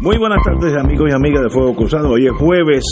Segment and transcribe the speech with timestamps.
[0.00, 2.10] Muy buenas tardes amigos y amigas de Fuego Cruzado.
[2.10, 2.84] Hoy es jueves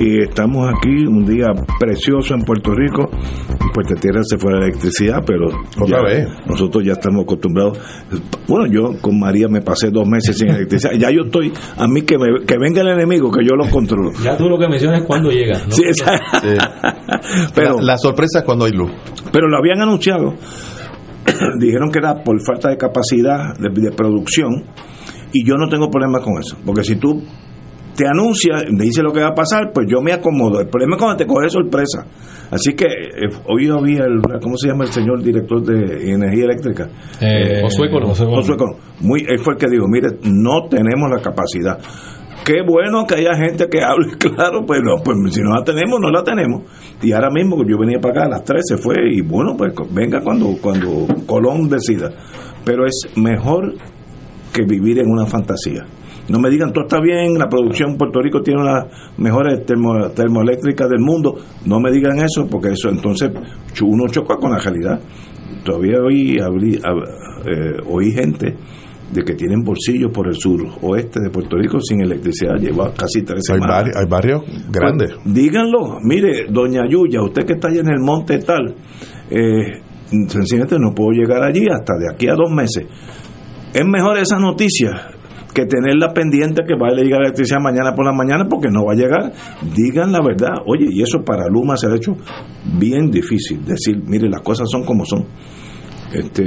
[0.00, 1.46] y estamos aquí, un día
[1.78, 3.08] precioso en Puerto Rico.
[3.60, 5.46] En Puerto Tierra se fue la electricidad, pero
[5.80, 6.26] Otra vez.
[6.46, 7.78] nosotros ya estamos acostumbrados.
[8.48, 10.90] Bueno, yo con María me pasé dos meses sin electricidad.
[10.98, 14.10] Ya yo estoy, a mí que, me- que venga el enemigo, que yo lo controlo.
[14.24, 15.56] Ya tú lo que mencionas es cuando llega.
[15.64, 15.70] ¿no?
[15.70, 16.18] Sí, esa-
[17.54, 18.90] pero, la, la sorpresa es cuando hay luz.
[19.32, 20.34] pero lo habían anunciado.
[21.60, 24.64] Dijeron que era por falta de capacidad de, de producción
[25.32, 27.22] y yo no tengo problema con eso, porque si tú
[28.00, 30.60] te anuncias, me dice lo que va a pasar, pues yo me acomodo.
[30.60, 32.06] El problema es cuando te coge sorpresa.
[32.50, 36.88] Así que eh, hoy había el, ¿cómo se llama el señor director de energía eléctrica?
[37.20, 38.14] Eh, Josué Colón.
[38.14, 38.76] Josué Colón.
[39.00, 41.78] Muy, él fue el que dijo, mire, no tenemos la capacidad.
[42.44, 46.00] Qué bueno que haya gente que hable claro, pues no, pues si no la tenemos,
[46.00, 46.62] no la tenemos.
[47.02, 49.74] Y ahora mismo yo venía para acá a las 3, se fue y bueno, pues
[49.92, 52.10] venga cuando, cuando Colón decida.
[52.64, 53.74] Pero es mejor
[54.52, 55.84] que vivir en una fantasía.
[56.28, 58.86] No me digan, todo está bien, la producción en Puerto Rico tiene una
[59.18, 61.34] mejores termo- termoeléctricas del mundo.
[61.66, 63.30] No me digan eso, porque eso entonces
[63.82, 65.00] uno choca con la realidad.
[65.64, 67.04] Todavía hoy abrí- ab-
[67.46, 68.54] eh, oí gente
[69.12, 72.54] de que tienen bolsillos por el sur oeste de Puerto Rico sin electricidad.
[72.60, 73.96] Lleva casi tres Hay, semanas.
[73.96, 75.14] hay barrios grandes.
[75.24, 78.72] Pues, díganlo, mire, doña Yuya, usted que está allá en el monte tal,
[79.30, 79.80] eh,
[80.28, 82.86] sencillamente no puedo llegar allí hasta de aquí a dos meses.
[83.72, 85.12] Es mejor esa noticia
[85.54, 88.84] que tenerla pendiente que va a llegar la electricidad mañana por la mañana porque no
[88.84, 89.32] va a llegar.
[89.74, 90.62] Digan la verdad.
[90.66, 92.16] Oye, y eso para Luma se ha hecho
[92.78, 93.64] bien difícil.
[93.64, 95.24] Decir, mire, las cosas son como son.
[96.12, 96.44] Este,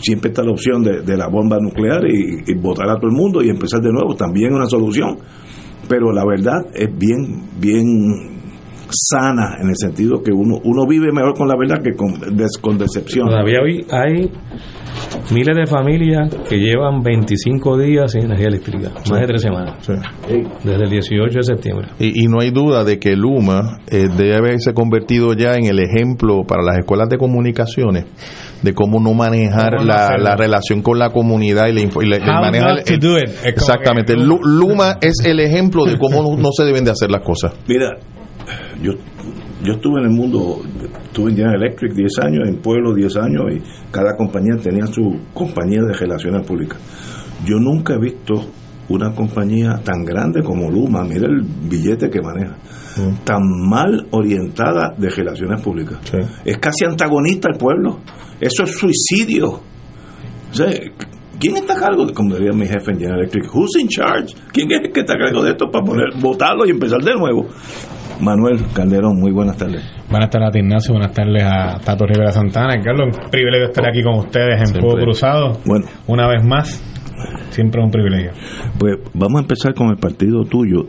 [0.00, 3.48] siempre está la opción de, la bomba nuclear y, votar a todo el mundo y
[3.48, 4.14] empezar de nuevo.
[4.14, 5.18] También una solución
[5.88, 8.40] pero la verdad es bien bien
[8.90, 12.14] sana en el sentido que uno uno vive mejor con la verdad que con,
[12.60, 14.30] con decepción Todavía hoy hay
[15.32, 19.92] miles de familias que llevan 25 días sin energía eléctrica, más de tres semanas, Sí.
[20.64, 21.88] desde el 18 de septiembre.
[21.98, 25.78] Y, y no hay duda de que Luma eh, debe haberse convertido ya en el
[25.80, 28.04] ejemplo para las escuelas de comunicaciones
[28.62, 32.16] de cómo no manejar Cómo no la, relación con la comunidad y, la, y la-
[32.16, 34.14] el manejar el- exactamente.
[34.14, 37.54] que- Luma es el ejemplo de cómo no, no se deben de hacer las cosas.
[37.66, 37.96] Mira
[38.82, 38.92] yo
[39.62, 40.60] yo estuve en el mundo
[41.10, 45.18] estuve en General Electric 10 años en Pueblo 10 años y cada compañía tenía su
[45.34, 46.78] compañía de relaciones públicas
[47.44, 48.46] yo nunca he visto
[48.88, 52.56] una compañía tan grande como Luma mira el billete que maneja
[53.24, 56.18] tan mal orientada de relaciones públicas Sí.
[56.44, 58.00] es casi antagonista al pueblo.
[58.40, 59.48] Eso es suicidio.
[60.50, 60.66] O sea,
[61.38, 62.04] ¿quién está a cargo?
[62.06, 64.34] de- Como diría mi jefe en General Electric, who's in charge?
[64.52, 67.14] ¿Quién es el que está a cargo de esto para poner, votarlo y empezar de
[67.14, 67.46] nuevo?
[68.20, 69.82] Manuel Calderón, muy buenas tardes.
[70.10, 70.92] Buenas tardes a ti, Ignacio.
[70.94, 72.80] Buenas tardes a Tato Rivera Santana.
[72.82, 74.82] Carlos, un privilegio estar aquí con ustedes en Siempre.
[74.82, 75.58] Fuego Cruzado.
[75.64, 76.82] Bueno, Una vez más,
[77.50, 78.32] siempre un privilegio.
[78.78, 80.84] pues vamos a empezar con el partido tuyo,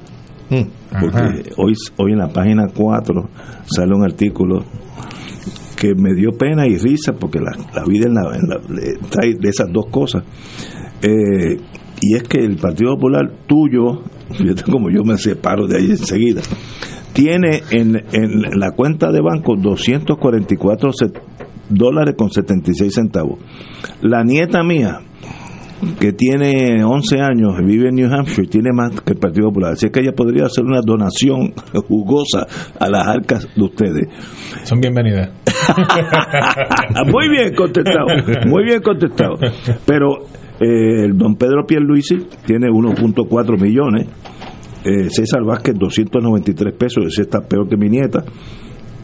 [0.49, 0.67] Mm.
[0.99, 1.33] porque Ajá.
[1.57, 3.29] hoy, hoy en la página 4
[3.65, 4.65] sale un artículo
[5.79, 8.97] que me dio pena y risa porque la, la vida en la, en la- le-
[9.09, 10.23] trae de esas dos cosas.
[11.01, 11.57] Eh,
[12.01, 14.01] y es que el Partido Popular tuyo,
[14.33, 16.41] fíjate como yo me separo de ahí enseguida,
[17.13, 21.12] tiene en, en la cuenta de banco 244 se-
[21.69, 23.40] dólares con 76 centavos.
[24.02, 25.00] La nieta mía,
[26.00, 29.74] que tiene 11 años, vive en New Hampshire, tiene más que el Partido Popular.
[29.74, 31.54] Así que ella podría hacer una donación
[31.88, 32.46] jugosa
[32.80, 34.08] a las arcas de ustedes.
[34.63, 35.30] Son bienvenidas.
[37.12, 38.08] muy bien contestado,
[38.48, 39.36] muy bien contestado.
[39.86, 40.18] Pero
[40.60, 44.08] eh, el don Pedro Pierluisi tiene 1.4 millones,
[44.83, 48.24] eh, César Vázquez 293 pesos, ese está peor que mi nieta,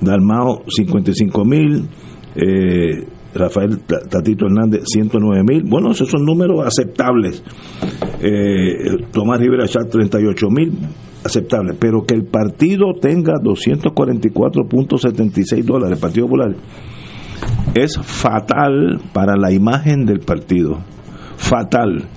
[0.01, 1.87] Dalmao 55 mil,
[2.35, 5.63] eh, Rafael Tatito Hernández 109 mil.
[5.63, 7.41] Bueno, esos son números aceptables.
[8.21, 10.73] Eh, Tomás Rivera Chat 38 mil,
[11.23, 11.73] aceptable.
[11.79, 16.55] Pero que el partido tenga 244.76 dólares, el Partido Popular,
[17.75, 20.79] es fatal para la imagen del partido.
[21.35, 22.07] Fatal.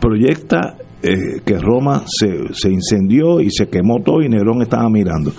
[0.00, 5.32] Proyecta eh, que Roma se, se, incendió y se quemó todo y Nerón estaba mirando.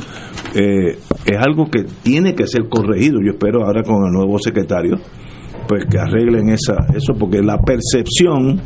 [0.54, 3.20] Eh, es algo que tiene que ser corregido.
[3.26, 4.98] Yo espero ahora con el nuevo secretario
[5.68, 8.62] pues que arreglen esa, eso, porque la percepción,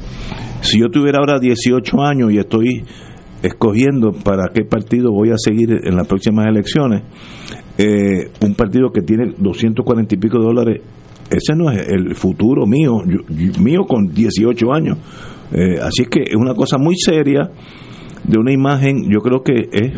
[0.60, 2.84] si yo tuviera ahora 18 años y estoy
[3.42, 7.04] escogiendo para qué partido voy a seguir en las próximas elecciones,
[7.78, 10.81] eh, un partido que tiene 240 y pico de dólares,
[11.30, 12.98] ese no es el futuro mío,
[13.60, 14.98] mío con 18 años.
[15.51, 17.50] Eh, así es que es una cosa muy seria
[18.24, 19.94] de una imagen, yo creo que es,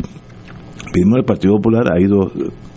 [0.92, 2.32] primero el Partido Popular ha ido,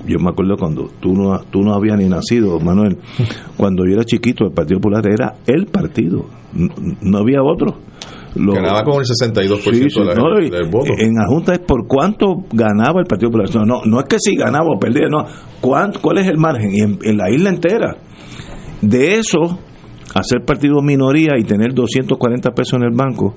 [0.06, 2.98] yo me acuerdo cuando tú no, tú no habías ni nacido, Manuel,
[3.58, 6.26] cuando yo era chiquito el Partido Popular era el partido,
[7.02, 7.80] no había otro.
[8.36, 10.92] Lo, ganaba con el 62% sí, sí, de la, no, del voto.
[10.98, 13.50] En la Junta es por cuánto ganaba el Partido Popular.
[13.56, 15.24] No, no, no es que si ganaba o perdía, no.
[15.62, 16.70] ¿Cuánto, ¿Cuál es el margen?
[16.74, 17.96] Y en, en la isla entera.
[18.82, 19.58] De eso,
[20.14, 23.36] hacer partido minoría y tener 240 pesos en el banco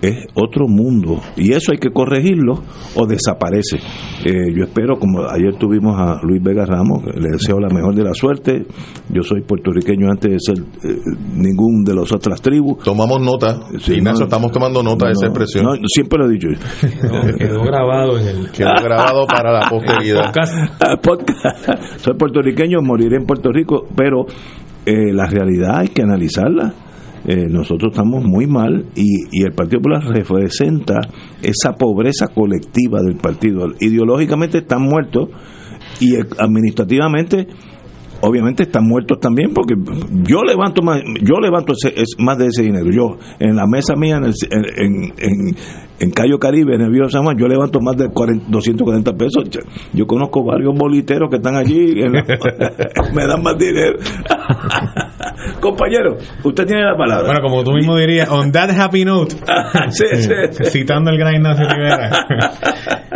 [0.00, 2.62] es otro mundo y eso hay que corregirlo
[2.94, 3.78] o desaparece.
[4.24, 8.04] Eh, yo espero, como ayer tuvimos a Luis Vega Ramos, le deseo la mejor de
[8.04, 8.64] la suerte.
[9.08, 10.58] Yo soy puertorriqueño antes de ser
[10.88, 11.00] eh,
[11.34, 12.78] ningún de las otras tribus.
[12.84, 15.64] Tomamos nota, Sí, Ignacio, no, estamos tomando nota de esa expresión.
[15.64, 16.46] no, siempre lo he dicho.
[17.36, 20.26] Quedó grabado en el Quedó grabado para la posteridad.
[20.26, 21.02] podcast.
[21.02, 21.68] Podcast.
[21.96, 24.26] Soy puertorriqueño, moriré en Puerto Rico, pero
[24.88, 26.74] eh, la realidad hay que analizarla.
[27.26, 31.00] Eh, nosotros estamos muy mal y, y el Partido Popular representa
[31.42, 33.66] esa pobreza colectiva del partido.
[33.80, 35.28] Ideológicamente están muertos
[36.00, 37.46] y administrativamente
[38.20, 39.74] obviamente están muertos también porque
[40.24, 43.94] yo levanto más yo levanto ese- es más de ese dinero yo en la mesa
[43.94, 44.34] mía en, el-
[45.20, 45.56] en,
[46.00, 49.44] en Cayo Caribe en el Viejo San Juan yo levanto más de 40 240 pesos
[49.92, 52.24] yo conozco varios boliteros que están allí en la-
[53.14, 53.98] me dan más dinero
[55.60, 59.34] compañero usted tiene la palabra Bueno, como tú mismo dirías, on that happy note,
[59.90, 60.64] sí, sí, sí.
[60.66, 62.10] citando el gran Ignacio Rivera.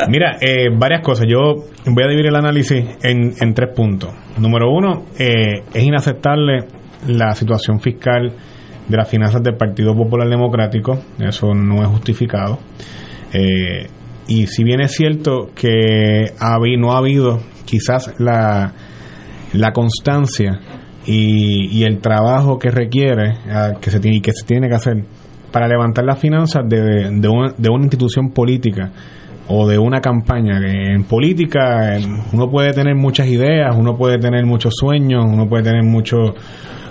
[0.08, 1.26] Mira, eh, varias cosas.
[1.28, 1.38] Yo
[1.86, 4.10] voy a dividir el análisis en, en tres puntos.
[4.38, 6.64] Número uno, eh, es inaceptable
[7.08, 8.32] la situación fiscal
[8.92, 10.98] de las finanzas del Partido Popular Democrático.
[11.18, 12.58] Eso no es justificado.
[13.32, 13.88] Eh,
[14.28, 16.32] y si bien es cierto que
[16.78, 18.72] no ha habido quizás la,
[19.54, 20.60] la constancia
[21.06, 25.04] y, el trabajo que requiere ah, que se tiene, que se tiene que hacer
[25.50, 28.92] para levantar las finanzas de una institución política
[29.48, 30.58] o de una campaña.
[30.64, 31.96] En política
[32.32, 36.16] uno puede tener muchas ideas, uno puede tener muchos sueños, uno puede tener mucho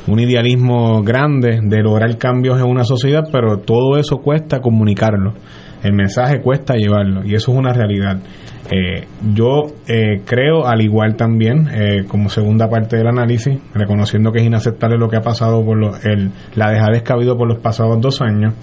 [0.08, 5.34] un idealismo grande de lograr cambios en una sociedad, pero todo eso cuesta comunicarlo.
[5.84, 8.18] El mensaje cuesta llevarlo y eso es una realidad.
[8.72, 14.40] Eh, yo eh, creo, al igual también, eh, como segunda parte del análisis, reconociendo que
[14.40, 17.48] es inaceptable lo que ha pasado por lo- el, la dejadez que ha habido por
[17.50, 18.54] los pasados dos años,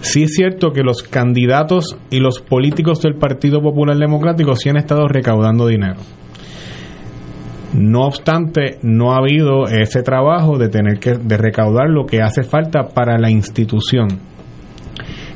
[0.00, 4.76] sí es cierto que los candidatos y los políticos del Partido Popular Democrático sí han
[4.76, 5.96] estado recaudando dinero.
[7.72, 12.42] No obstante, no ha habido ese trabajo de tener que de recaudar lo que hace
[12.42, 14.29] falta para la institución.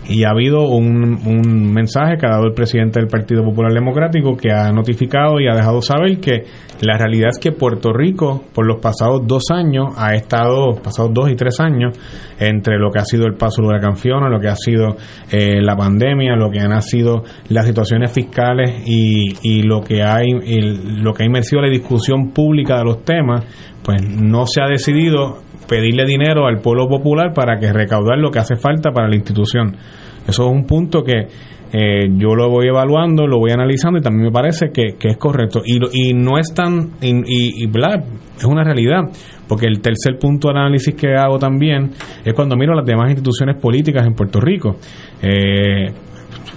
[0.09, 4.37] Y ha habido un, un mensaje que ha dado el presidente del Partido Popular Democrático
[4.37, 6.45] que ha notificado y ha dejado saber que
[6.83, 11.31] la realidad es que Puerto Rico, por los pasados dos años, ha estado, pasados dos
[11.31, 11.99] y tres años,
[12.39, 14.97] entre lo que ha sido el paso del huracán Fiona, lo que ha sido
[15.31, 20.27] eh, la pandemia, lo que han sido las situaciones fiscales y, y lo que hay,
[20.27, 20.61] y
[21.01, 23.45] lo que ha inmersido la discusión pública de los temas,
[23.83, 28.39] pues no se ha decidido pedirle dinero al pueblo popular para que recaudar lo que
[28.39, 29.77] hace falta para la institución.
[30.27, 31.29] Eso es un punto que
[31.73, 35.61] eh, yo lo voy evaluando, lo voy analizando y también me parece que, es correcto.
[35.65, 38.05] Y, y no es tan, y, y, ¿verdad?
[38.37, 39.01] es una realidad,
[39.49, 41.91] porque el tercer punto de análisis que hago también
[42.25, 44.77] es cuando miro las demás instituciones políticas en Puerto Rico.
[45.21, 45.93] Eh,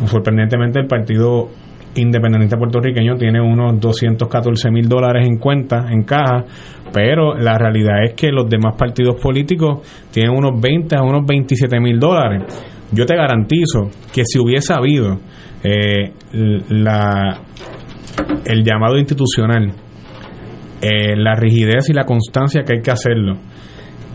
[0.05, 1.49] sorprendentemente el partido
[1.95, 6.45] independiente puertorriqueño tiene unos 214 mil dólares en cuenta, en caja,
[6.91, 9.79] pero la realidad es que los demás partidos políticos
[10.11, 12.43] tienen unos 20 a unos 27 mil dólares.
[12.91, 15.19] Yo te garantizo que si hubiese habido
[15.63, 16.11] eh,
[18.45, 19.71] el llamado institucional,
[20.81, 23.37] eh, la rigidez y la constancia que hay que hacerlo,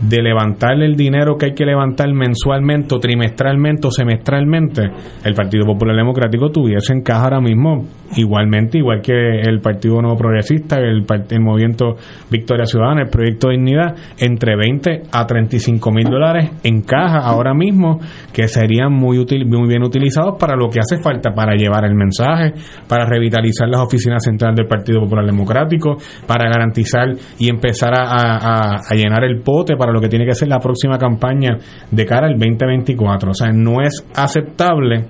[0.07, 4.89] de levantar el dinero que hay que levantar mensualmente o trimestralmente o semestralmente,
[5.23, 10.17] el Partido Popular Democrático tuviese en caja ahora mismo igualmente, igual que el Partido Nuevo
[10.17, 11.95] Progresista, el, el Movimiento
[12.29, 17.99] Victoria Ciudadana, el Proyecto Dignidad, entre 20 a 35 mil dólares en caja ahora mismo,
[18.31, 21.95] que serían muy, útil, muy bien utilizados para lo que hace falta, para llevar el
[21.95, 22.53] mensaje,
[22.87, 28.95] para revitalizar las oficinas centrales del Partido Popular Democrático, para garantizar y empezar a, a
[28.95, 31.57] llenar el pote para lo que tiene que ser la próxima campaña
[31.89, 33.31] de cara al 2024.
[33.31, 35.05] O sea, no es aceptable,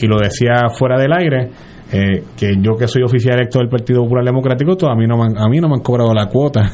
[0.00, 1.50] y lo decía fuera del aire,
[1.92, 5.58] eh, que yo que soy oficial electo del Partido Popular Democrático, todavía no a mí
[5.58, 6.70] no me han cobrado la cuota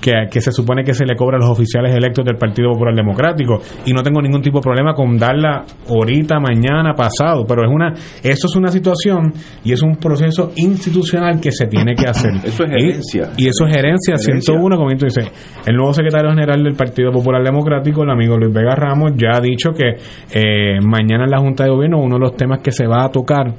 [0.00, 2.94] que, que, se supone que se le cobra a los oficiales electos del Partido Popular
[2.94, 7.70] Democrático y no tengo ningún tipo de problema con darla ahorita, mañana, pasado, pero es
[7.70, 7.92] una
[8.22, 9.32] eso es una situación
[9.64, 12.32] y es un proceso institucional que se tiene que hacer.
[12.44, 13.30] Eso es gerencia.
[13.36, 15.30] Y, eso es gerencia, 101, como tú dices.
[15.66, 19.40] El nuevo secretario general del Partido Popular Democrático, el amigo Luis Vega Ramos, ya ha
[19.40, 19.96] dicho que
[20.32, 23.10] eh, mañana en la Junta de Gobierno uno de los temas que se va a
[23.10, 23.52] tocar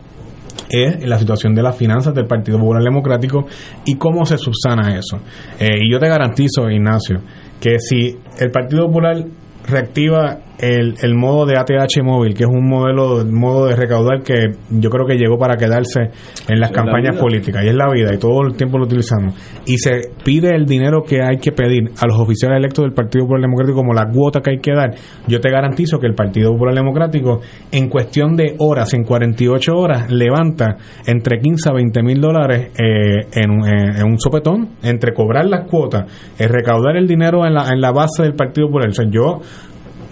[0.73, 3.45] es la situación de las finanzas del Partido Popular Democrático
[3.85, 5.19] y cómo se subsana eso.
[5.59, 7.21] Eh, y yo te garantizo, Ignacio,
[7.61, 9.23] que si el Partido Popular
[9.67, 14.51] reactiva el, el, modo de ATH móvil, que es un modelo modo de recaudar que
[14.69, 16.11] yo creo que llegó para quedarse
[16.47, 19.35] en las campañas políticas y es la vida y todo el tiempo lo utilizamos.
[19.65, 23.25] Y se pide el dinero que hay que pedir a los oficiales electos del Partido
[23.25, 24.91] Popular Democrático como la cuota que hay que dar,
[25.27, 27.41] yo te garantizo que el Partido Popular Democrático
[27.71, 33.27] en cuestión de horas, en 48 horas, levanta entre 15 a 20 mil dólares eh,
[33.33, 36.05] en, en, un sopetón, entre cobrar las cuotas,
[36.39, 38.89] y recaudar el dinero en la, en la base del Partido Popular.
[38.89, 39.39] O sea, yo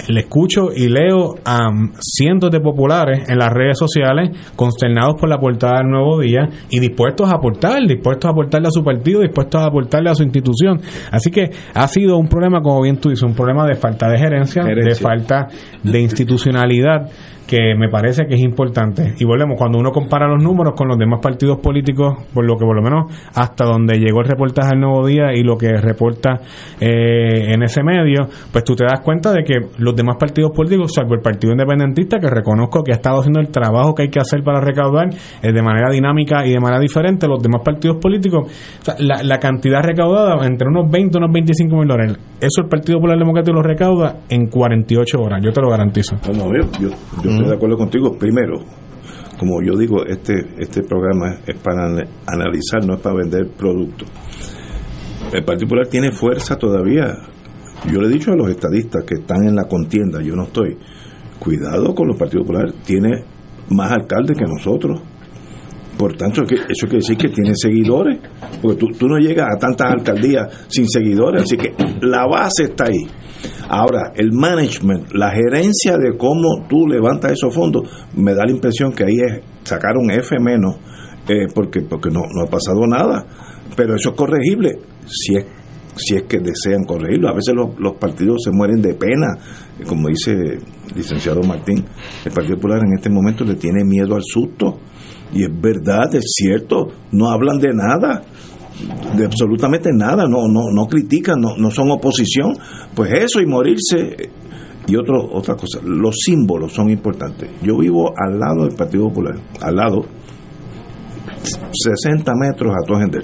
[0.08, 5.39] le escucho y leo a cientos de populares en las redes sociales consternados por la
[5.39, 9.62] portada del Nuevo Día y dispuestos a aportar, dispuestos a aportarle a su partido, dispuestos
[9.62, 10.81] a aportarle a su institución.
[11.12, 14.17] Así que ha sido un problema, como bien tú dices, un problema de falta de
[14.17, 14.63] gerencia.
[14.63, 15.48] de falta
[15.84, 17.10] de institucionalidad
[17.51, 19.13] que me parece que es importante.
[19.20, 22.63] Y volvemos, cuando uno compara los números con los demás partidos políticos, por lo que
[22.63, 26.39] por lo menos hasta donde llegó el reportaje del Nuevo Día y lo que reporta
[26.79, 30.93] eh, en ese medio, pues tú te das cuenta de que los demás partidos políticos,
[30.96, 34.22] salvo el Partido Independentista, que reconozco que ha estado haciendo el trabajo que hay que
[34.22, 35.10] hacer para recaudar
[35.41, 38.50] eh, de manera dinámica y de manera diferente, los demás partidos políticos,
[39.00, 43.17] la, cantidad recaudada entre unos 20 y unos 25 mil dólares, eso el Partido Popular
[43.20, 46.15] Democrático lo recauda en 48 horas, yo te lo garantizo.
[47.48, 48.17] De acuerdo contigo.
[48.17, 48.60] Primero,
[49.38, 51.86] como yo digo, este, este programa es para
[52.27, 54.07] analizar, no es para vender productos.
[55.33, 57.17] El Partido Popular tiene fuerza todavía.
[57.91, 60.77] Yo le he dicho a los estadistas que están en la contienda, yo no estoy,
[61.39, 63.24] cuidado con los Partidos Popular, tiene
[63.69, 65.01] más alcaldes que nosotros.
[66.01, 68.17] Por tanto, eso quiere decir que tiene seguidores,
[68.60, 72.86] porque tú, tú no llegas a tantas alcaldías sin seguidores, así que la base está
[72.86, 73.05] ahí.
[73.70, 77.84] Ahora, el management, la gerencia de cómo tú levantas esos fondos,
[78.15, 80.77] me da la impresión que ahí es sacar un F menos,
[81.29, 83.24] eh, porque, porque no, no ha pasado nada.
[83.75, 85.46] Pero eso es corregible, si es
[85.96, 87.29] si es que desean corregirlo.
[87.29, 89.27] A veces los, los, partidos se mueren de pena,
[89.86, 90.63] como dice el
[90.96, 91.86] licenciado Martín.
[92.25, 94.79] El Partido Popular en este momento le tiene miedo al susto.
[95.33, 98.23] Y es verdad, es cierto, no hablan de nada
[99.15, 102.53] de absolutamente nada, no, no, no critican, no, no son oposición,
[102.95, 104.31] pues eso y morirse
[104.88, 107.50] y otro, otra cosa, los símbolos son importantes.
[107.61, 110.05] Yo vivo al lado del Partido Popular, al lado,
[111.71, 113.23] 60 metros a Tojender.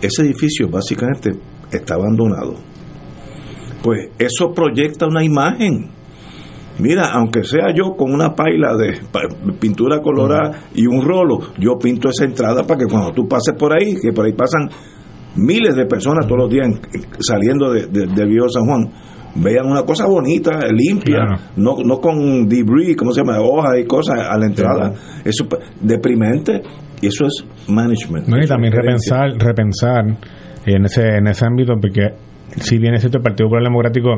[0.00, 1.32] Ese edificio básicamente
[1.70, 2.54] está abandonado.
[3.82, 5.90] Pues eso proyecta una imagen
[6.78, 9.00] Mira, aunque sea yo con una paila de
[9.60, 13.72] pintura colorada y un rolo, yo pinto esa entrada para que cuando tú pases por
[13.72, 14.68] ahí, que por ahí pasan
[15.36, 16.68] miles de personas todos los días
[17.20, 18.90] saliendo de, del viejo San Juan,
[19.34, 21.20] vean una cosa bonita, limpia,
[21.56, 23.40] no, no con debris, ¿cómo se llama?
[23.40, 24.92] Hojas y cosas a la entrada.
[25.24, 26.62] Eso es deprimente
[27.00, 28.28] y eso es management.
[28.28, 30.04] y también repensar, repensar
[30.66, 32.14] en ese, en ese ámbito, porque
[32.60, 34.10] si bien es cierto, el Partido Popular Democrático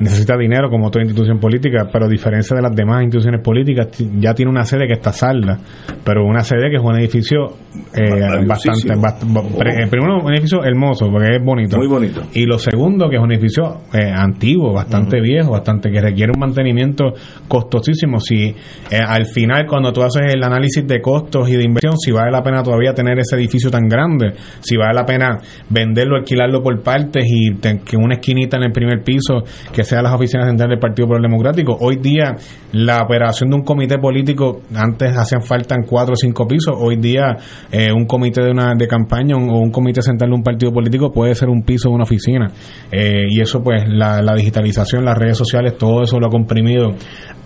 [0.00, 3.88] necesita dinero como toda institución política, pero a diferencia de las demás instituciones políticas,
[4.18, 5.58] ya tiene una sede que está salda,
[6.04, 7.52] pero una sede que es un edificio
[7.94, 11.76] eh, bastante, eh, primero un edificio hermoso, porque es bonito.
[11.76, 12.22] Muy bonito.
[12.32, 16.40] Y lo segundo, que es un edificio eh, antiguo, bastante viejo, bastante que requiere un
[16.40, 17.12] mantenimiento
[17.46, 18.18] costosísimo.
[18.20, 18.54] Si
[18.90, 22.42] al final, cuando tú haces el análisis de costos y de inversión, si vale la
[22.42, 25.38] pena todavía tener ese edificio tan grande, si vale la pena
[25.68, 30.14] venderlo, alquilarlo por partes y que una esquinita en el primer piso que sea las
[30.14, 31.76] oficinas centrales del Partido Popular Democrático.
[31.80, 32.36] Hoy día
[32.72, 37.36] la operación de un comité político, antes hacían falta cuatro o cinco pisos, hoy día
[37.72, 41.10] eh, un comité de una de campaña o un comité central de un partido político
[41.10, 42.46] puede ser un piso de una oficina.
[42.92, 46.90] Eh, y eso pues la, digitalización, las redes sociales, todo eso lo ha comprimido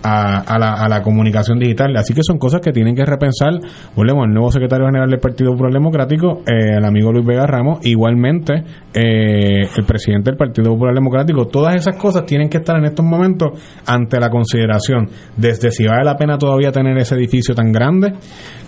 [0.03, 1.95] a, la, a, la, comunicación digital.
[1.97, 3.53] Así que son cosas que tienen que repensar.
[3.95, 7.79] Volvemos al nuevo secretario general del Partido Popular Democrático, eh, el amigo Luis Vega Ramos,
[7.83, 8.53] igualmente
[8.93, 11.47] eh, el presidente del Partido Popular Democrático.
[11.47, 16.03] Todas esas cosas tienen que estar en estos momentos ante la consideración desde si vale
[16.03, 18.13] la pena todavía tener ese edificio tan grande,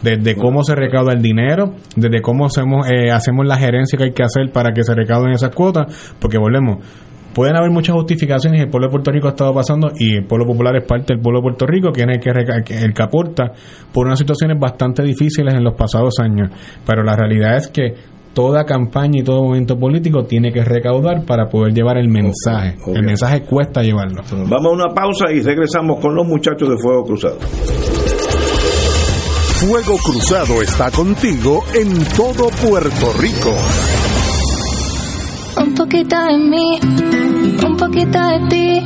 [0.01, 4.13] desde cómo se recauda el dinero, desde cómo hacemos, eh, hacemos la gerencia que hay
[4.13, 6.77] que hacer para que se recauden esas cuotas, porque volvemos
[7.37, 8.59] pueden haber muchas justificaciones.
[8.59, 11.21] El pueblo de Puerto Rico ha estado pasando y el pueblo popular es parte del
[11.21, 13.51] pueblo de Puerto Rico, que es el que, el que aporta
[13.93, 16.49] por unas situaciones bastante difíciles en los pasados años.
[16.83, 17.93] Pero la realidad es que
[18.37, 22.75] toda campaña y todo momento político tiene que recaudar para poder llevar el mensaje.
[22.93, 24.21] El mensaje cuesta llevarlo.
[24.31, 27.39] Vamos a una pausa y regresamos con los muchachos de Fuego Cruzado.
[29.55, 33.55] Fuego Cruzado está contigo en todo Puerto Rico.
[35.59, 36.79] Un poquito de mí,
[37.65, 38.81] un poquito de ti,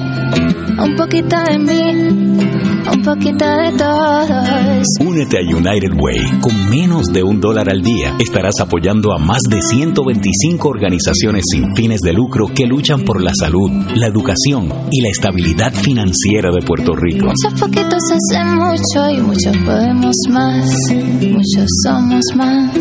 [0.79, 2.41] un poquito de mí
[2.89, 4.87] un poquito de todos.
[4.99, 6.39] Únete a United Way.
[6.41, 11.73] Con menos de un dólar al día estarás apoyando a más de 125 organizaciones sin
[11.75, 16.61] fines de lucro que luchan por la salud, la educación y la estabilidad financiera de
[16.61, 17.27] Puerto Rico.
[17.27, 20.69] Muchos poquitos hacen mucho y muchos podemos más.
[20.91, 22.75] Muchos somos más.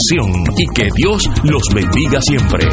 [0.58, 2.68] y que Dios los bendiga siempre.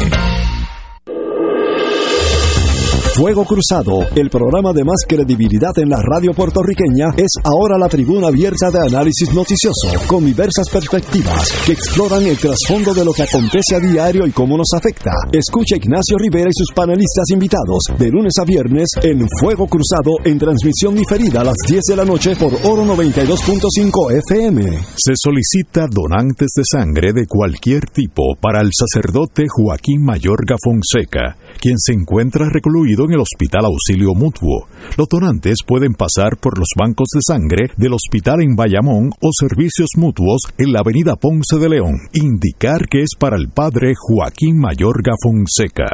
[3.15, 8.27] Fuego Cruzado, el programa de más credibilidad en la radio puertorriqueña, es ahora la tribuna
[8.27, 13.75] abierta de análisis noticioso, con diversas perspectivas que exploran el trasfondo de lo que acontece
[13.75, 15.11] a diario y cómo nos afecta.
[15.31, 20.39] Escucha Ignacio Rivera y sus panelistas invitados de lunes a viernes en Fuego Cruzado en
[20.39, 24.79] transmisión diferida a las 10 de la noche por Oro 92.5 FM.
[24.95, 31.77] Se solicita donantes de sangre de cualquier tipo para el sacerdote Joaquín Mayorga Fonseca quien
[31.77, 34.67] se encuentra recluido en el Hospital Auxilio Mutuo.
[34.97, 39.89] Los donantes pueden pasar por los bancos de sangre del hospital en Bayamón o servicios
[39.97, 41.95] mutuos en la avenida Ponce de León.
[42.13, 45.87] Indicar que es para el padre Joaquín Mayorga Fonseca.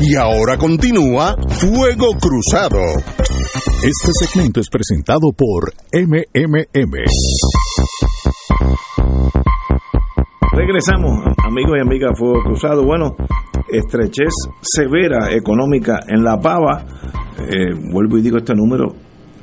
[0.00, 2.80] Y ahora continúa Fuego Cruzado.
[3.84, 6.96] Este segmento es presentado por MMM.
[10.72, 12.82] Regresamos, amigos y amigas Fuego Cruzado.
[12.82, 13.14] Bueno,
[13.70, 14.32] estrechez
[14.62, 16.86] severa económica en La Pava.
[17.40, 18.94] Eh, vuelvo y digo este número.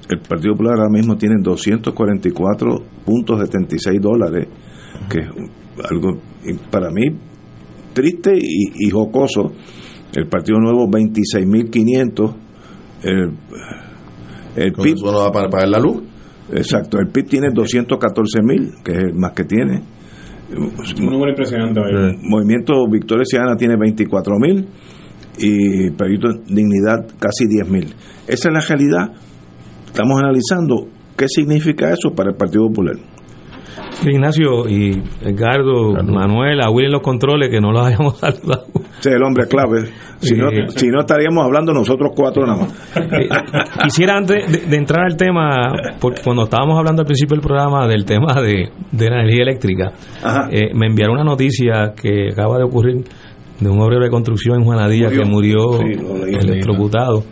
[0.10, 4.48] El Partido Popular ahora mismo tiene 244.76 dólares,
[5.08, 5.28] que es
[5.88, 6.18] algo
[6.72, 7.04] para mí
[7.94, 9.54] triste y, jocoso.
[10.15, 12.36] El Partido Nuevo 26.500.
[13.04, 13.38] El,
[14.56, 14.96] el PIB.
[14.96, 16.02] ¿Eso no para pagar la luz?
[16.52, 19.99] Exacto, el PIB tiene 214.000, que es el más que tiene
[20.56, 21.82] un número impresionante.
[22.24, 24.68] Movimiento Victoria Ciudadana tiene 24 mil
[25.38, 27.94] y Proyecto Dignidad casi 10 mil.
[28.28, 29.14] Esa es la realidad.
[29.86, 32.96] Estamos analizando qué significa eso para el Partido Popular.
[34.06, 38.68] Ignacio y Edgardo, Manuel, a Will en los controles, que no los hayamos saludado.
[39.00, 39.90] Sí, el hombre clave.
[40.19, 42.73] Si, no, si no, estaríamos hablando nosotros cuatro nada más.
[42.95, 43.29] Eh,
[43.84, 48.05] quisiera antes de, entrar al tema, porque cuando estábamos hablando al principio del programa del
[48.05, 49.91] tema de, de la energía eléctrica,
[50.51, 53.03] eh, me enviaron una noticia que acaba de ocurrir
[53.60, 57.23] de un obrero de construcción en Juanadía que murió electrocutado.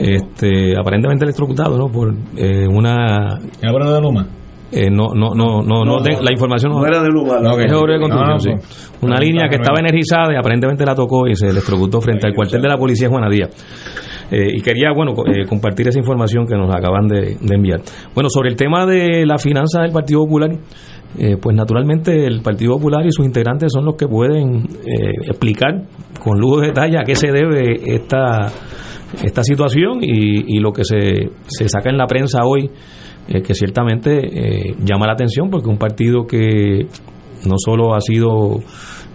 [0.00, 1.88] Este, aparentemente electrocutado, ¿no?
[1.88, 3.38] Por eh, una...
[3.62, 4.26] ¿En la de Luma?
[4.72, 7.40] Eh, no, no, no, no, no, la información no, era de lugar.
[7.40, 8.50] No, es de construcción, sí.
[9.00, 12.60] Una línea que estaba energizada y aparentemente la tocó y se electrocutó frente al cuartel
[12.60, 13.50] de la policía Juana Díaz.
[14.30, 17.80] Eh, y quería, bueno, eh, compartir esa información que nos acaban de, enviar.
[18.12, 20.50] Bueno, sobre el tema de la finanza del Partido Popular,
[21.16, 24.66] eh, pues naturalmente el Partido Popular y sus integrantes son los que pueden
[25.28, 25.82] explicar
[26.20, 28.48] con lujo de detalle a qué se debe esta,
[29.22, 32.68] esta situación y, y lo que se, se saca en la prensa hoy
[33.28, 34.20] eh, que ciertamente
[34.70, 36.86] eh, llama la atención porque un partido que
[37.44, 38.60] no solo ha sido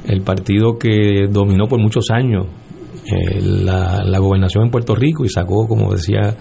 [0.05, 2.47] el partido que dominó por muchos años
[3.05, 6.35] eh, la, gobernación en Puerto Rico y sacó, como decía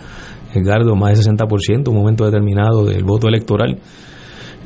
[0.52, 3.78] Edgardo, más del 60% en un momento determinado del voto electoral.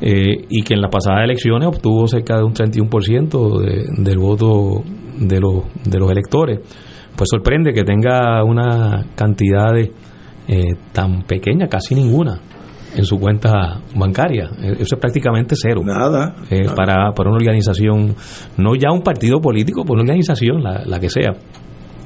[0.01, 4.83] y que en las pasadas elecciones obtuvo cerca de un 31% de, del voto
[5.19, 6.59] de los, de los electores.
[7.15, 9.73] Pues sorprende que tenga una cantidad
[10.91, 12.41] tan pequeña, casi ninguna,
[12.95, 14.49] en su cuenta bancaria.
[14.61, 15.81] Eh, eso es prácticamente cero.
[15.83, 16.35] Nada.
[16.49, 18.15] Eh, Para, para una organización,
[18.57, 21.35] no ya un partido político, por una organización, la, que sea.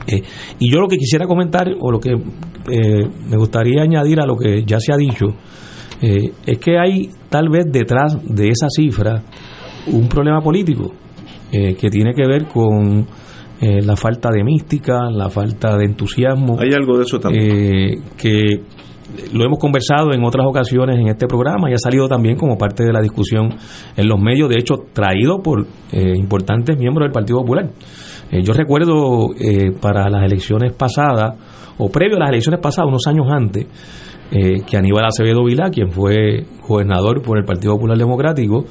[0.08, 0.22] Eh,
[0.60, 4.64] y yo lo que quisiera comentar, o lo que me gustaría añadir a lo que
[4.64, 5.28] ya se ha dicho,
[6.02, 9.24] es que hay tal vez detrás de esa cifra
[9.88, 10.94] un problema político
[11.52, 13.08] que tiene que ver con
[13.60, 16.60] la falta de mística, la falta de entusiasmo.
[16.60, 18.04] Hay algo de eso también.
[18.18, 18.62] que
[19.34, 22.84] lo hemos conversado en otras ocasiones en este programa y ha salido también como parte
[22.84, 23.50] de la discusión
[23.96, 27.70] en los medios, de hecho traído por eh, importantes miembros del Partido Popular.
[28.32, 31.36] Eh, yo recuerdo eh, para las elecciones pasadas,
[31.78, 33.66] o previo a las elecciones pasadas, unos años antes,
[34.32, 38.66] que Aníbal Acevedo Vilá, quien fue gobernador por el Partido Popular Democrático,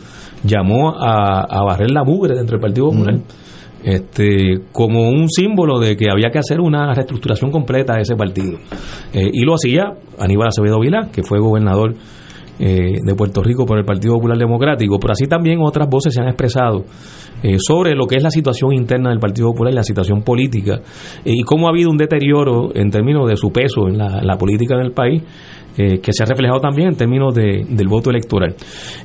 [0.45, 3.19] llamó a, barrer la mugre dentro del Partido Popular
[3.85, 8.59] este, como un símbolo de que había que hacer una reestructuración completa de ese partido.
[9.13, 11.95] Eh, y lo hacía Aníbal Acevedo Vilá, que fue gobernador
[12.59, 16.21] eh, de Puerto Rico por el Partido Popular Democrático, pero así también otras voces se
[16.21, 16.85] han expresado
[17.43, 20.81] eh, sobre lo que es la situación interna del Partido Popular y la situación política
[21.25, 24.91] y cómo ha habido un deterioro en términos de su peso en la, política del
[24.91, 25.23] país.
[25.77, 28.57] que se ha reflejado también en términos de, del voto electoral.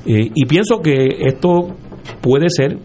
[0.04, 1.76] y pienso que esto
[2.20, 2.78] puede ser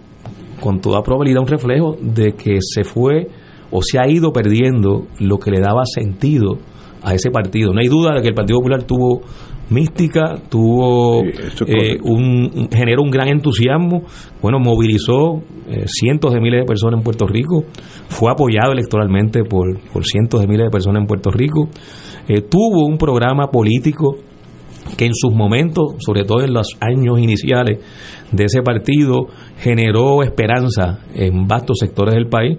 [0.59, 3.27] con toda probabilidad un reflejo de que se fue
[3.71, 6.57] o se ha ido perdiendo lo que le daba sentido
[7.01, 7.73] a ese partido.
[7.73, 9.21] No hay duda de que el Partido Popular tuvo
[9.69, 14.03] mística, tuvo eh, un, generó un gran entusiasmo,
[14.41, 17.65] bueno, movilizó eh, cientos de miles de personas en Puerto Rico,
[18.07, 21.69] fue apoyado electoralmente por, por cientos de miles de personas en Puerto Rico,
[22.27, 24.15] eh, tuvo un programa político
[24.97, 27.79] que en sus momentos, sobre todo en los años iniciales
[28.31, 32.57] de ese partido, generó esperanza en vastos sectores del país,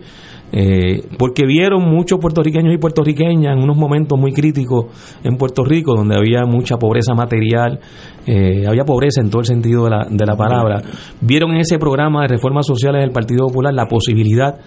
[0.52, 4.86] eh, porque vieron muchos puertorriqueños y puertorriqueñas en unos momentos muy críticos
[5.22, 7.78] en Puerto Rico, donde había mucha pobreza material,
[8.26, 10.82] eh, había pobreza en todo el sentido de la, de la palabra,
[11.20, 14.58] vieron en ese programa de reformas sociales del Partido Popular la posibilidad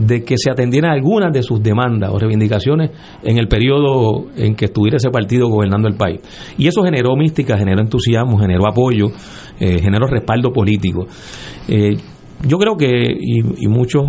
[0.00, 2.90] de que se atendieran algunas de sus demandas o reivindicaciones
[3.22, 6.20] en el periodo en que estuviera ese partido gobernando el país.
[6.56, 9.08] Y eso generó mística, generó entusiasmo, generó apoyo,
[9.58, 11.06] eh, generó respaldo político.
[11.68, 11.96] Eh,
[12.46, 14.08] yo creo que, y, y muchos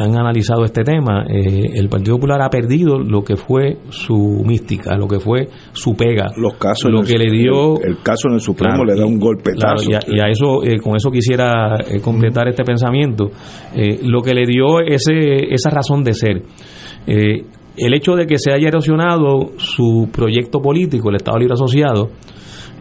[0.00, 4.96] han analizado este tema, eh, el Partido Popular ha perdido lo que fue su mística,
[4.96, 6.30] lo que fue su pega.
[6.36, 7.80] Los casos, lo que le dio.
[7.82, 11.10] El, caso en el Supremo le da un golpe y, a, eso, eh, con eso
[11.10, 13.30] quisiera eh, completar este pensamiento.
[14.02, 16.42] lo que le dio ese, esa razón de ser.
[17.06, 22.08] el hecho de que se haya erosionado su proyecto político, el Estado Libre Asociado,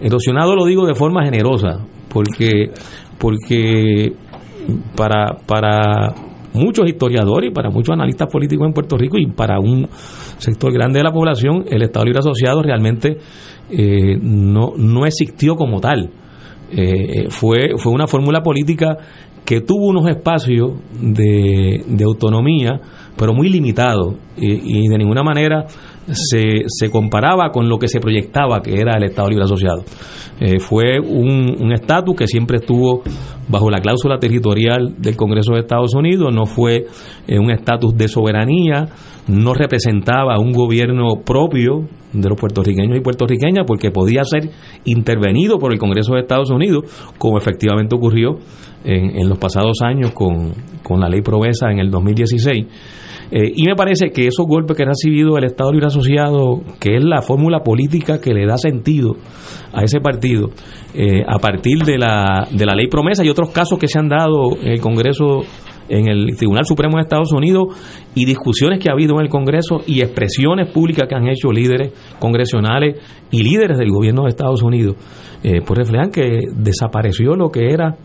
[0.02, 2.72] erosionado lo digo de forma generosa, porque,
[3.18, 4.14] porque
[4.96, 9.88] para, para muchos historiadores y para muchos analistas políticos en Puerto Rico y para un
[10.38, 13.18] sector grande de la población, el Estado Libre Asociado realmente
[13.70, 16.10] eh, no, no existió como tal.
[16.72, 18.96] Eh, fue, fue una fórmula política
[19.50, 22.80] que tuvo unos espacios de, autonomía,
[23.18, 25.66] pero muy limitados y, de ninguna manera
[26.06, 29.84] se, se comparaba con lo que se proyectaba que era el Estado Libre Asociado.
[30.40, 33.02] Eh, fue un estatus que siempre estuvo
[33.50, 36.86] bajo la cláusula territorial del Congreso de Estados Unidos, no fue
[37.28, 38.88] eh, un estatus de soberanía,
[39.28, 44.52] no representaba un gobierno propio de los puertorriqueños y puertorriqueñas porque podía ser
[44.86, 46.86] intervenido por el Congreso de Estados Unidos,
[47.18, 48.38] como efectivamente ocurrió
[48.84, 52.66] en, los pasados años con, con la ley Provesa en el 2016
[53.32, 56.96] Eh, y me parece que esos golpes que ha recibido el Estado Libre Asociado, que
[56.96, 59.18] es la fórmula política que le da sentido
[59.72, 60.50] a ese partido,
[60.96, 64.10] eh, a partir de la, de la ley promesa y otros casos que se han
[64.10, 65.42] dado en el Congreso
[65.90, 67.76] en el Tribunal Supremo de Estados Unidos
[68.14, 71.94] y discusiones que ha habido en el Congreso y expresiones públicas que han hecho líderes
[72.20, 72.96] congresionales
[73.32, 74.96] y líderes del gobierno de Estados Unidos,
[75.44, 77.98] eh, pues reflejan que desapareció lo que era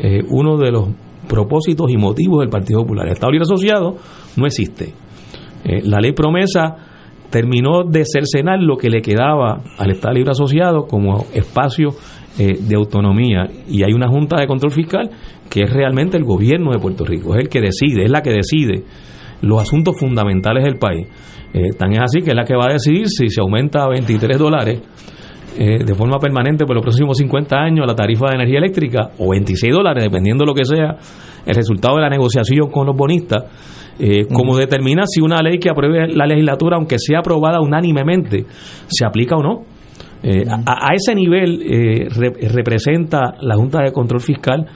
[0.00, 0.88] eh, uno de los
[1.28, 3.06] propósitos y motivos del Partido Popular.
[3.06, 3.96] El Estado Libre Asociado
[4.36, 4.92] no existe.
[5.64, 6.76] Eh, la ley promesa
[7.30, 11.90] terminó de cercenar lo que le quedaba al Estado Libre Asociado como espacio
[12.38, 15.10] de autonomía y hay una Junta de Control Fiscal
[15.50, 18.30] que es realmente el gobierno de Puerto Rico, es el que decide, es la que
[18.30, 18.84] decide
[19.42, 21.08] los asuntos fundamentales del país.
[21.52, 23.88] Eh, tan es así que es la que va a decidir si se aumenta a
[23.88, 24.80] 23 dólares
[25.62, 29.30] eh, de forma permanente por los próximos 50 años la tarifa de energía eléctrica o
[29.30, 30.96] 26 dólares, dependiendo de lo que sea
[31.44, 33.44] el resultado de la negociación con los bonistas,
[33.98, 38.46] eh, como determina si una ley que apruebe la legislatura, aunque sea aprobada unánimemente,
[38.86, 39.64] se aplica o no.
[40.66, 41.60] a, ese nivel
[42.52, 44.66] representa la Junta de Control Fiscal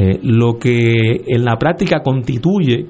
[0.00, 2.86] eh, lo que en la práctica constituye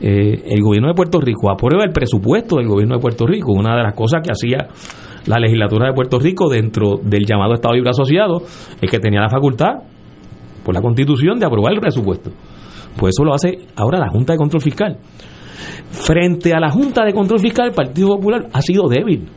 [0.00, 3.76] eh, el gobierno de Puerto Rico, aprueba el presupuesto del gobierno de Puerto Rico, una
[3.76, 4.68] de las cosas que hacía
[5.26, 8.42] la legislatura de Puerto Rico dentro del llamado Estado Libre Asociado
[8.80, 9.82] es que tenía la facultad
[10.64, 12.30] por la constitución de aprobar el presupuesto.
[12.96, 14.98] Pues eso lo hace ahora la Junta de Control Fiscal.
[15.90, 19.28] Frente a la Junta de Control Fiscal, el Partido Popular ha sido débil.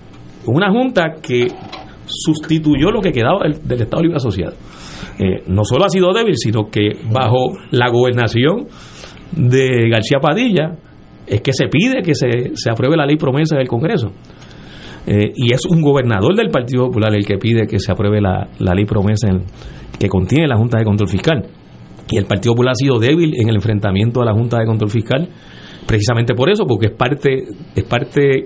[0.47, 1.47] Una Junta que
[2.05, 4.53] sustituyó lo que quedaba del Estado Libre Asociado.
[5.19, 8.67] Eh, no solo ha sido débil, sino que bajo la gobernación
[9.31, 10.77] de García Padilla
[11.27, 14.11] es que se pide que se, se apruebe la ley promesa del Congreso.
[15.07, 18.47] Eh, y es un gobernador del Partido Popular el que pide que se apruebe la,
[18.59, 19.29] ley promesa
[19.97, 21.45] que contiene la Junta de Control Fiscal.
[22.09, 24.91] Y el Partido Popular ha sido débil en el enfrentamiento a la Junta de Control
[24.91, 25.29] Fiscal,
[25.87, 28.45] precisamente por eso, porque es parte, es parte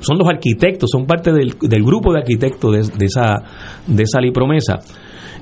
[0.00, 3.42] son los arquitectos, son parte del, del grupo de arquitectos de, de, esa,
[3.86, 4.80] de esa ley promesa.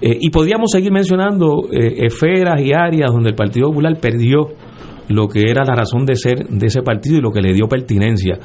[0.05, 4.49] Eh, y podríamos seguir mencionando eh, esferas y áreas donde el Partido Popular perdió
[5.09, 7.69] lo que era la razón de ser de ese partido y lo que le dio
[7.69, 8.37] pertinencia.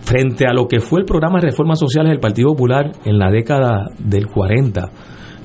[0.00, 3.30] Frente a lo que fue el programa de reformas sociales del Partido Popular en la
[3.30, 4.90] década del 40,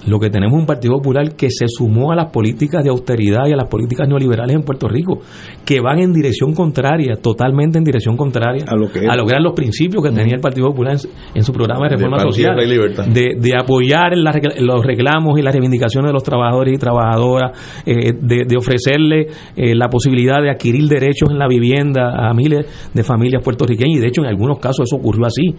[0.08, 3.54] lo que tenemos un Partido Popular que se sumó a las políticas de austeridad y
[3.54, 5.20] a las políticas neoliberales en Puerto Rico,
[5.66, 10.04] que van en dirección contraria, totalmente en dirección contraria a, lo que lograr los principios
[10.04, 10.98] que tenía el Partido Popular
[11.34, 16.24] en, su programa de reforma social, de, apoyar los reclamos y las reivindicaciones de los
[16.24, 22.30] trabajadores y trabajadoras, eh, de, ofrecerle eh, la posibilidad de adquirir derechos en la vivienda
[22.30, 25.56] a miles de familias puertorriqueñas, y de hecho en algunos casos eso ocurrió así.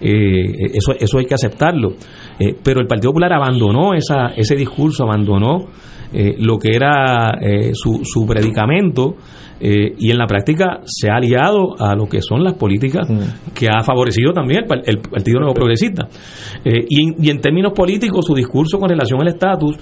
[0.00, 1.92] Eh, eso, eso hay que aceptarlo.
[2.38, 5.66] Eh, pero el Partido Popular abandonó esa, ese discurso, abandonó
[6.12, 7.32] eh, lo que era
[7.72, 9.16] su, su predicamento
[9.60, 13.52] y en la práctica se ha aliado a lo que son las políticas mm.
[13.54, 16.06] que ha favorecido también el, Partido Nuevo Progresista.
[16.64, 19.76] y, y, en términos políticos, su discurso con relación al estatus,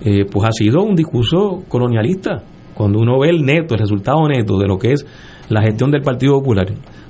[0.00, 2.42] pues ha sido un discurso colonialista.
[2.74, 5.06] Cuando uno ve el neto, el resultado neto de lo que es
[5.48, 6.66] la gestión del Partido Popular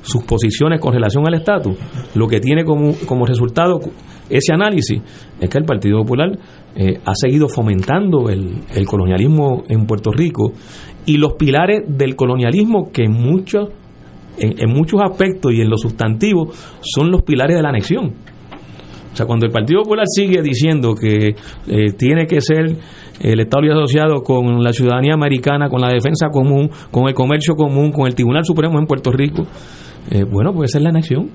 [0.09, 1.77] sus posiciones con relación al estatus,
[2.14, 3.79] lo que tiene como, como resultado
[4.31, 5.01] ese análisis
[5.40, 6.31] es que el Partido Popular
[6.77, 10.53] eh, ha seguido fomentando el, colonialismo en Puerto Rico
[11.07, 13.68] y los pilares del colonialismo que en muchos,
[14.38, 18.14] en, muchos aspectos y en los sustantivos son los pilares de la anexión.
[19.12, 21.35] O sea, cuando el Partido Popular sigue diciendo que
[21.66, 22.77] eh, tiene que ser
[23.21, 27.90] el Estado asociado con la ciudadanía americana, con la defensa común, con el comercio común,
[27.90, 29.44] con el Tribunal Supremo en Puerto Rico,
[30.11, 31.31] eh, bueno, pues esa es la anexión.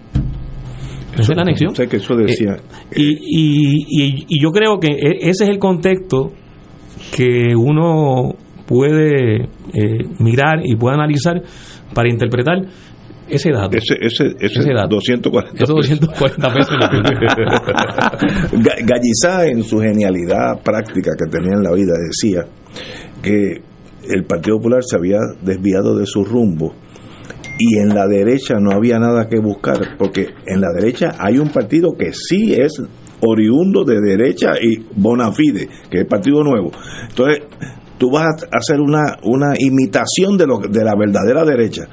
[1.14, 1.76] Esa es la anexión.
[1.76, 2.56] Sé que eso decía.
[2.92, 6.32] Eh, y, y, yo creo que e, ese es el contexto
[7.16, 11.42] que uno puede eh, mirar y puede analizar
[11.94, 12.66] para interpretar
[13.30, 13.78] ese dato.
[13.78, 14.96] Ese, ese, ese, dato.
[14.96, 16.76] 240 Esos 240 pesos.
[18.84, 22.46] Gallizá, en su genialidad práctica que tenía en la vida, decía
[23.22, 23.62] que
[24.10, 26.74] el Partido Popular se había desviado de su rumbo
[27.58, 31.50] y en la derecha no había nada que buscar, porque en la derecha hay un
[31.50, 32.82] partido que sí es
[33.22, 36.72] oriundo de derecha y bona fide, que es el Partido Nuevo.
[37.10, 37.44] Entonces,
[37.98, 41.88] tú vas a hacer una, una imitación de, lo, de la verdadera derecha.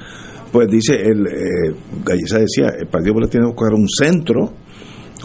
[0.51, 4.53] Pues dice, el eh, decía, el Partido Popular tiene que buscar un centro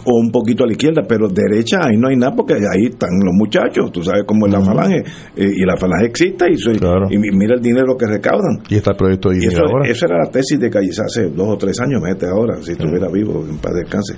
[0.07, 3.09] o un poquito a la izquierda, pero derecha ahí no hay nada porque ahí están
[3.23, 5.03] los muchachos, tú sabes cómo es la falange,
[5.35, 6.77] eh, y la falange existe y, soy,
[7.09, 8.63] y mira el dinero que recaudan.
[8.69, 9.89] Y está el proyecto de eso, ahora.
[9.89, 13.09] Esa era la tesis de Calles hace dos o tres años, mete ahora, si estuviera
[13.11, 14.15] vivo, en paz descanse.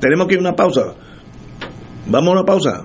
[0.00, 0.94] tenemos que ir a una pausa.
[2.08, 2.84] Vamos a una pausa.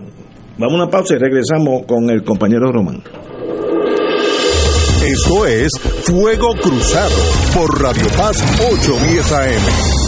[0.57, 3.01] Vamos a una pausa y regresamos con el compañero Román.
[5.05, 5.71] Esto es
[6.03, 7.15] Fuego Cruzado
[7.53, 10.02] por Radio Paz 810 AM.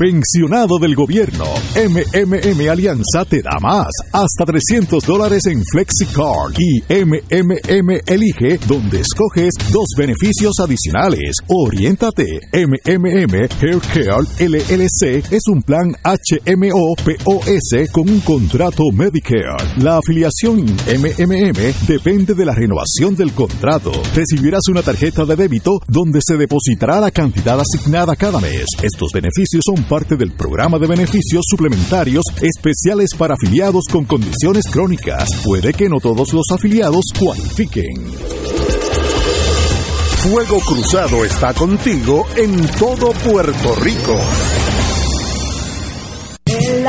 [0.00, 1.44] Pensionado del gobierno,
[1.76, 9.52] MMM Alianza te da más, hasta 300 dólares en FlexiCard y MMM Elige, donde escoges
[9.70, 11.36] dos beneficios adicionales.
[11.48, 19.82] Oriéntate, MMM Haircare LLC es un plan HMO POS con un contrato Medicare.
[19.82, 23.92] La afiliación MMM depende de la renovación del contrato.
[24.14, 28.64] Recibirás una tarjeta de débito donde se depositará la cantidad asignada cada mes.
[28.82, 35.28] Estos beneficios son parte del programa de beneficios suplementarios especiales para afiliados con condiciones crónicas.
[35.44, 37.96] Puede que no todos los afiliados cualifiquen.
[40.22, 44.59] Fuego Cruzado está contigo en todo Puerto Rico.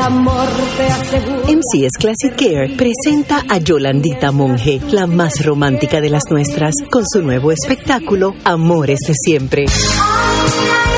[0.04, 6.74] Amor te MCS Classic Care presenta a Yolandita Monge, la más romántica de las nuestras,
[6.90, 9.64] con su nuevo espectáculo Amores de Siempre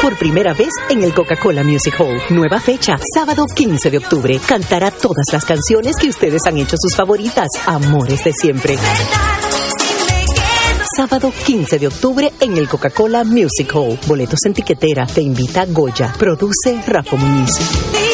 [0.01, 2.19] por primera vez en el Coca-Cola Music Hall.
[2.31, 4.39] Nueva fecha, sábado 15 de octubre.
[4.47, 7.49] Cantará todas las canciones que ustedes han hecho sus favoritas.
[7.67, 8.77] Amores de siempre.
[10.97, 13.99] Sábado 15 de octubre en el Coca-Cola Music Hall.
[14.07, 15.07] Boletos en tiquetera.
[15.07, 16.13] Te invita Goya.
[16.19, 18.14] Produce Rafa Muñiz.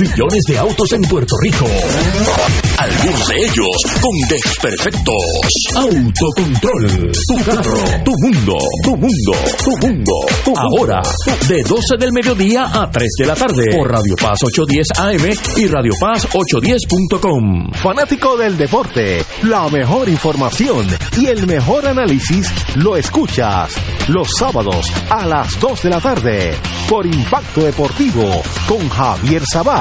[0.00, 1.66] millones de autos en Puerto Rico.
[2.78, 5.14] Algunos de ellos con desperfectos.
[5.74, 7.12] Autocontrol.
[7.12, 8.04] Tu carro.
[8.04, 8.58] Tu mundo.
[8.84, 9.32] Tu mundo.
[9.64, 10.12] Tu mundo.
[10.56, 11.02] Ahora,
[11.48, 13.64] de 12 del mediodía a 3 de la tarde.
[13.76, 17.72] Por Radio Paz 810 AM y Radio Paz 810.com.
[17.72, 19.24] Fanático del deporte.
[19.42, 20.86] La mejor información
[21.18, 23.74] y el mejor análisis lo escuchas
[24.08, 26.54] los sábados a las 2 de la tarde
[26.88, 29.42] por Impacto Deportivo con Javier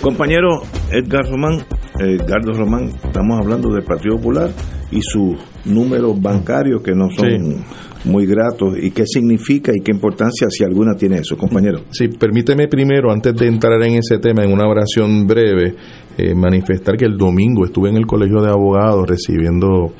[0.00, 1.58] Compañero Edgar Román,
[1.98, 4.50] Edgardo Román, estamos hablando del Partido Popular
[4.90, 5.36] y sus
[5.66, 7.62] números bancarios que no son
[8.04, 11.80] muy gratos y qué significa y qué importancia, si alguna, tiene eso, compañero.
[11.90, 15.74] Sí, permíteme primero, antes de entrar en ese tema, en una oración breve,
[16.16, 19.92] eh, manifestar que el domingo estuve en el Colegio de Abogados recibiendo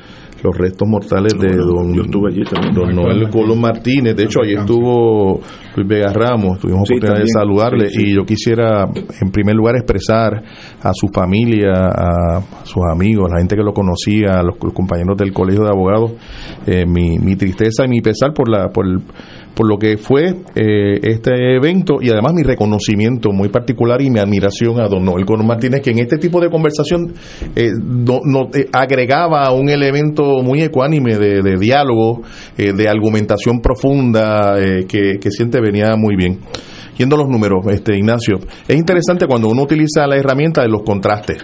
[0.43, 4.15] los restos mortales de don, don Noel Colón Martínez.
[4.15, 5.39] De hecho, allí estuvo
[5.75, 7.87] Luis Vega Ramos, tuvimos oportunidad de saludarle.
[7.93, 10.43] Y yo quisiera, en primer lugar, expresar
[10.81, 15.17] a su familia, a sus amigos, a la gente que lo conocía, a los, compañeros
[15.17, 16.13] del Colegio de Abogados,
[16.65, 18.99] eh, mi, mi tristeza y mi pesar por la por el
[19.55, 24.19] por lo que fue eh, este evento y además mi reconocimiento muy particular y mi
[24.19, 27.13] admiración a don Noel Colón Martínez, que en este tipo de conversación
[27.55, 32.21] eh, no, eh, agregaba un elemento muy ecuánime de, diálogo,
[32.57, 34.55] de argumentación profunda,
[34.87, 36.39] que, que siente venía muy bien
[36.97, 40.83] yendo a los números, este Ignacio, es interesante cuando uno utiliza la herramienta de los
[40.83, 41.37] contrastes.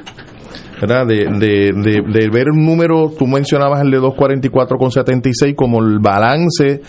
[0.79, 1.73] De,
[2.05, 6.81] de, ver un número, tú mencionabas el de 244,76 como el balance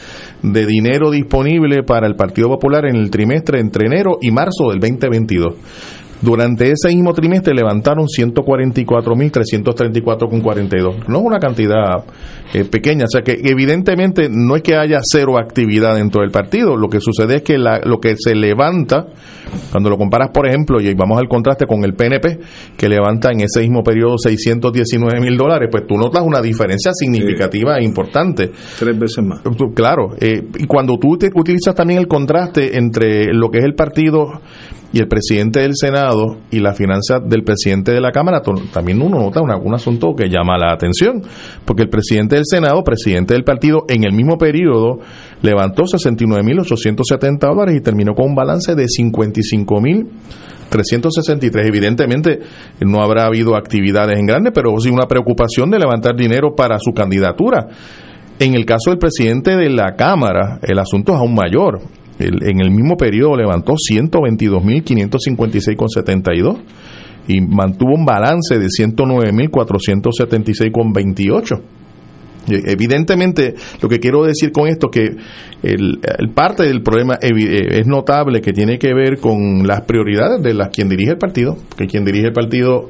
[0.43, 4.81] de dinero disponible para el Partido Popular en el trimestre entre enero y marzo del
[4.81, 5.55] 2022.
[6.21, 11.07] Durante ese mismo trimestre levantaron 144.334,42.
[11.07, 12.05] No es una cantidad
[12.53, 16.77] eh, pequeña, o sea que evidentemente no es que haya cero actividad dentro del partido,
[16.77, 19.07] lo que sucede es que lo que se levanta,
[19.71, 22.39] cuando lo comparas por ejemplo, y vamos al contraste con el PNP,
[22.77, 27.79] que levanta en ese mismo periodo 619 mil dólares, pues tú notas una diferencia significativa
[27.79, 28.51] e importante.
[28.79, 29.43] Tres veces más.
[29.75, 34.41] Claro, eh, y cuando tú utilizas también el contraste entre lo que es el partido
[34.93, 38.41] y el presidente del Senado y la finanza del presidente de la Cámara,
[38.73, 41.23] también uno nota un asunto que llama la atención,
[41.65, 45.01] porque el presidente del Senado, presidente del partido, en el mismo periodo
[45.43, 50.07] levantó 69.870 dólares y terminó con un balance de 55.000
[50.69, 51.67] 363.
[51.67, 52.41] Evidentemente
[52.81, 56.93] no habrá habido actividades en grande, pero sí una preocupación de levantar dinero para su
[56.93, 57.69] candidatura.
[58.39, 61.81] En el caso del presidente de la Cámara, el asunto es aún mayor.
[62.19, 66.59] En el mismo periodo levantó 122.556,72
[67.29, 71.63] y mantuvo un balance de 109.476,28.
[72.51, 75.17] Evidentemente, lo que quiero decir con esto es que
[75.63, 75.99] el,
[76.35, 80.89] parte del problema es notable que tiene que ver con las prioridades de las quien
[80.89, 82.89] dirige el partido, que quien dirige el partido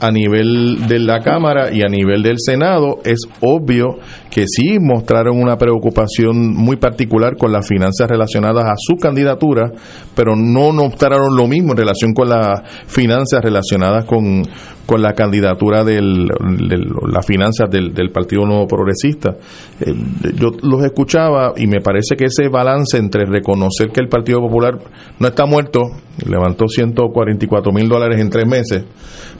[0.00, 3.98] a nivel de la Cámara y a nivel del Senado, es obvio
[4.30, 9.70] que sí mostraron una preocupación muy particular con las finanzas relacionadas a su candidatura,
[10.14, 14.42] pero no mostraron lo mismo en relación con las finanzas relacionadas con,
[14.88, 19.36] con la candidatura de las finanzas del, Partido Nuevo Progresista.
[19.80, 19.92] Eh,
[20.34, 24.78] yo los escuchaba y me parece que ese balance entre reconocer que el Partido Popular
[25.18, 25.82] no está muerto,
[26.26, 28.84] levantó 144 mil dólares en tres meses,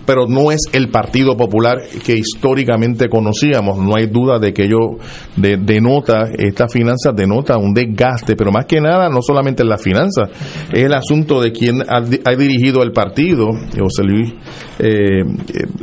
[0.04, 3.78] pero no es el Partido Popular que históricamente conocíamos.
[3.78, 4.98] No hay duda de que ello
[5.34, 10.28] denota, estas finanzas denota un desgaste, pero más que nada, no solamente en las finanzas,
[10.72, 12.00] es el asunto de quién ha,
[12.36, 14.34] dirigido el partido, José Luis
[14.78, 15.24] eh,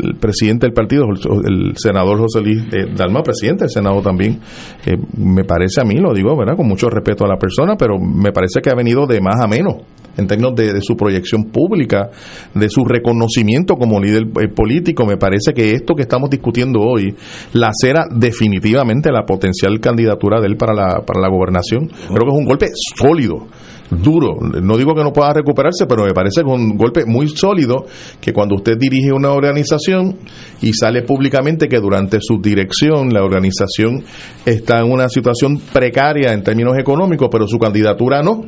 [0.03, 4.39] el presidente del partido, el senador José Luis eh, Dalma, presidente del Senado también,
[4.85, 6.55] eh, me parece a mí, lo digo, ¿verdad?
[6.55, 9.47] Con mucho respeto a la persona, pero me parece que ha venido de más a
[9.47, 9.75] menos
[10.17, 12.09] en términos de, su proyección pública,
[12.53, 15.05] de su reconocimiento como líder eh, político.
[15.05, 17.13] Me parece que esto que estamos discutiendo hoy
[17.53, 21.87] lacera definitivamente la potencial candidatura de él para la, para la gobernación.
[21.87, 23.47] Creo que es un golpe sólido
[23.89, 24.37] duro.
[24.39, 27.85] No digo que no pueda recuperarse, pero me parece que un golpe muy sólido
[28.19, 30.17] que cuando usted dirige una organización
[30.61, 34.03] y sale públicamente que durante su dirección la organización
[34.45, 38.41] está en una situación precaria en términos económicos, pero su candidatura no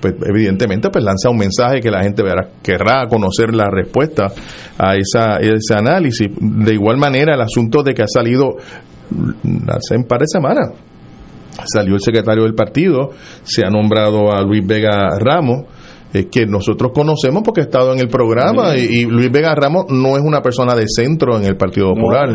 [0.00, 4.32] pues evidentemente pues lanza un mensaje que la gente verá, querrá conocer la respuesta
[4.78, 6.28] a esa, ese análisis.
[6.40, 8.56] De igual manera, el asunto de que ha salido
[9.68, 10.70] hace un par de semanas
[11.66, 13.10] salió el secretario del partido,
[13.42, 15.64] se ha nombrado a Luis Vega Ramos,
[16.12, 20.16] eh, que nosotros conocemos porque ha estado en el programa y, Luis Vega Ramos no
[20.16, 22.28] es una persona de centro en el Partido Popular.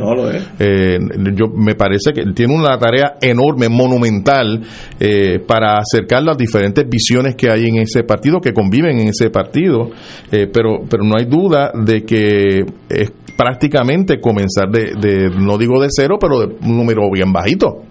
[0.58, 0.98] Eh,
[1.34, 4.62] yo me parece que tiene una tarea enorme, monumental
[4.98, 9.30] eh, para acercar las diferentes visiones que hay en ese partido, que conviven en ese
[9.30, 9.90] partido,
[10.32, 15.90] pero pero no hay duda de que es prácticamente comenzar de, de no digo de
[15.92, 17.82] cero, pero de un número bien bajito.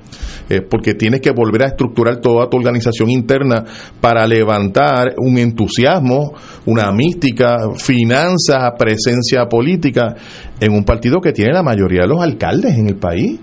[0.48, 3.64] Eh, porque tienes que volver a estructurar toda tu organización interna
[4.00, 6.34] para levantar un entusiasmo,
[6.66, 10.14] una mística, finanzas, presencia política
[10.60, 13.40] en un partido que tiene la mayoría de los alcaldes en el país.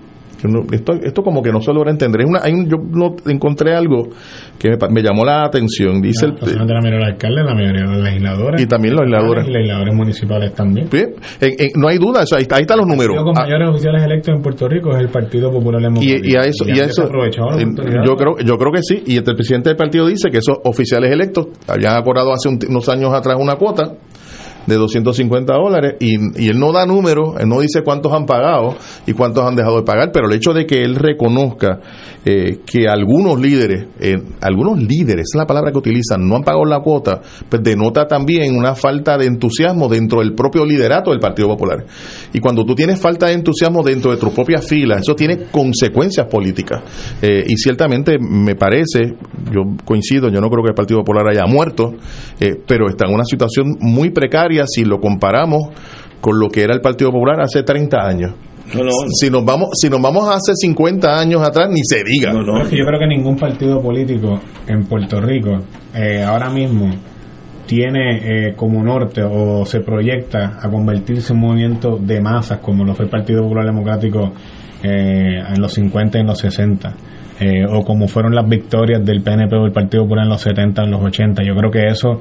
[0.72, 2.24] Esto, esto como que no se logra entender.
[2.26, 4.08] una, hay yo no encontré algo
[4.58, 6.00] que me, llamó la atención.
[6.00, 8.62] Dice no, el, la mayoría de los alcaldes, la mayoría de los legisladores.
[8.62, 9.48] Y también los legisladores.
[9.48, 10.88] legisladores municipales también.
[11.76, 13.16] no hay duda, ahí, ahí están los números.
[13.16, 13.42] Los ah.
[13.42, 16.26] mayores oficiales electos en Puerto Rico es el Partido Popular Democrático.
[16.26, 19.02] Y, a eso, y, a eso yo creo, yo creo que sí.
[19.06, 23.12] Y el presidente del partido dice que esos oficiales electos habían acordado hace unos años
[23.12, 23.92] atrás una cuota
[24.66, 29.12] de 250 dólares y, él no da números, él no dice cuántos han pagado y
[29.12, 31.80] cuántos han dejado de pagar, pero el hecho de que él reconozca
[32.24, 36.64] eh, que algunos líderes, eh, algunos líderes, es la palabra que utilizan, no han pagado
[36.64, 41.48] la cuota, pues denota también una falta de entusiasmo dentro del propio liderato del Partido
[41.48, 41.84] Popular.
[42.32, 46.26] Y cuando tú tienes falta de entusiasmo dentro de tus propias filas, eso tiene consecuencias
[46.28, 46.82] políticas.
[47.20, 49.14] Eh, y ciertamente me parece,
[49.50, 51.94] yo coincido, yo no creo que el Partido Popular haya muerto,
[52.66, 55.62] pero está en una situación muy precaria si lo comparamos
[56.20, 58.32] con lo que era el Partido Popular hace 30 años.
[59.20, 62.32] Si nos vamos si nos vamos hace 50 años atrás, ni se diga.
[62.32, 65.58] Yo creo que ningún partido político en Puerto Rico
[65.94, 66.90] eh, ahora mismo
[67.66, 72.84] tiene eh, como norte o se proyecta a convertirse en un movimiento de masas como
[72.84, 74.32] lo fue el Partido Popular Democrático
[74.82, 76.94] eh, en los 50 y en los 60.
[77.70, 80.90] o como fueron las victorias del PNP o el Partido Popular en los 70, en
[80.90, 81.42] los 80.
[81.42, 82.20] Yo creo que eso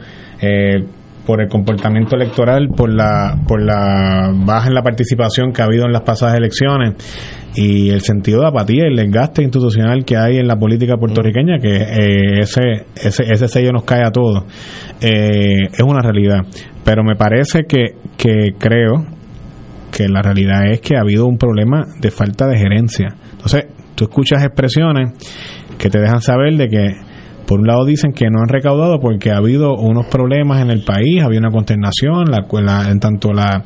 [1.25, 5.85] por el comportamiento electoral, por la, por la baja en la participación que ha habido
[5.85, 6.95] en las pasadas elecciones
[7.55, 11.75] y el sentido de apatía el desgaste institucional que hay en la política puertorriqueña, que
[11.75, 14.45] eh, ese, ese, ese sello nos cae a todos,
[15.01, 16.39] eh, es una realidad.
[16.83, 19.05] Pero me parece que, que creo
[19.91, 23.09] que la realidad es que ha habido un problema de falta de gerencia.
[23.31, 23.65] Entonces,
[23.95, 25.11] tú escuchas expresiones
[25.77, 27.10] que te dejan saber de que
[27.51, 30.85] por un lado dicen que no han recaudado porque ha habido unos problemas en el
[30.85, 33.65] país, había una consternación, la, en tanto la,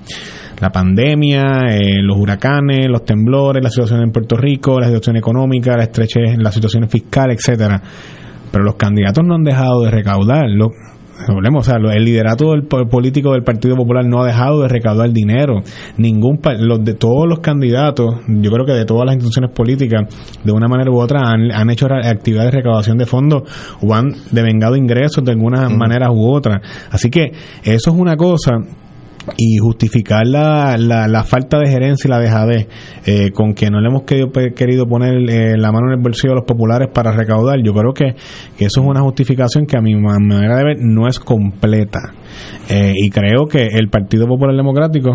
[0.60, 5.78] la pandemia, eh, los huracanes, los temblores, la situación en Puerto Rico, la situación económica,
[5.78, 7.80] la estrechez, la situación fiscal, etcétera.
[8.52, 10.50] Pero los candidatos no han dejado de recaudar.
[10.50, 10.70] Lo,
[11.28, 15.12] hablemos, o sea, el liderato del político del Partido Popular no ha dejado de recaudar
[15.12, 15.62] dinero.
[15.98, 20.02] Ningún los de todos los candidatos, yo creo que de todas las instituciones políticas,
[20.44, 23.44] de una manera u otra han, han hecho actividades de recaudación de fondos
[23.82, 26.62] o han devengado ingresos de alguna manera u otra.
[26.92, 27.32] Así que
[27.64, 28.58] eso es una cosa
[29.38, 32.68] y justificar la, la, falta de gerencia y la dejadez
[33.06, 36.34] eh, con que no le hemos querido, querido poner eh, la mano en el bolsillo
[36.34, 38.16] a los populares para recaudar, yo creo que,
[38.58, 42.00] eso es una justificación que a mi manera de ver no es completa.
[42.70, 45.12] Eh, y creo que el Partido Popular Democrático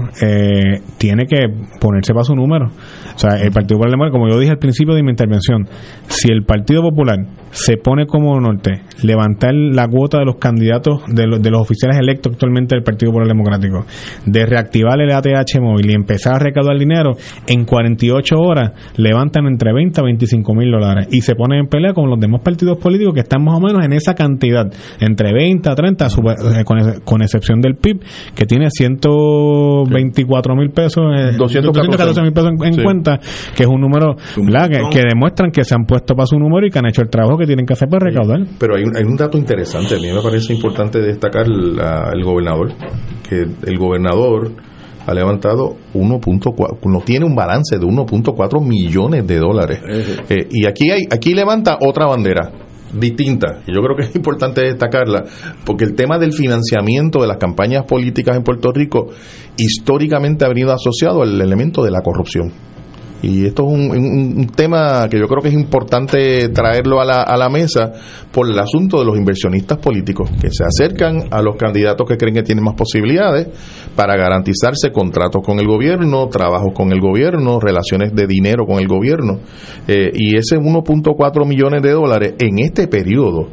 [0.99, 1.47] tiene que
[1.81, 2.67] ponerse para su número.
[2.67, 5.69] O sea, el Partido Popular Democrático, como yo dije al principio de mi intervención,
[6.07, 7.19] si el Partido Popular
[7.51, 11.99] se pone como norte levantar la cuota de los candidatos, de los, de los oficiales
[11.99, 13.85] electos actualmente del Partido Popular Democrático,
[14.27, 19.73] de reactivar el ATH móvil y empezar a recaudar dinero, en 48 horas levantan entre
[19.73, 23.15] 20 a 25 mil dólares y se ponen en pelea con los demás partidos políticos
[23.15, 24.67] que están más o menos en esa cantidad,
[25.01, 26.65] entre 20 a 30, eh,
[27.05, 28.01] con, excepción del PIB,
[28.35, 31.05] que tiene 124 mil pesos,
[31.37, 33.19] 214 eh, mil pesos en, cuenta,
[33.55, 36.79] que es un número que, demuestran que se han puesto para su número y que
[36.79, 38.41] han hecho el trabajo que tienen que hacer para recaudar.
[38.59, 42.73] Pero hay un, hay un dato interesante, a mí me parece importante destacar el gobernador,
[43.29, 43.90] que el gobernador
[45.07, 49.81] ha levantado 1.4, no tiene un balance de 1.4 millones de dólares.
[50.29, 52.53] Eh, y aquí hay, aquí levanta otra bandera
[52.93, 55.25] distinta, y yo creo que es importante destacarla,
[55.65, 59.09] porque el tema del financiamiento de las campañas políticas en Puerto Rico
[59.57, 62.53] históricamente ha venido asociado al elemento de la corrupción.
[63.23, 67.37] Y esto es un, tema que yo creo que es importante traerlo a la, a
[67.37, 67.93] la mesa
[68.33, 72.35] por el asunto de los inversionistas políticos que se acercan a los candidatos que creen
[72.35, 73.49] que tienen más posibilidades
[73.95, 78.89] para garantizarse contratos con el gobierno, trabajos con el gobierno, relaciones de dinero con el
[78.89, 79.41] gobierno.
[79.87, 83.49] Eh, y ese 1.4 millones de dólares en este periodo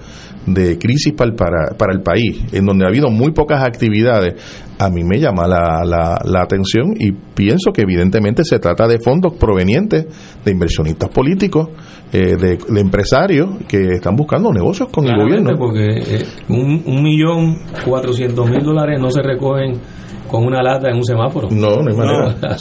[0.47, 4.35] de crisis para, para, el país, en donde ha habido muy pocas actividades,
[4.79, 9.33] a mí me llama la, la, atención y pienso que evidentemente se trata de fondos
[9.33, 10.05] provenientes
[10.45, 11.69] de inversionistas políticos,
[12.13, 15.57] eh, de, empresarios que están buscando negocios con el gobierno.
[15.57, 19.81] Porque eh, un, un millón cuatrocientos mil dólares no se recogen
[20.27, 21.49] con una lata en un semáforo.
[21.51, 22.35] No, no hay manera.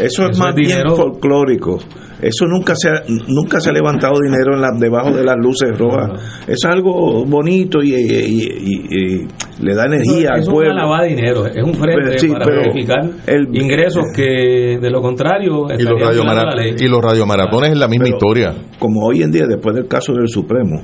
[0.00, 0.94] eso, es, más dinero.
[0.94, 1.78] bien folclórico.
[2.20, 5.78] Eso nunca se ha, nunca se ha levantado dinero en la, debajo de las luces
[5.78, 6.44] rojas.
[6.48, 9.28] es algo bonito y,
[9.60, 10.76] le da energía al pueblo.
[10.76, 15.82] Es una dinero, es un frente para verificar el, ingresos que de lo contrario y
[15.82, 18.52] los, y los radiomaratones es la misma historia.
[18.80, 20.82] Como hoy en día, después del caso del Supremo,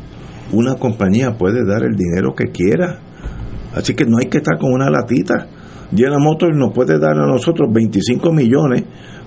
[0.52, 3.00] una compañía puede dar el dinero que quiera.
[3.74, 5.48] Así que no hay que estar con una latita
[5.90, 8.84] General Motors nos puede dar a nosotros 25 millones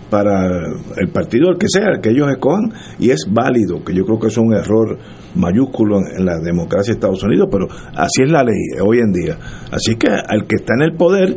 [0.10, 0.58] para
[0.96, 4.20] el partido el que sea, el que ellos escojan, y es válido, que yo creo
[4.20, 4.98] que es un error
[5.36, 9.38] mayúsculo en, la democracia de Estados Unidos, pero así es la ley hoy en día.
[9.72, 11.36] Así que al que está en el poder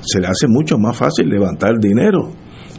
[0.00, 2.30] se le hace mucho más fácil levantar dinero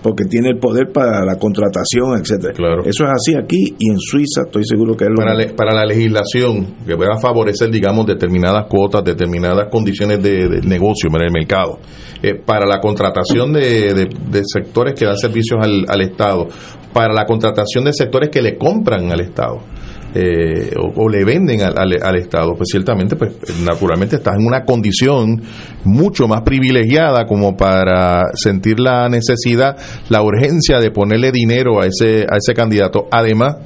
[0.02, 2.54] porque tiene el poder para la contratación, etcétera.
[2.54, 2.84] Claro.
[2.86, 5.86] Eso es así aquí y en Suiza estoy seguro que es lo para, para la
[5.86, 11.80] legislación que va a favorecer, digamos, determinadas cuotas, determinadas condiciones de, negocio en el mercado.
[12.22, 14.10] Eh, para la contratación de,
[14.44, 16.48] sectores que dan servicios al, al Estado,
[16.94, 19.60] para la contratación de sectores que le compran al Estado
[20.16, 23.34] eh, o, le venden al, Estado, pues ciertamente, pues
[23.64, 25.42] naturalmente estás en una condición
[25.84, 29.78] mucho más privilegiada como para sentir la necesidad,
[30.10, 33.08] la urgencia de ponerle dinero a ese, a ese candidato.
[33.12, 33.58] Además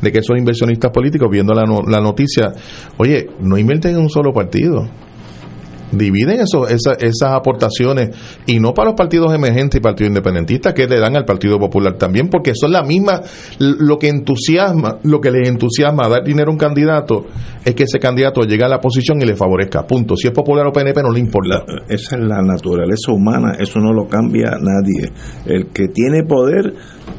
[0.00, 2.52] de que esos inversionistas políticos, viendo la, la noticia,
[2.98, 4.88] oye, no invierten en un solo partido
[5.92, 8.10] dividen eso, esas aportaciones
[8.46, 11.96] y no para los partidos emergentes y partidos independentistas que le dan al Partido Popular
[11.96, 13.20] también, porque son la misma,
[13.58, 17.26] lo que entusiasma, lo que les entusiasma dar dinero a un candidato
[17.64, 20.16] es que ese candidato llegue a la posición y le favorezca, punto.
[20.16, 21.64] Si es popular o PNP no le importa.
[21.88, 25.12] esa es la naturaleza humana, eso no lo cambia nadie.
[25.46, 26.74] El que tiene poder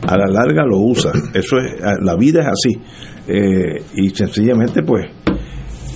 [0.08, 2.82] a la larga lo usa, eso es, la vida es así.
[3.26, 5.06] Eh, y sencillamente pues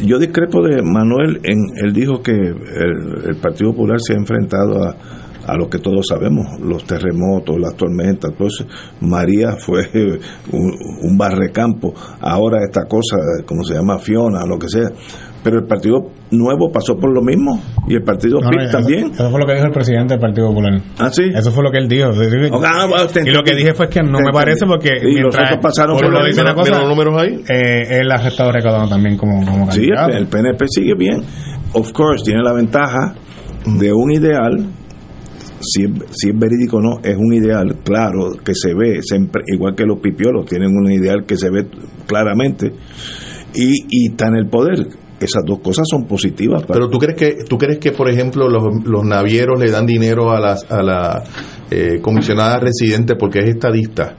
[0.04, 4.96] yo discrepo de Manuel, en, él dijo que el, Partido Popular se ha enfrentado a,
[5.46, 8.66] a lo que todos sabemos, los terremotos, las tormentas, pues
[9.02, 9.90] María fue
[10.52, 10.72] un,
[11.02, 14.90] un barrecampo, ahora esta cosa, como se llama Fiona, lo que sea,
[15.44, 19.12] pero el Partido Nuevo pasó por lo mismo y el Partido también.
[19.12, 20.82] Eso fue lo que dijo el presidente del Partido Popular.
[21.00, 21.24] Ah, sí.
[21.34, 22.10] Eso fue lo que él dijo.
[22.64, 22.88] Ah,
[23.24, 26.26] y lo que dije fue que no me parece porque y mientras pasaron por, lo
[26.26, 27.44] dice una cosa, los números ahí.
[27.48, 31.22] Eh, él ha estado recaudando también como, como Sí, el, PNP sigue bien.
[31.74, 33.16] Of course, tiene la ventaja
[33.66, 34.66] de un ideal
[35.60, 39.76] si, si, es verídico o no, es un ideal claro que se ve, siempre, igual
[39.76, 41.68] que los pipiolos tienen un ideal que se ve
[42.06, 42.74] claramente
[43.56, 44.88] y, y está en el poder
[45.20, 46.64] esas dos cosas son positivas.
[46.68, 50.32] Pero tú crees que tú crees que por ejemplo los, los navieros le dan dinero
[50.32, 51.24] a las a la
[51.70, 54.16] eh, comisionada residente porque es estadista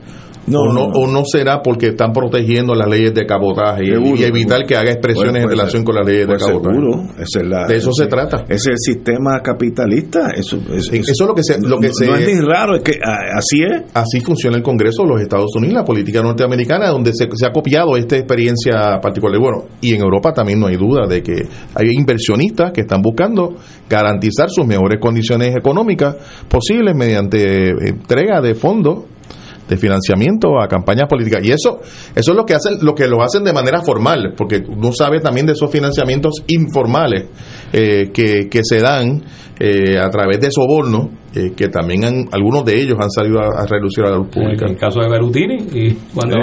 [0.49, 4.65] no, o, no, o no será porque están protegiendo las leyes de cabotaje y, evitar
[4.65, 6.75] que haga expresiones en pues, pues, relación con las leyes de pues, cabotaje.
[6.75, 8.45] Seguro, de eso se trata.
[8.47, 10.31] Es el sistema capitalista.
[10.35, 11.59] Eso, eso, es lo que se.
[11.59, 12.93] Lo que no, es ni raro, es que
[13.35, 13.83] así es.
[13.93, 17.51] Así funciona el Congreso de los Estados Unidos, la política norteamericana, donde se, se ha
[17.51, 19.39] copiado esta experiencia particular.
[19.39, 23.55] Bueno, y en Europa también no hay duda de que hay inversionistas que están buscando
[23.89, 26.15] garantizar sus mejores condiciones económicas
[26.47, 29.05] posibles mediante entrega de fondos
[29.69, 31.41] de financiamiento a campañas políticas.
[31.43, 31.79] Y eso,
[32.15, 35.21] eso es lo que hacen, lo que lo hacen de manera formal, porque uno sabe
[35.21, 37.27] también de esos financiamientos informales
[37.71, 39.21] eh, que, que se dan
[39.61, 43.65] eh, a través de sobornos, eh, que también han, algunos de ellos han salido a,
[43.67, 44.65] reducir a la luz pública.
[44.65, 46.37] En el caso de Berutini y cuando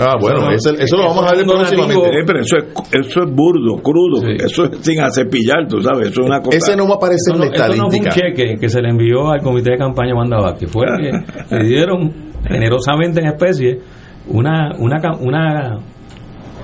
[0.00, 2.10] Ah, bueno, eso, eso, lo vamos a ver próximamente.
[2.26, 6.26] pero eso es, eso es burdo, crudo, eso es sin cepillar, tú sabes, eso es
[6.26, 6.58] una cosa.
[6.58, 7.84] Ese no va a aparecer en la estadística.
[7.84, 10.84] no fue un cheque que se le envió al comité de campaña Wanda que fue
[11.48, 13.80] que le dieron generosamente en especie
[14.28, 15.78] una, una, una,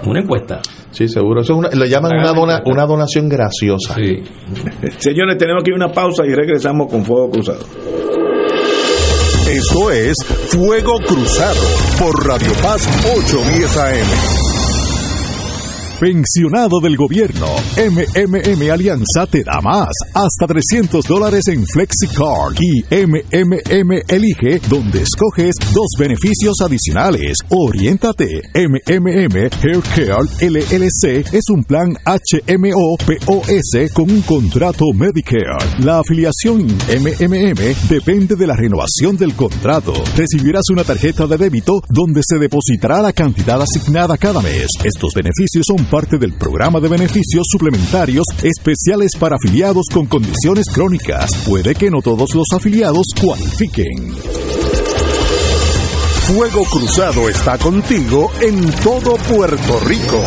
[0.06, 0.60] una encuesta.
[0.90, 1.40] Sí, seguro.
[1.40, 3.94] Eso es lo llaman una, dona, una donación graciosa.
[3.94, 4.22] Sí.
[4.98, 7.64] Señores, tenemos aquí una pausa y regresamos con Fuego Cruzado.
[9.48, 10.16] Esto es
[10.48, 11.60] Fuego Cruzado
[11.98, 14.41] por Radio Paz 810 AM.
[16.02, 17.46] Pensionado del gobierno,
[17.76, 25.54] MMM Alianza te da más, hasta 300 dólares en FlexiCard y MMM Elige, donde escoges
[25.72, 27.38] dos beneficios adicionales.
[27.50, 35.84] Oriéntate, MMM Haircare LLC es un plan HMO POS con un contrato Medicare.
[35.84, 39.94] La afiliación MMM depende de la renovación del contrato.
[40.16, 44.66] Recibirás una tarjeta de débito donde se depositará la cantidad asignada cada mes.
[44.82, 51.30] Estos beneficios son parte del programa de beneficios suplementarios especiales para afiliados con condiciones crónicas.
[51.46, 54.14] Puede que no todos los afiliados cualifiquen.
[56.28, 60.22] Fuego Cruzado está contigo en todo Puerto Rico.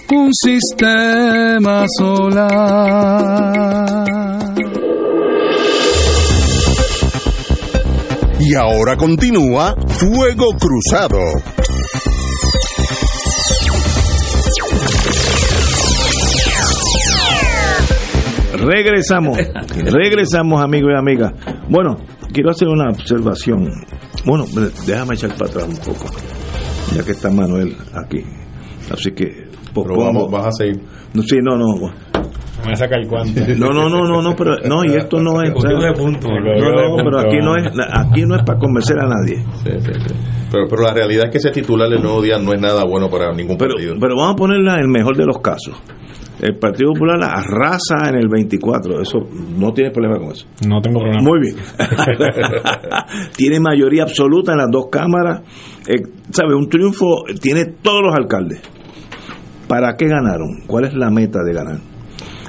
[0.11, 3.31] un sistema solar.
[8.39, 11.19] Y ahora continúa Fuego Cruzado.
[18.53, 19.37] Regresamos,
[19.85, 21.33] regresamos amigos y amigas.
[21.69, 21.97] Bueno,
[22.33, 23.69] quiero hacer una observación.
[24.25, 24.45] Bueno,
[24.85, 26.05] déjame echar para atrás un poco,
[26.93, 28.23] ya que está Manuel aquí.
[28.91, 30.81] Así que pero vamos, vas a seguir.
[31.25, 31.91] sí, no, no.
[32.65, 33.55] Me saca el cuante.
[33.55, 35.51] No, no, no, no, no, pero no, y esto no es.
[35.51, 39.43] no, no, pero aquí no es, aquí no es para convencer a nadie.
[40.51, 43.09] Pero, pero la realidad es que ese titular del nuevo día no es nada bueno
[43.09, 43.95] para ningún partido.
[43.99, 45.81] Pero vamos a ponerla en el mejor de los casos.
[46.41, 49.01] El Partido Popular arrasa en el 24.
[49.01, 49.19] Eso
[49.57, 50.47] no tiene problema con eso.
[50.67, 51.21] No tengo problema.
[51.21, 51.55] Muy bien.
[53.37, 55.41] tiene mayoría absoluta en las dos cámaras.
[55.87, 56.01] Eh,
[56.31, 56.55] ¿Sabe?
[56.55, 58.59] Un triunfo tiene todos los alcaldes.
[59.71, 60.63] ¿Para qué ganaron?
[60.67, 61.77] ¿Cuál es la meta de ganar?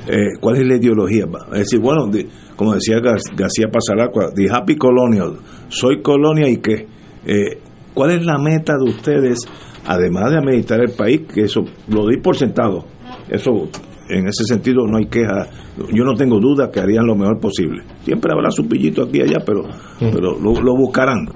[0.08, 1.26] Eh, ¿Cuál es la ideología?
[1.52, 2.10] Es decir, bueno,
[2.56, 5.36] como decía García Pasaracua, the happy colonial.
[5.68, 6.88] Soy colonia y qué.
[7.24, 7.60] Eh,
[7.94, 9.38] ¿Cuál es la meta de ustedes,
[9.86, 11.20] además de administrar el país?
[11.32, 12.86] Que eso lo di por sentado
[13.28, 13.68] eso,
[14.08, 15.46] en ese sentido, no hay queja.
[15.94, 17.84] Yo no tengo duda que harían lo mejor posible.
[18.04, 19.62] Siempre habrá su pillito aquí y allá, pero,
[20.00, 21.28] pero lo, buscarán.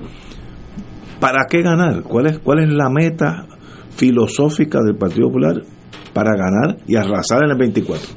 [1.21, 2.03] ¿Para qué ganar?
[2.03, 3.47] ¿Cuál es, ¿Cuál es la meta
[3.91, 5.63] filosófica del Partido Popular
[6.17, 8.09] para ganar y arrasar en el 24?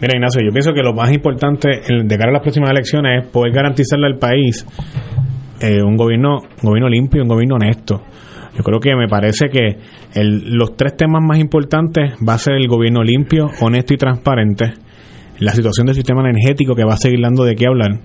[0.00, 3.28] Mira, Ignacio, yo pienso que lo más importante de cara a las próximas elecciones es
[3.30, 4.66] poder garantizarle al país
[5.60, 8.02] eh, un gobierno, un gobierno limpio, un gobierno honesto
[8.56, 9.78] yo creo que me parece que
[10.14, 14.74] los tres temas más importantes va a ser el gobierno limpio, honesto y transparente,
[15.40, 17.98] la situación del sistema energético que va a seguir dando de qué hablar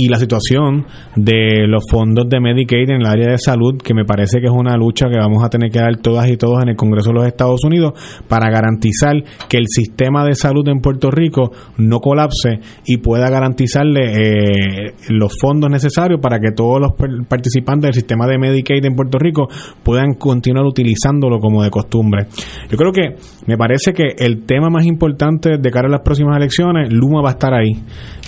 [0.00, 4.04] y la situación de los fondos de Medicaid en el área de salud, que me
[4.04, 6.70] parece que es una lucha que vamos a tener que dar todas y todos en
[6.70, 7.92] el Congreso de los Estados Unidos
[8.28, 9.14] para garantizar
[9.48, 15.32] que el sistema de salud en Puerto Rico no colapse y pueda garantizarle eh, los
[15.38, 16.92] fondos necesarios para que todos los
[17.28, 19.48] participantes del sistema de Medicaid en Puerto Rico
[19.82, 22.26] puedan continuar utilizándolo como de costumbre.
[22.70, 26.36] Yo creo que me parece que el tema más importante de cara a las próximas
[26.36, 27.72] elecciones, Luma va a estar ahí.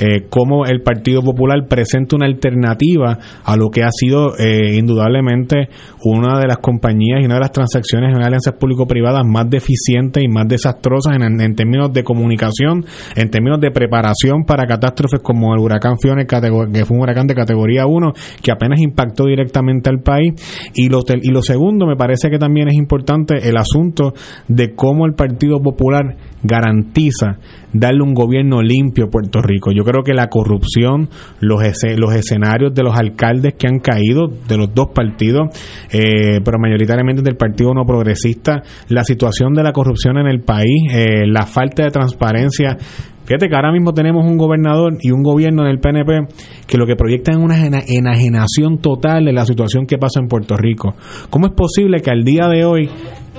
[0.00, 5.68] Eh, como el Partido Popular presenta una alternativa a lo que ha sido eh, indudablemente
[6.04, 10.28] una de las compañías y una de las transacciones en alianzas público-privadas más deficientes y
[10.28, 12.84] más desastrosas en, términos de comunicación,
[13.16, 17.34] en términos de preparación para catástrofes como el huracán Fiona, que fue un huracán de
[17.34, 20.34] categoría 1 que apenas impactó directamente al país.
[20.74, 24.14] Y lo, y lo segundo, me parece que también es importante el asunto
[24.48, 27.38] de cómo el Partido Popular garantiza
[27.72, 29.70] darle un gobierno limpio a Puerto Rico.
[29.72, 31.08] Yo creo que la corrupción,
[31.40, 31.62] los,
[31.96, 35.48] los escenarios de los alcaldes que han caído de los dos partidos,
[35.92, 40.92] eh, pero mayoritariamente del Partido No Progresista, la situación de la corrupción en el país,
[40.92, 42.76] eh, la falta de transparencia.
[43.24, 46.26] Fíjate que ahora mismo tenemos un gobernador y un gobierno del PNP
[46.66, 50.56] que lo que proyectan es una enajenación total de la situación que pasa en Puerto
[50.56, 50.96] Rico.
[51.30, 52.90] ¿Cómo es posible que al día de hoy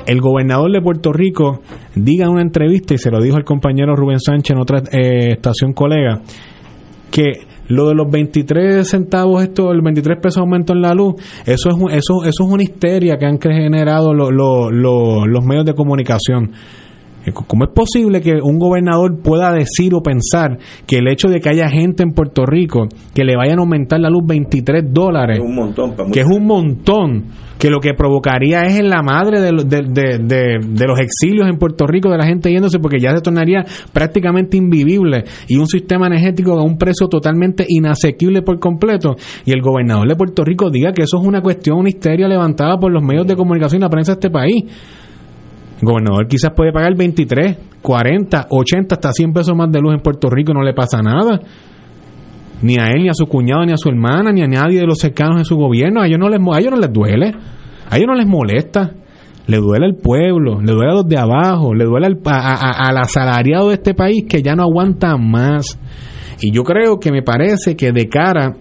[0.06, 1.62] el gobernador de Puerto Rico
[1.95, 5.34] diga en una entrevista, y se lo dijo el compañero Rubén Sánchez en otra eh,
[5.34, 6.22] estación colega,
[7.12, 7.32] que
[7.68, 11.76] lo de los 23 centavos, esto, el 23 pesos aumento en la luz, eso es,
[11.76, 16.51] eso, eso es una histeria que han generado los medios de comunicación.
[17.26, 21.39] Eh, ¿Cómo es posible que un gobernador pueda decir o pensar que el hecho de
[21.39, 25.39] que haya gente en Puerto Rico que le vayan a aumentar la luz 23 dólares,
[26.11, 27.26] que es un montón,
[27.57, 32.09] que lo que provocaría es en la madre de, de, los exilios en Puerto Rico,
[32.09, 33.63] de la gente yéndose, porque ya se tornaría
[33.93, 39.15] prácticamente invivible y un sistema energético a un precio totalmente inasequible por completo,
[39.45, 42.78] y el gobernador de Puerto Rico diga que eso es una cuestión, una histeria levantada
[42.78, 44.65] por los medios de comunicación y la prensa de este país.
[45.84, 50.29] Gobernador quizás puede pagar 23, 40, 80, hasta 100 pesos más de luz en Puerto
[50.29, 51.39] Rico no le pasa nada.
[52.61, 54.86] Ni a él, ni a su cuñado, ni a su hermana, ni a nadie de
[54.86, 56.01] los cercanos de su gobierno.
[56.01, 57.34] A ellos no les, a ellos no les duele.
[57.89, 58.91] A ellos no les molesta.
[59.47, 63.67] Le duele al pueblo, le duele a los de abajo, le duele al, al asalariado
[63.67, 65.77] de este país que ya no aguanta más.
[66.39, 68.55] Y yo creo que me parece que de cara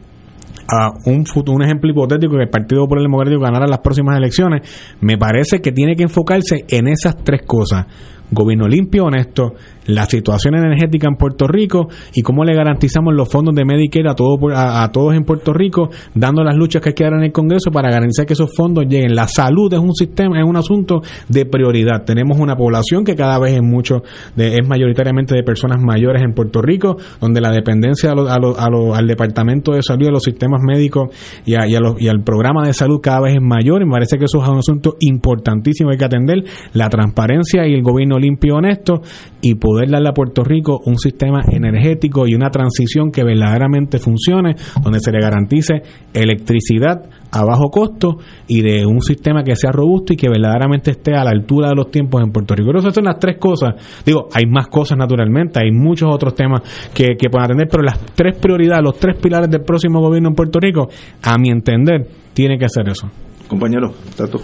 [0.73, 4.63] a un, un ejemplo hipotético que el Partido Popular Democrático ganara las próximas elecciones,
[5.03, 7.87] me parece que tiene que enfocarse en esas tres cosas.
[8.33, 9.55] Gobierno limpio, honesto,
[9.87, 14.15] la situación energética en Puerto Rico y cómo le garantizamos los fondos de Medicare a,
[14.15, 17.33] todo, a, todos en Puerto Rico, dando las luchas que hay que dar en el
[17.33, 19.15] Congreso para garantizar que esos fondos lleguen.
[19.15, 22.05] La salud es un sistema, es un asunto de prioridad.
[22.05, 24.03] Tenemos una población que cada vez es mucho,
[24.35, 29.83] de, es mayoritariamente de personas mayores en Puerto Rico, donde la dependencia al Departamento de
[29.83, 31.11] Salud, a los sistemas médicos
[31.45, 31.75] y, a, y,
[32.09, 34.59] al programa de salud cada vez es mayor y me parece que eso es un
[34.59, 39.03] asunto importantísimo hay que atender, la transparencia y el gobierno limpio honesto
[39.41, 44.55] y poder darle a Puerto Rico un sistema energético y una transición que verdaderamente funcione,
[44.83, 45.83] donde se le garantice
[46.15, 47.03] electricidad
[47.33, 51.25] a bajo costo y de un sistema que sea robusto y que verdaderamente esté a
[51.25, 52.71] la altura de los tiempos en Puerto Rico.
[52.77, 53.75] Esas son las tres cosas.
[54.05, 56.61] Digo, hay más cosas naturalmente, hay muchos otros temas
[56.95, 60.35] que, que pueden atender, pero las tres prioridades, los tres pilares del próximo gobierno en
[60.35, 60.89] Puerto Rico,
[61.23, 63.11] a mi entender, tiene que ser eso.
[63.49, 64.41] Compañero, Tato.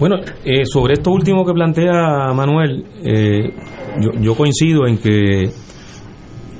[0.00, 0.16] Bueno,
[0.64, 3.52] sobre esto último que plantea Manuel, eh,
[4.22, 5.50] yo, coincido en que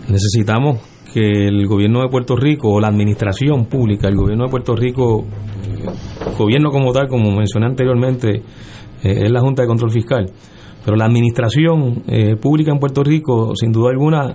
[0.09, 0.79] necesitamos
[1.15, 5.25] que el gobierno de Puerto Rico o la administración pública, el gobierno de Puerto Rico,
[6.37, 8.43] gobierno como tal, como mencioné anteriormente,
[9.03, 10.27] eh, es la Junta de Control Fiscal,
[10.85, 14.35] pero la administración eh, pública en Puerto Rico, sin duda alguna,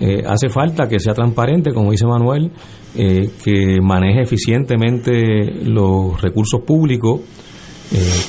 [0.00, 2.50] eh, hace falta que sea transparente, como dice Manuel,
[2.94, 7.20] que maneje eficientemente los recursos públicos,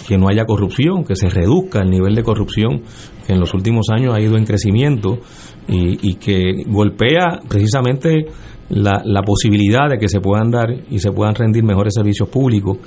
[0.08, 2.84] que no haya corrupción, que se reduzca el nivel de corrupción
[3.26, 5.20] que en los últimos años ha ido en crecimiento
[5.68, 8.28] y, que golpea precisamente
[8.70, 12.78] la, la, posibilidad de que se puedan dar y se puedan rendir mejores servicios públicos.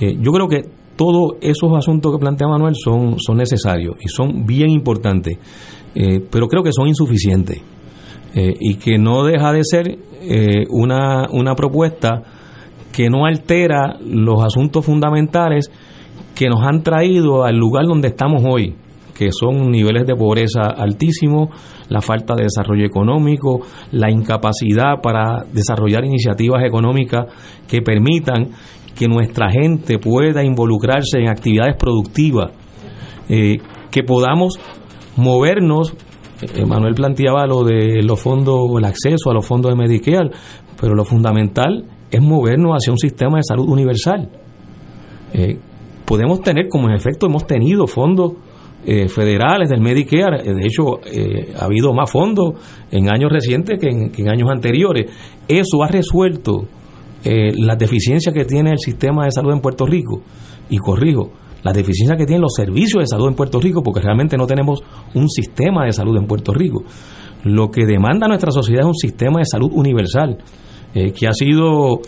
[0.00, 0.62] Eh, yo creo que
[0.96, 5.38] todos esos asuntos que plantea Manuel son, son necesarios y son bien importantes,
[5.94, 7.60] eh, pero creo que son insuficientes
[8.34, 9.98] eh, y que no deja de ser
[10.68, 12.22] una, una propuesta
[12.92, 15.70] que no altera los asuntos fundamentales
[16.38, 18.76] que nos han traído al lugar donde estamos hoy
[19.12, 21.48] que son niveles de pobreza altísimos,
[21.88, 27.26] la falta de desarrollo económico, la incapacidad para desarrollar iniciativas económicas
[27.66, 28.50] que permitan
[28.94, 32.52] que nuestra gente pueda involucrarse en actividades productivas,
[33.28, 33.58] eh,
[33.90, 34.60] que podamos
[35.16, 35.94] movernos.
[36.68, 40.30] Manuel planteaba lo de los fondos, el acceso a los fondos de Medicare,
[40.80, 44.30] pero lo fundamental es movernos hacia un sistema de salud universal.
[45.32, 45.58] Eh,
[46.08, 48.32] podemos tener, como en efecto hemos tenido fondos
[48.86, 50.42] eh, federales del Medicare.
[50.42, 52.54] De hecho, eh, ha habido más fondos
[52.90, 55.10] en años recientes que en, años anteriores.
[55.46, 56.64] Eso ha resuelto
[57.22, 60.22] eh, las deficiencias que tiene el sistema de salud en Puerto Rico.
[60.70, 61.30] Y corrijo,
[61.62, 64.82] las deficiencias que tienen los servicios de salud en Puerto Rico, porque realmente no tenemos
[65.14, 66.84] un sistema de salud en Puerto Rico.
[67.44, 70.38] Lo que demanda nuestra sociedad es un sistema de salud universal,
[70.94, 72.00] que ha sido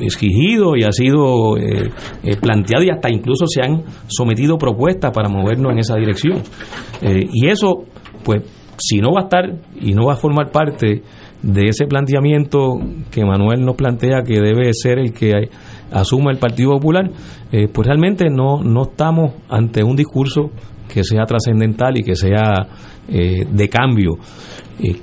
[0.00, 1.90] exigido y ha sido eh,
[2.22, 6.38] eh, planteado y hasta incluso se han sometido propuestas para movernos en esa dirección.
[7.02, 7.84] Eh, y eso,
[8.24, 8.42] pues,
[8.78, 9.44] si no va a estar
[9.80, 11.02] y no va a formar parte
[11.42, 12.78] de ese planteamiento
[13.10, 15.50] que Manuel nos plantea que debe ser el que
[15.90, 17.10] asuma el Partido Popular,
[17.50, 20.50] pues realmente no, no estamos ante un discurso
[20.92, 22.66] que sea trascendental y que sea
[23.08, 24.16] de cambio.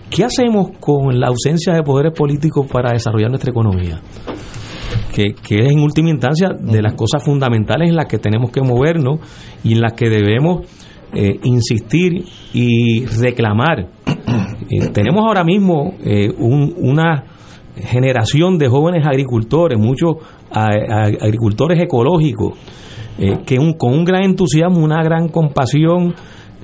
[0.09, 4.01] ¿Qué hacemos con la ausencia de poderes políticos para desarrollar nuestra economía?
[5.16, 9.20] Que, es en última instancia de las cosas fundamentales en las que tenemos que movernos
[9.63, 10.68] y en las que debemos
[11.13, 13.88] eh, insistir y reclamar.
[14.68, 17.26] Eh, tenemos ahora mismo eh, una
[17.76, 20.16] generación de jóvenes agricultores, muchos
[20.49, 22.57] agricultores ecológicos,
[23.45, 26.16] que con un gran entusiasmo, una gran compasión,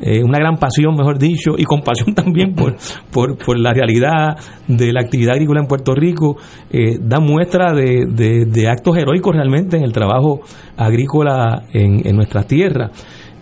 [0.01, 2.75] eh, una gran pasión, mejor dicho, y compasión también por,
[3.11, 4.35] por, la realidad
[4.67, 6.37] de la actividad agrícola en Puerto Rico,
[6.71, 10.41] eh, da muestra de, de, actos heroicos realmente en el trabajo
[10.75, 12.91] agrícola en, en nuestras tierras.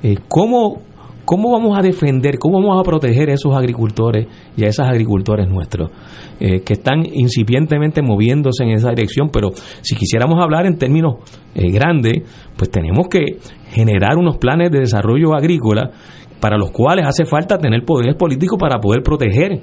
[0.03, 0.81] Eh, ¿cómo,
[1.23, 5.47] ¿Cómo vamos a defender, cómo vamos a proteger a esos agricultores y a esas agricultores
[5.47, 5.91] nuestros
[6.39, 9.29] eh, que están incipientemente moviéndose en esa dirección?
[9.31, 9.51] Pero
[9.81, 11.17] si quisiéramos hablar en términos
[11.53, 12.23] grandes,
[12.57, 13.37] pues tenemos que
[13.71, 15.91] generar unos planes de desarrollo agrícola
[16.39, 19.61] para los cuales hace falta tener poderes políticos para poder proteger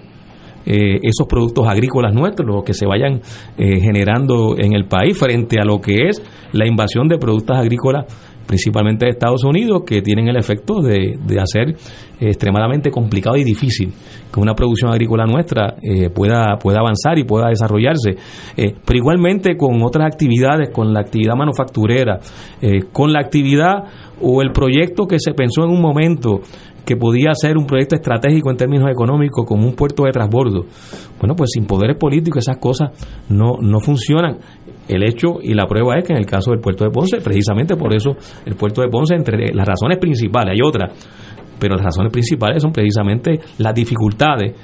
[0.68, 3.20] eh, esos productos agrícolas nuestros, los que se vayan
[3.56, 6.20] eh, generando en el país frente a lo que es
[6.52, 8.04] la invasión de productos agrícolas
[8.46, 11.76] principalmente de Estados Unidos, que tienen el efecto de, de hacer
[12.20, 13.92] extremadamente complicado y difícil
[14.32, 18.16] que una producción agrícola nuestra eh, pueda, pueda avanzar y pueda desarrollarse.
[18.56, 22.20] pero igualmente con otras actividades, con la actividad manufacturera,
[22.92, 23.84] con la actividad
[24.20, 26.40] o el proyecto que se pensó en un momento
[26.86, 30.66] que podía ser un proyecto estratégico en términos económicos como un puerto de transbordo.
[31.18, 32.90] Bueno, pues sin poderes políticos esas cosas
[33.28, 34.38] no, no funcionan.
[34.88, 37.76] El hecho y la prueba es que en el caso del puerto de Ponce, precisamente
[37.76, 40.92] por eso el puerto de Ponce, entre las razones principales, hay otras,
[41.58, 44.54] pero las razones principales son precisamente las dificultades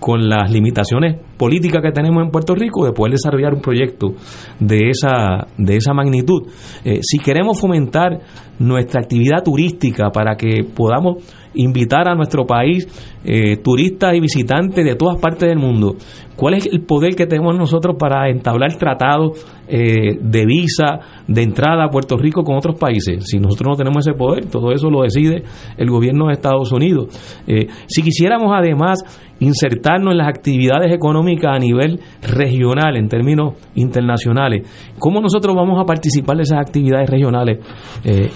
[0.00, 4.14] con las limitaciones políticas que tenemos en Puerto Rico de poder desarrollar un proyecto
[4.58, 6.48] de esa, de esa magnitud.
[6.84, 8.18] Eh, si queremos fomentar
[8.58, 11.22] nuestra actividad turística para que podamos
[11.54, 12.86] invitar a nuestro país
[13.24, 15.96] eh, turistas y visitantes de todas partes del mundo.
[16.40, 21.84] ¿Cuál es el poder que tenemos nosotros para entablar tratados eh, de visa, de entrada
[21.84, 23.24] a Puerto Rico con otros países?
[23.26, 25.42] Si nosotros no tenemos ese poder, todo eso lo decide
[25.76, 27.08] el gobierno de Estados Unidos.
[27.46, 29.00] Eh, si quisiéramos además
[29.38, 34.66] insertarnos en las actividades económicas a nivel regional, en términos internacionales,
[34.98, 37.58] ¿cómo nosotros vamos a participar de esas actividades regionales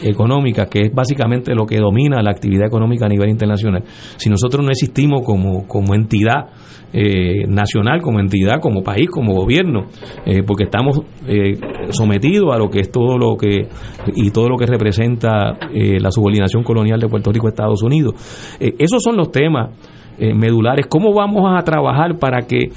[0.02, 3.82] económicas, que es básicamente lo que domina la actividad económica a nivel internacional?
[4.16, 6.48] Si nosotros no existimos como, como entidad
[6.96, 9.86] eh, nacional, como entidad, como país, como gobierno,
[10.24, 11.58] eh, porque estamos eh,
[11.90, 13.68] sometidos a lo que es todo lo que
[14.14, 18.14] y todo lo que representa la subordinación colonial de Puerto Rico a Estados Unidos.
[18.58, 19.70] esos son los temas
[20.18, 20.86] medulares.
[20.86, 22.68] ¿Cómo vamos a trabajar para que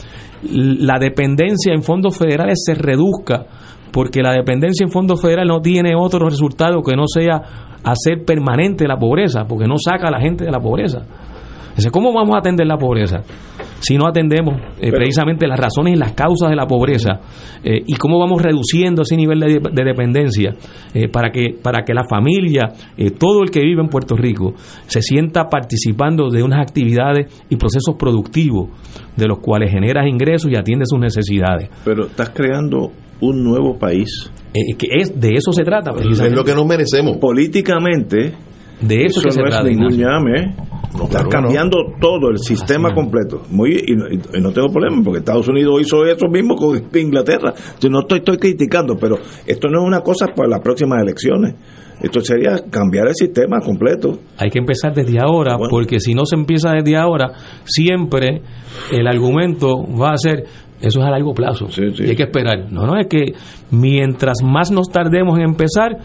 [0.51, 3.45] la dependencia en fondos federales se reduzca?
[3.91, 7.41] Porque la dependencia en fondos federales no tiene otro resultado que no sea
[7.83, 11.05] hacer permanente la pobreza, porque no saca a la gente de la pobreza.
[11.91, 13.23] ¿Cómo vamos a atender la pobreza?
[13.79, 17.19] Si no atendemos eh, precisamente las razones y las causas de la pobreza
[17.63, 20.55] eh, y cómo vamos reduciendo ese nivel de, dependencia
[20.93, 22.73] eh, para, que, para que la familia,
[23.19, 24.55] todo el que vive en Puerto Rico,
[24.87, 28.69] se sienta participando de unas actividades y procesos productivos
[29.15, 31.69] de los cuales generas ingresos y atiendes sus necesidades.
[31.85, 34.31] Pero estás creando un nuevo país.
[34.53, 35.91] que es de eso se trata.
[35.99, 37.17] Es lo que nos merecemos.
[37.17, 38.33] Políticamente,
[38.81, 39.67] de eso, que se no trata.
[39.67, 40.55] Es ningún llame,
[41.03, 43.43] está cambiando todo el sistema completo.
[43.49, 43.95] Muy y
[44.39, 47.53] no, tengo problema porque Estados Unidos hizo eso mismo con Inglaterra.
[47.79, 51.55] Yo no estoy, estoy criticando, pero esto no es una cosa para las próximas elecciones.
[52.01, 54.19] Esto sería cambiar el sistema completo.
[54.37, 57.31] Hay que empezar desde ahora, porque si no se empieza desde ahora,
[57.63, 58.43] siempre
[58.91, 60.43] el argumento va a ser
[60.79, 62.71] eso es a largo plazo y hay que esperar.
[62.71, 63.33] No, no, es que
[63.71, 65.97] mientras más nos tardemos en empezar,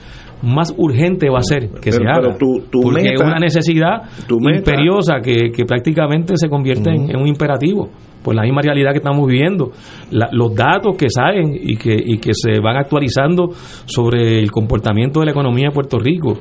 [0.43, 2.37] más urgente va a ser que se haga.
[2.39, 7.89] porque es una necesidad imperiosa que, prácticamente se convierte en, un imperativo
[8.23, 9.73] por la misma realidad que estamos viviendo.
[10.11, 13.51] los datos que salen y que, y que se van actualizando
[13.85, 16.39] sobre el comportamiento de la economía de Puerto Rico,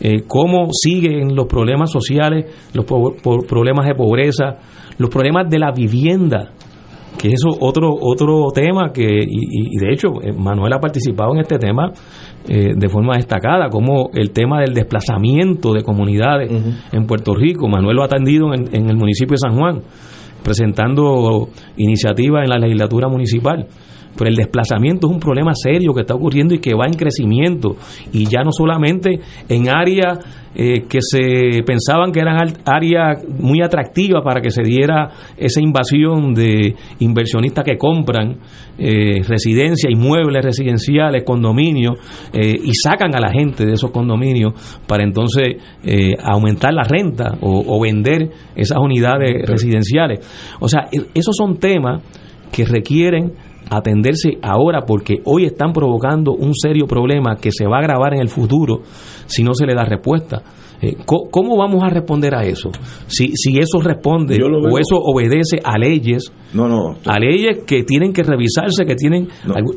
[0.00, 4.58] eh, cómo siguen los problemas sociales, los problemas de pobreza,
[4.98, 6.52] los problemas de la vivienda
[7.16, 11.58] que es otro otro tema que y, de hecho eh, Manuel ha participado en este
[11.58, 11.92] tema
[12.46, 16.50] eh, de forma destacada como el tema del desplazamiento de comunidades
[16.92, 17.68] en Puerto Rico.
[17.68, 19.82] Manuel lo ha atendido en, en el municipio de San Juan
[20.42, 23.66] presentando iniciativas en la legislatura municipal
[24.18, 27.76] pero el desplazamiento es un problema serio que está ocurriendo y que va en crecimiento
[28.12, 30.18] y ya no solamente en áreas
[30.54, 36.34] eh, que se pensaban que eran áreas muy atractivas para que se diera esa invasión
[36.34, 38.38] de inversionistas que compran
[38.76, 41.98] eh, residencias, inmuebles residenciales, condominios
[42.32, 44.54] eh, y sacan a la gente de esos condominios
[44.86, 50.20] para entonces eh, aumentar la renta o, o vender esas unidades residenciales.
[50.58, 52.02] O sea, e, esos son temas
[52.50, 53.32] que requieren
[53.70, 58.20] atenderse ahora porque hoy están provocando un serio problema que se va a agravar en
[58.20, 58.82] el futuro
[59.26, 60.42] si no se le da respuesta.
[60.80, 62.70] Eh, ¿Cómo vamos a responder a eso?
[63.08, 68.12] Si, si eso responde o eso obedece a leyes, no, no, a leyes que tienen
[68.12, 69.28] que revisarse, que tienen,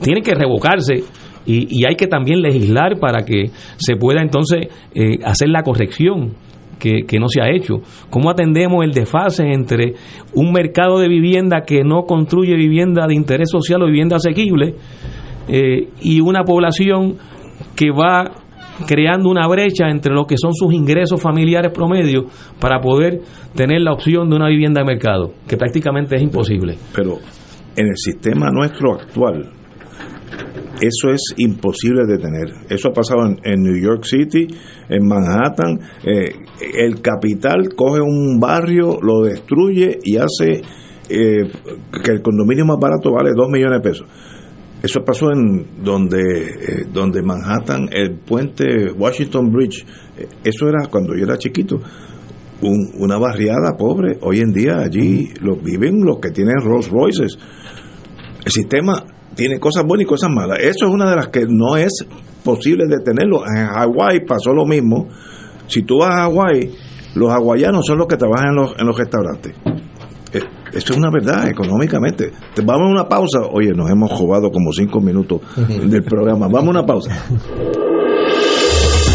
[0.01, 1.03] tienen que revocarse
[1.45, 6.35] y, hay que también legislar para que se pueda entonces eh, hacer la corrección
[6.81, 7.75] que, no se ha hecho.
[8.09, 9.93] ¿Cómo atendemos el desfase entre
[10.33, 14.75] un mercado de vivienda que no construye vivienda de interés social o vivienda asequible
[15.47, 17.17] eh, y una población
[17.75, 18.31] que va
[18.87, 22.25] creando una brecha entre lo que son sus ingresos familiares promedio
[22.59, 23.21] para poder
[23.55, 26.77] tener la opción de una vivienda de mercado, que prácticamente es imposible.
[26.95, 27.19] Pero
[27.75, 29.51] en el sistema nuestro actual,
[30.81, 32.65] eso es imposible de tener.
[32.67, 34.47] Eso ha pasado en, New York City,
[34.89, 35.79] en Manhattan.
[36.03, 36.33] Eh,
[36.75, 40.63] el capital coge un barrio, lo destruye y hace
[41.07, 41.51] eh,
[42.03, 44.07] que el condominio más barato vale 2 millones de pesos.
[44.81, 49.85] Eso pasó en donde, eh, donde Manhattan, el puente Washington Bridge,
[50.43, 51.79] eso era cuando yo era chiquito.
[52.63, 54.17] una barriada pobre.
[54.21, 57.37] Hoy en día allí lo viven los que tienen Rolls Royces.
[58.43, 59.03] El sistema
[59.35, 60.59] tiene cosas buenas y cosas malas.
[60.59, 62.05] Eso es una de las que no es
[62.43, 63.43] posible detenerlo.
[63.45, 65.07] En Hawái pasó lo mismo.
[65.67, 66.71] Si tú vas a Hawái,
[67.15, 69.53] los hawaianos son los que trabajan en los, en los restaurantes.
[70.33, 70.41] Eh,
[70.73, 72.31] eso es una verdad económicamente.
[72.63, 73.39] Vamos a una pausa.
[73.51, 76.47] Oye, nos hemos jugado como cinco minutos del programa.
[76.47, 77.25] Vamos a una pausa.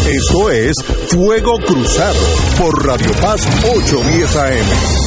[0.09, 0.75] Esto es
[1.09, 2.19] Fuego Cruzado
[2.57, 5.06] por Radio Paz 810 AM.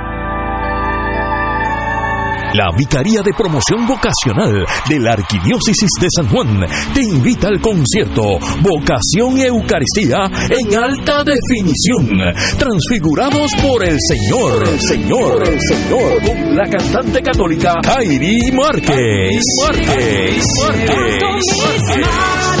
[2.53, 8.23] La Vicaría de Promoción Vocacional de la Arquidiócesis de San Juan te invita al concierto
[8.61, 12.09] Vocación y Eucaristía en alta definición,
[12.57, 19.41] transfigurados por el Señor, el Señor, el Señor, con la cantante católica Kairi Márquez.
[19.63, 20.45] Márquez.
[20.67, 22.60] Márquez.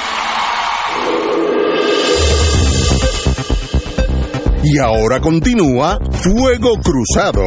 [4.63, 7.41] Y ahora continúa Fuego Cruzado.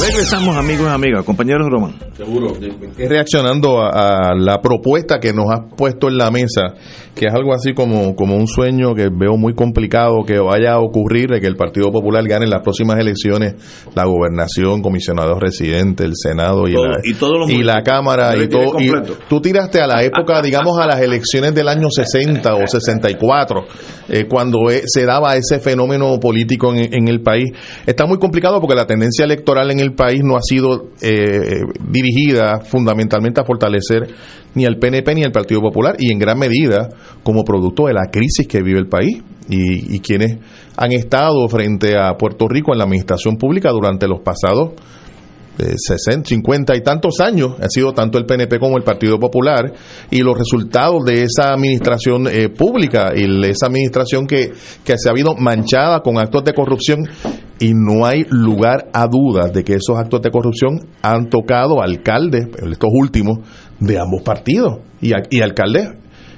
[0.00, 1.94] Regresamos, amigos y amigas, compañeros Román.
[2.16, 2.54] Seguro.
[2.96, 6.74] Reaccionando a, a, la propuesta que nos has puesto en la mesa,
[7.14, 10.80] que es algo así como, como un sueño que veo muy complicado que vaya a
[10.80, 13.54] ocurrir de que el Partido Popular gane en las próximas elecciones
[13.94, 18.34] la gobernación, comisionado residente, el Senado y, Todo- la, y todos los y la Cámara
[18.36, 18.80] y todo.
[18.80, 18.90] Y
[19.28, 23.64] tú tiraste a la época, digamos, a las elecciones del año 60 o 64,
[24.08, 27.50] eh, cuando eh, se daba ese fenómeno político en, en el país.
[27.86, 31.60] Está muy complicado porque la tendencia electoral en el país no ha sido eh,
[31.90, 34.08] dirigida fundamentalmente a fortalecer
[34.54, 36.88] ni al PNP ni al Partido Popular y en gran medida
[37.22, 40.38] como producto de la crisis que vive el país y, y quienes
[40.76, 44.72] han estado frente a Puerto Rico en la administración pública durante los pasados
[45.58, 49.72] de 60, 50 y tantos años ha sido tanto el PNP como el Partido Popular
[50.10, 54.52] y los resultados de esa administración eh, pública y esa administración que,
[54.84, 57.00] que se ha habido manchada con actos de corrupción
[57.58, 62.48] y no hay lugar a dudas de que esos actos de corrupción han tocado alcaldes,
[62.70, 63.38] estos últimos,
[63.78, 65.88] de ambos partidos y, y alcaldes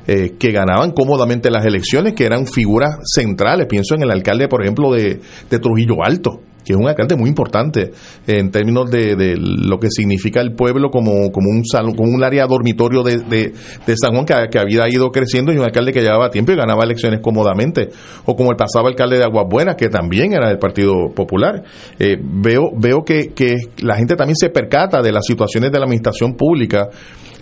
[0.07, 3.67] eh, que ganaban cómodamente las elecciones, que eran figuras centrales.
[3.67, 7.29] Pienso en el alcalde, por ejemplo, de, de Trujillo Alto, que es un alcalde muy
[7.29, 7.93] importante
[8.27, 12.25] en términos de, de lo que significa el pueblo como, como un salón, como un
[12.25, 13.53] área dormitorio de, de,
[13.87, 16.57] de San Juan que, que había ido creciendo y un alcalde que llevaba tiempo y
[16.57, 17.91] ganaba elecciones cómodamente.
[18.25, 21.63] O como el pasado alcalde de Aguas Buenas, que también era del Partido Popular.
[21.99, 25.85] Eh, veo veo que, que la gente también se percata de las situaciones de la
[25.85, 26.89] administración pública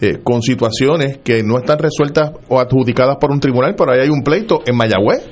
[0.01, 4.09] eh, con situaciones que no están resueltas o adjudicadas por un tribunal, pero ahí hay
[4.09, 5.23] un pleito en Mayagüez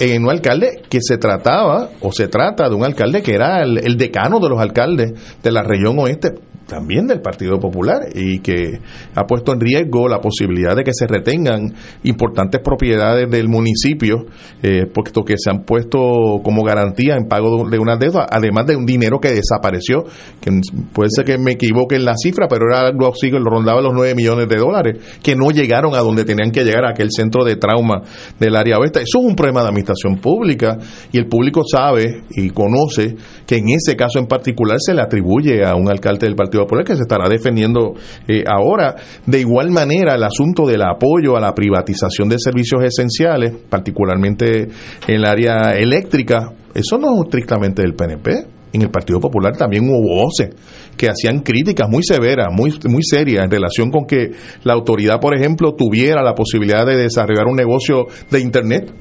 [0.00, 3.96] en un alcalde que se trataba o se trata de un alcalde que era el,
[3.96, 6.34] decano de los alcaldes de la región oeste
[6.66, 8.80] también del Partido Popular y que
[9.14, 11.74] ha puesto en riesgo la posibilidad de que se retengan
[12.04, 14.26] importantes propiedades del municipio,
[14.62, 15.98] eh, puesto que se han puesto
[16.42, 20.04] como garantía en pago de una deuda, además de un dinero que desapareció,
[20.40, 20.50] que
[20.92, 23.80] puede ser que me equivoque en la cifra, pero era algo así que lo rondaba
[23.80, 27.08] los 9 millones de dólares, que no llegaron a donde tenían que llegar, a aquel
[27.10, 28.02] centro de trauma
[28.38, 29.00] del área oeste.
[29.00, 30.76] Eso es un problema de administración pública
[31.12, 33.14] y el público sabe y conoce
[33.46, 36.84] que en ese caso en particular se le atribuye a un alcalde del Partido Popular
[36.84, 37.94] que se estará defendiendo
[38.28, 38.96] eh, ahora.
[39.26, 44.68] De igual manera, el asunto del apoyo a la privatización de servicios esenciales, particularmente
[45.06, 48.46] en el área eléctrica, eso no es estrictamente del PNP.
[48.72, 50.50] En el Partido Popular también hubo voces
[50.96, 54.32] que hacían críticas muy severas, muy, muy serias en relación con que
[54.64, 58.92] la autoridad, por ejemplo, tuviera la posibilidad de desarrollar un negocio de Internet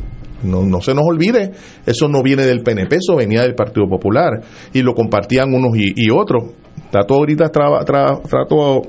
[0.43, 1.51] no, no se nos olvide,
[1.85, 4.41] eso no viene del PNP, eso venía del Partido Popular
[4.73, 6.51] y lo compartían unos y, otros.
[6.93, 8.83] Trato ahorita tra, tra, trato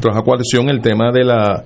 [0.00, 1.62] trabaja coalición el tema de la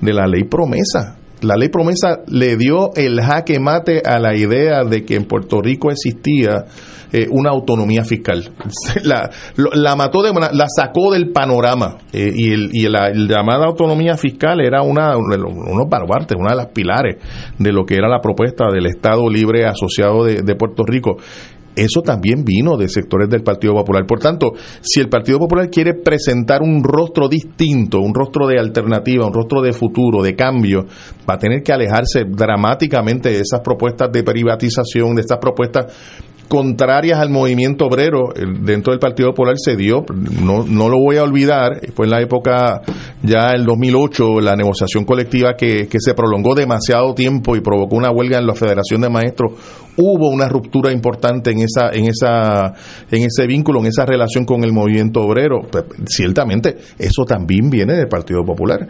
[0.00, 1.18] de la ley promesa.
[1.42, 5.60] La ley promesa le dio el jaque mate a la idea de que en Puerto
[5.60, 6.64] Rico existía
[7.12, 8.50] eh, una autonomía fiscal.
[9.04, 14.16] La, la mató de la sacó del panorama eh, y, el, y la, llamada autonomía
[14.16, 17.16] fiscal era una unos baluartes, una de las pilares
[17.58, 21.18] de lo que era la propuesta del Estado Libre Asociado de Puerto Rico
[21.76, 24.06] eso también vino de sectores del Partido Popular.
[24.06, 29.26] Por tanto, si el Partido Popular quiere presentar un rostro distinto, un rostro de alternativa,
[29.26, 30.86] un rostro de futuro, de cambio,
[31.28, 35.86] va a tener que alejarse dramáticamente de esas propuestas de privatización, de estas propuestas
[36.48, 38.32] contrarias al movimiento obrero
[38.62, 40.04] dentro del Partido Popular se dio,
[40.42, 42.82] no, no lo voy a olvidar, fue en la época
[43.22, 48.10] ya el 2008, la negociación colectiva que, que se prolongó demasiado tiempo y provocó una
[48.10, 49.52] huelga en la Federación de Maestros,
[49.96, 52.74] hubo una ruptura importante en esa en esa
[53.10, 55.62] en ese vínculo, en esa relación con el movimiento obrero.
[55.70, 58.86] Pues, ciertamente eso también viene del Partido Popular.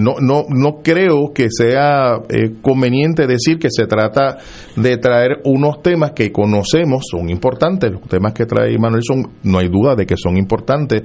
[0.00, 4.38] no no no creo que sea eh, conveniente decir que se trata
[4.76, 9.58] de traer unos temas que conocemos son importantes, los temas que trae Manuel son no
[9.58, 11.02] hay duda de que son importantes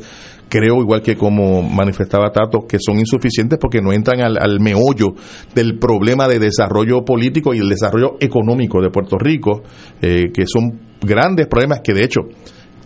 [0.53, 5.15] creo, igual que como manifestaba Tato, que son insuficientes porque no entran al, meollo
[5.55, 9.63] del problema de desarrollo político y el desarrollo económico de Puerto Rico,
[9.99, 12.21] eh, que son grandes problemas que de hecho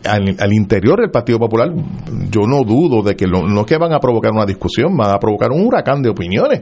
[0.05, 1.67] al, interior del Partido Popular
[2.31, 5.19] yo no dudo de que no es que van a provocar una discusión, van a
[5.19, 6.61] provocar un huracán de opiniones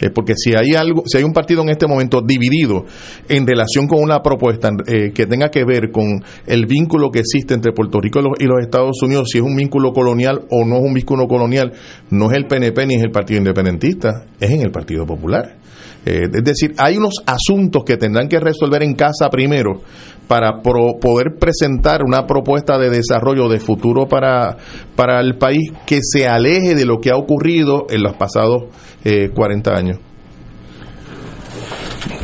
[0.00, 2.84] eh, porque si hay algo, si hay un partido en este momento dividido
[3.28, 7.54] en relación con una propuesta eh, que tenga que ver con el vínculo que existe
[7.54, 10.82] entre Puerto Rico y los, Estados Unidos, si es un vínculo colonial o no es
[10.82, 11.72] un vínculo colonial,
[12.10, 15.56] no es el PNP ni es el Partido Independentista, es en el Partido Popular.
[16.06, 19.82] Eh, es decir, hay unos asuntos que tendrán que resolver en casa primero
[20.26, 24.56] para poder presentar una propuesta de desarrollo de futuro para,
[24.94, 28.64] para el país que se aleje de lo que ha ocurrido en los pasados
[29.04, 29.98] eh, 40 años.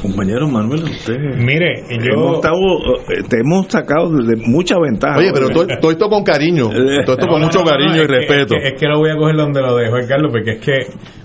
[0.05, 1.16] Compañero Manuel, usted.
[1.39, 2.12] Mire, yo.
[2.12, 5.18] Hemos eh, te hemos sacado de mucha ventaja.
[5.18, 6.68] Oye, pero todo, esto con cariño.
[7.06, 8.55] Todo esto con mucho cariño y respeto.
[8.56, 10.78] Es que, lo voy a coger donde lo dejo, Carlos, porque es que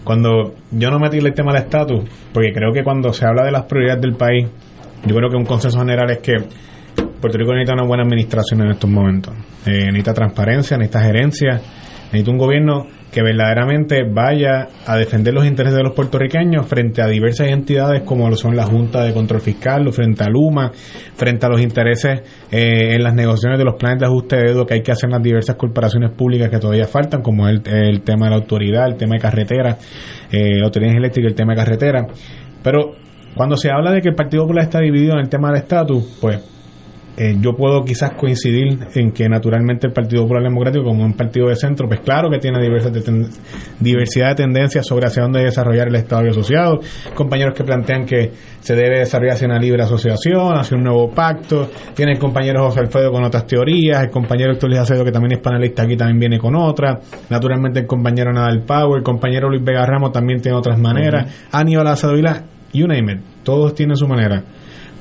[0.06, 3.52] cuando yo no metí el tema del estatus, porque creo que cuando se habla de
[3.52, 4.48] las prioridades del país,
[5.06, 6.36] yo creo que un consenso general es que
[7.20, 9.34] Puerto Rico necesita una buena administración en estos momentos.
[9.66, 11.62] Eh, necesita transparencia, necesita gerencia,
[12.14, 17.08] necesita un gobierno que verdaderamente vaya a defender los intereses de los puertorriqueños frente a
[17.08, 20.72] diversas entidades como lo son la Junta de Control Fiscal, frente a Luma,
[21.16, 22.22] frente a los intereses
[22.52, 25.08] eh, en las negociaciones de los planes de ajuste de deuda que hay que hacer
[25.08, 28.88] en las diversas corporaciones públicas que todavía faltan, como el, el tema de la autoridad,
[28.88, 29.78] el tema de carretera,
[30.32, 32.08] eh, autoridad eléctrica, el tema de carretera.
[32.64, 32.96] Pero
[33.36, 36.18] cuando se habla de que el Partido Popular está dividido en el tema del estatus,
[36.22, 36.59] pues
[37.22, 41.50] eh, yo puedo quizás coincidir en que naturalmente el Partido Popular Democrático, como un partido
[41.50, 42.94] de centro, pues claro que tiene diversas
[43.78, 46.80] diversidad de tendencias sobre hacia dónde desarrollar el Estado asociado.
[47.14, 48.32] Compañeros que plantean que
[48.62, 51.70] se debe desarrollar hacia una libre asociación, hacia un nuevo pacto.
[51.94, 54.02] Tiene el compañero José Alfredo con otras teorías.
[54.02, 57.02] El compañero Héctor Luis Acedo, que también es panelista aquí, también viene con otra.
[57.30, 61.48] Naturalmente el compañero Nadal Power, el compañero Luis Vega Ramos también tiene otras maneras.
[61.52, 63.20] Aníbal Acedo Vila, you name it.
[63.44, 64.42] Todos tienen su manera.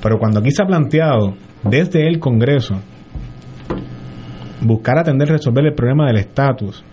[0.02, 2.80] Pero cuando aquí se ha planteado desde el Congreso
[4.60, 6.84] buscar atender resolver el problema del estatus.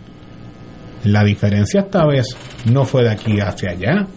[1.04, 2.36] La diferencia esta vez
[2.72, 4.08] no fue de aquí hacia allá,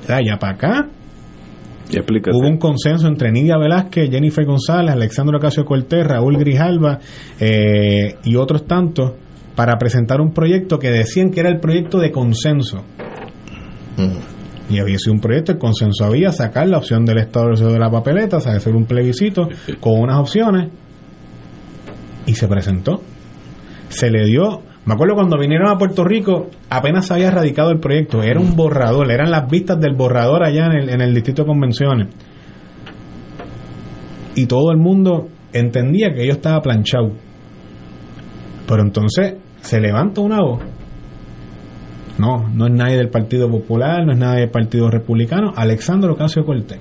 [0.00, 0.88] fue de allá para acá.
[2.32, 7.00] Hubo un consenso entre Nidia Velázquez, Jennifer González, Alexandro Ocasio Cortés, Raúl Grijalba
[7.40, 9.14] eh, y otros tantos
[9.56, 12.84] para presentar un proyecto que decían que era el proyecto de consenso.
[13.96, 14.29] Mm
[14.70, 17.90] y había sido un proyecto, el consenso había sacar la opción del Estado de la
[17.90, 19.48] papeleta, hacer un plebiscito
[19.80, 20.68] con unas opciones
[22.26, 23.02] y se presentó.
[23.88, 27.80] Se le dio Me acuerdo cuando vinieron a Puerto Rico, apenas se había radicado el
[27.80, 31.42] proyecto, era un borrador, eran las vistas del borrador allá en el, en el distrito
[31.42, 32.08] de convenciones.
[34.36, 37.12] Y todo el mundo entendía que ello estaba planchado.
[38.66, 40.60] Pero entonces se levanta una voz.
[42.20, 46.44] No, no es nadie del Partido Popular, no es nadie del Partido Republicano, Alexandro Ocasio
[46.44, 46.78] Cortés.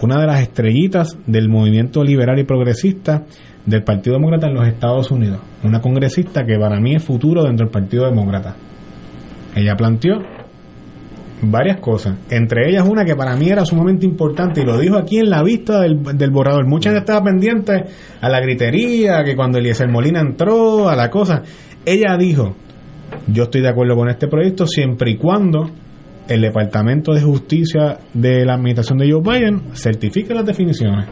[0.00, 3.24] Una de las estrellitas del movimiento liberal y progresista
[3.66, 5.40] del Partido Demócrata en los Estados Unidos.
[5.62, 8.56] Una congresista que para mí es futuro dentro del Partido Demócrata.
[9.54, 10.16] Ella planteó
[11.42, 15.18] varias cosas, entre ellas una que para mí era sumamente importante y lo dijo aquí
[15.18, 16.66] en la vista del, del borrador.
[16.66, 17.84] Mucha gente estaba pendiente
[18.22, 21.42] a la gritería, que cuando Eliezer Molina entró, a la cosa.
[21.84, 22.56] Ella dijo,
[23.28, 25.70] yo estoy de acuerdo con este proyecto siempre y cuando
[26.28, 31.06] el Departamento de Justicia de la Administración de Joe Biden certifique las definiciones.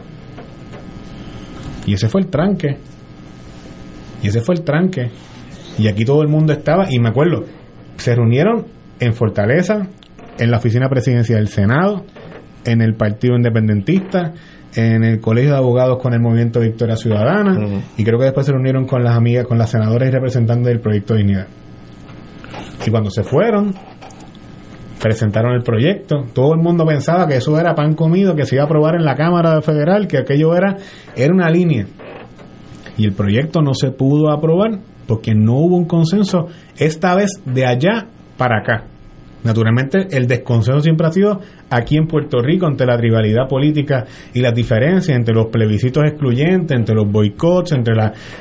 [1.85, 2.77] Y ese fue el tranque.
[4.21, 5.09] Y ese fue el tranque.
[5.77, 7.45] Y aquí todo el mundo estaba, y me acuerdo,
[7.97, 8.65] se reunieron
[8.99, 9.87] en Fortaleza,
[10.39, 12.03] en la oficina presidencial del Senado,
[12.65, 14.33] en el Partido Independentista,
[14.75, 18.51] en el Colegio de Abogados con el Movimiento Victoria Ciudadana, y creo que después se
[18.51, 21.47] reunieron con las amigas, con las senadoras y representantes del Proyecto de Dignidad.
[22.87, 23.73] Y cuando se fueron,
[25.01, 26.23] presentaron el proyecto.
[26.33, 29.03] Todo el mundo pensaba que eso era pan comido, que se iba a aprobar en
[29.03, 30.77] la Cámara Federal, que aquello era,
[31.13, 31.85] era una línea.
[32.95, 36.47] Y el proyecto no se pudo aprobar porque no hubo un consenso,
[36.77, 38.07] esta vez de allá
[38.37, 38.85] para acá.
[39.43, 41.39] Naturalmente, el desconsenso siempre ha sido
[41.69, 46.77] aquí en Puerto Rico ante la rivalidad política y las diferencias entre los plebiscitos excluyentes,
[46.77, 47.93] entre los boicots, entre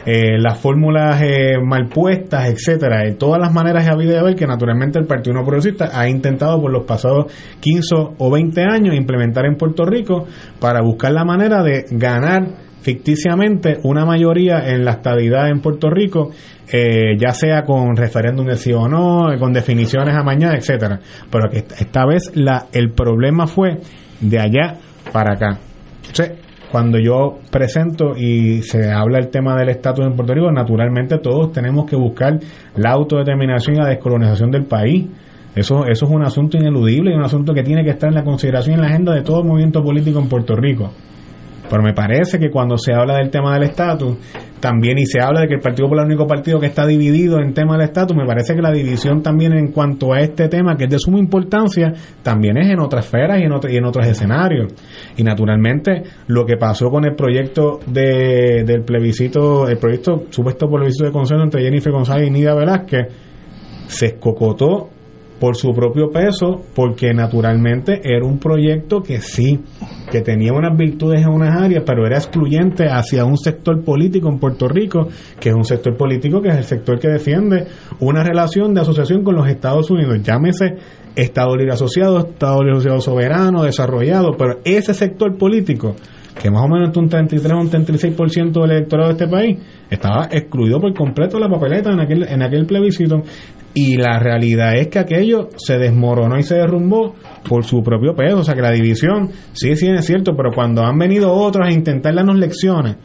[0.07, 4.35] eh, las fórmulas eh, mal puestas, etcétera, de todas las maneras de habido de haber
[4.35, 8.95] que naturalmente el Partido No Progresista ha intentado por los pasados 15 o 20 años
[8.95, 10.27] implementar en Puerto Rico
[10.59, 16.31] para buscar la manera de ganar ficticiamente una mayoría en la estabilidad en Puerto Rico,
[16.73, 21.01] eh, ya sea con referéndum de sí o no, con definiciones a mañana, etcétera.
[21.29, 23.79] Pero que esta vez la, el problema fue
[24.21, 24.77] de allá
[25.13, 25.59] para acá.
[26.07, 26.39] Entonces,
[26.71, 31.51] cuando yo presento y se habla el tema del estatus en Puerto Rico, naturalmente todos
[31.51, 32.39] tenemos que buscar
[32.77, 35.07] la autodeterminación y la descolonización del país.
[35.57, 38.23] Eso, eso es un asunto ineludible y un asunto que tiene que estar en la
[38.23, 40.93] consideración y en la agenda de todo movimiento político en Puerto Rico.
[41.69, 44.17] Pero me parece que cuando se habla del tema del estatus,
[44.61, 46.87] también y se habla de que el Partido Popular es el único partido que está
[46.87, 50.49] dividido en tema del estatus, me parece que la división también en cuanto a este
[50.49, 53.85] tema, que es de suma importancia, también es en otras esferas y en, y en
[53.85, 54.73] otros escenarios.
[55.17, 61.05] Y naturalmente, lo que pasó con el proyecto de, del plebiscito, el proyecto supuesto plebiscito
[61.05, 63.09] de consenso entre Jennifer González y Nida Velázquez,
[63.87, 64.91] se escocotó
[65.39, 69.61] por su propio peso, porque naturalmente era un proyecto que sí,
[70.11, 74.39] que tenía unas virtudes en unas áreas, pero era excluyente hacia un sector político en
[74.39, 75.09] Puerto Rico,
[75.39, 77.67] que es un sector político que es el sector que defiende
[78.01, 80.77] una relación de asociación con los Estados Unidos, llámese
[81.17, 85.97] Estado Libre Asociado, Estado Libre Asociado Soberano, desarrollado, pero ese sector político
[86.41, 89.59] que más o menos un 33 o un 36% del electorado de este país
[89.91, 93.23] estaba excluido por completo de la papeleta en aquel, en aquel plebiscito.
[93.73, 97.15] Y la realidad es que aquello se desmoronó y se derrumbó
[97.47, 98.39] por su propio peso.
[98.39, 101.71] O sea que la división, sí, sí es cierto, pero cuando han venido otros a
[101.71, 102.97] intentar darnos lecciones,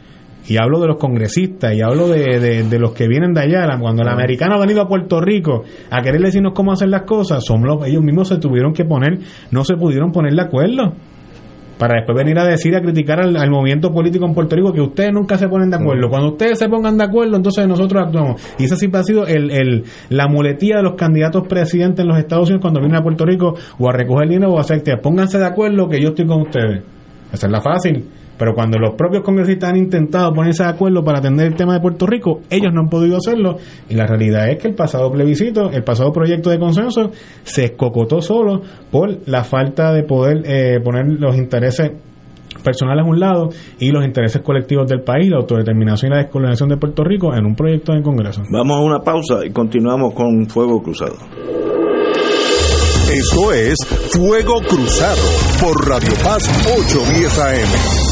[0.46, 4.02] y hablo de los congresistas, y hablo de, de, los que vienen de allá, cuando
[4.02, 7.62] el americano ha venido a Puerto Rico a querer decirnos cómo hacer las cosas, son
[7.62, 9.18] los, ellos mismos se tuvieron que poner,
[9.50, 10.94] no se pudieron poner de acuerdo
[11.82, 15.12] para después venir a decir, a criticar al, movimiento político en Puerto Rico que ustedes
[15.12, 16.08] nunca se ponen de acuerdo.
[16.08, 18.40] Cuando ustedes se pongan de acuerdo, entonces nosotros actuamos.
[18.56, 22.18] Y esa siempre ha sido el, el, la muletía de los candidatos presidentes en los
[22.18, 25.38] Estados Unidos cuando vienen a Puerto Rico o a recoger dinero o a hacer pónganse
[25.38, 26.84] de acuerdo que yo estoy con ustedes.
[27.32, 28.04] Esa es la fácil.
[28.42, 31.80] Pero cuando los propios congresistas han intentado ponerse de acuerdo para atender el tema de
[31.80, 33.58] Puerto Rico, ellos no han podido hacerlo.
[33.88, 37.12] Y la realidad es que el pasado plebiscito, el pasado proyecto de consenso,
[37.44, 38.60] se escocotó solo
[38.90, 41.92] por la falta de poder eh, poner los intereses
[42.64, 46.68] personales a un lado y los intereses colectivos del país, la autodeterminación y la descolonización
[46.70, 48.42] de Puerto Rico en un proyecto de Congreso.
[48.50, 51.14] Vamos a una pausa y continuamos con Fuego Cruzado.
[53.08, 53.76] Esto es
[54.16, 55.22] Fuego Cruzado
[55.60, 56.42] por Radio Paz
[56.76, 58.11] 810 AM.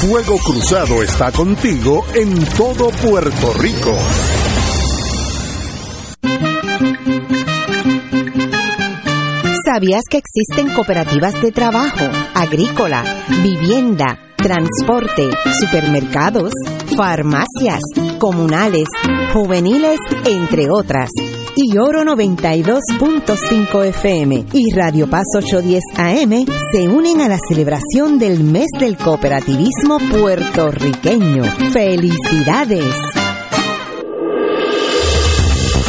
[0.00, 3.96] Fuego Cruzado está contigo en todo Puerto Rico.
[9.64, 13.04] ¿Sabías que existen cooperativas de trabajo, agrícola,
[13.42, 15.28] vivienda, transporte,
[15.60, 16.52] supermercados,
[16.96, 17.80] farmacias,
[18.18, 18.86] comunales,
[19.34, 21.10] juveniles, entre otras?
[21.56, 28.44] Y Oro 92.5 FM y Radio Paz 810 AM se unen a la celebración del
[28.44, 31.44] mes del cooperativismo puertorriqueño.
[31.72, 33.25] ¡Felicidades!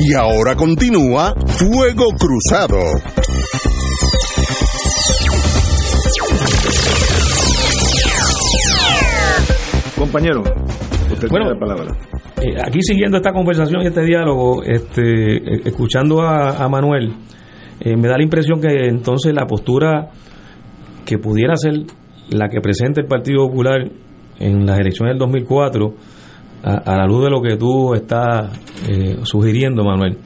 [0.00, 2.78] Y ahora continúa Fuego Cruzado.
[9.98, 10.42] Compañero,
[11.10, 11.96] usted bueno, tiene la palabra.
[12.40, 17.12] Eh, aquí siguiendo esta conversación y este diálogo, este, eh, escuchando a, Manuel,
[17.80, 20.10] eh, me da la impresión que entonces la postura
[21.04, 21.74] que pudiera ser
[22.30, 23.90] la que presenta el Partido Popular
[24.38, 25.94] en las elecciones del 2004
[26.62, 28.50] a, la luz de lo que tú estás
[28.88, 30.18] eh, sugiriendo, Manuel,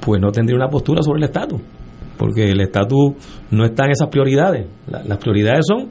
[0.00, 1.60] pues no tendría una postura sobre el estatus,
[2.16, 3.14] porque el estatus
[3.50, 4.66] no está en esas prioridades.
[4.88, 5.90] las prioridades son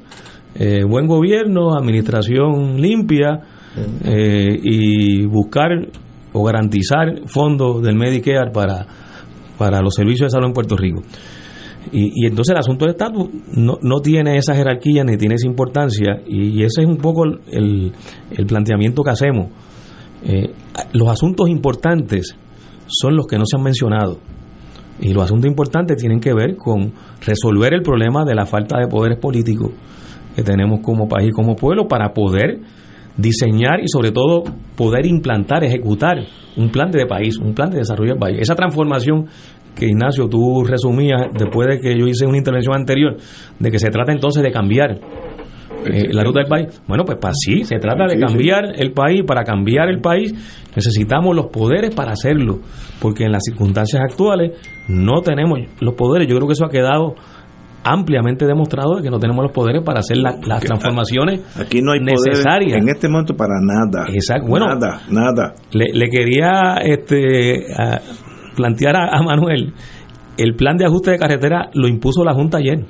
[0.56, 3.42] eh, buen gobierno, administración limpia
[4.04, 5.70] eh, y buscar
[6.34, 8.86] o garantizar fondos del Medicare para,
[9.58, 11.02] para los servicios de salud en Puerto Rico.
[11.92, 16.22] Y, entonces el asunto del estatus no, no, tiene esa jerarquía ni tiene esa importancia
[16.28, 17.94] y, ese es un poco el,
[18.32, 19.48] el planteamiento que hacemos.
[20.24, 20.52] Eh,
[20.94, 22.36] los asuntos importantes
[22.88, 24.20] son los que no se han mencionado
[25.00, 26.92] y los asuntos importantes tienen que ver con
[27.26, 29.72] resolver el problema de la falta de poderes políticos
[30.36, 32.60] que tenemos como país y como pueblo para poder
[33.16, 34.44] diseñar y sobre todo
[34.76, 36.18] poder implantar, ejecutar
[36.56, 38.38] un plan de país, un plan de desarrollo del país.
[38.40, 39.28] Esa transformación
[39.80, 43.16] que Ignacio tú resumías después de que yo hice una intervención anterior,
[43.58, 45.00] de que se trata entonces de cambiar
[45.86, 46.82] eh, la ruta del país.
[46.88, 49.24] Bueno, pues para sí, se trata de cambiar el país.
[49.26, 50.34] Para cambiar el país
[50.76, 52.60] necesitamos los poderes para hacerlo,
[53.02, 54.52] porque en las circunstancias actuales
[54.88, 56.28] no tenemos los poderes.
[56.28, 57.16] Yo creo que eso ha quedado
[57.84, 62.02] ampliamente demostrado de que no tenemos los poderes para hacer las transformaciones aquí no hay
[62.02, 62.78] necesarias.
[62.78, 64.06] en este momento para nada.
[64.14, 64.48] Exacto.
[64.50, 65.54] Bueno nada nada.
[65.72, 67.66] le, quería este
[68.60, 69.74] plantear a, Manuel,
[70.38, 72.84] el plan de ajuste de carretera lo impuso la Junta ayer.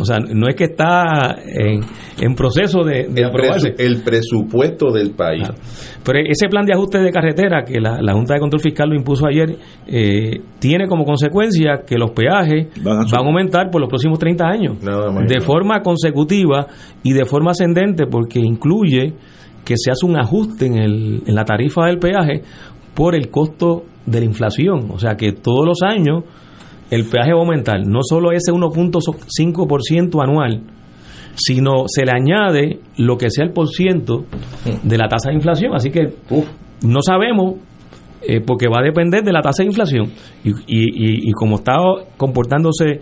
[0.00, 3.74] O sea, no es que está en, proceso de, aprobarse.
[3.76, 5.46] el presupuesto del país.
[6.04, 9.26] Pero ese plan de ajuste de carretera que la, Junta de Control Fiscal lo impuso
[9.26, 9.56] ayer,
[9.86, 14.78] eh, tiene como consecuencia que los peajes van a, aumentar por los próximos 30 años.
[14.80, 16.68] de forma consecutiva
[17.02, 19.14] y de forma ascendente, porque incluye
[19.64, 22.42] que se hace un ajuste en, el, en la tarifa del peaje
[22.94, 24.90] por el costo de la inflación.
[24.90, 26.24] O sea que todos los años
[26.90, 30.62] el peaje va a aumentar, no solo ese 1.5% anual,
[31.34, 34.26] sino se le añade lo que sea el por ciento
[34.82, 35.74] de la tasa de inflación.
[35.74, 36.12] Así que
[36.82, 37.54] no sabemos,
[38.20, 40.10] eh, porque va a depender de la tasa de inflación.
[40.44, 41.78] Y, y, y, como está
[42.18, 43.00] comportándose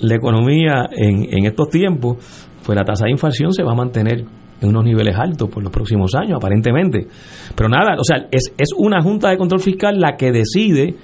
[0.00, 2.18] la economía en, en estos tiempos,
[2.64, 4.24] pues la tasa de inflación se va a mantener
[4.64, 7.06] en unos niveles altos por los próximos años, aparentemente.
[7.54, 10.94] Pero nada, o sea, es, es una Junta de Control Fiscal la que decide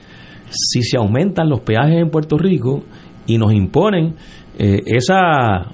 [0.51, 2.82] si se aumentan los peajes en Puerto Rico
[3.27, 4.15] y nos imponen
[4.59, 5.73] eh, esa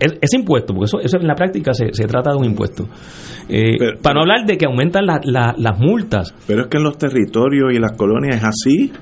[0.00, 2.88] ese impuesto, porque eso, eso en la práctica se, se trata de un impuesto.
[3.48, 6.34] Eh, para no hablar de que aumentan las multas.
[6.46, 8.92] Pero es que en los territorios y las colonias es así.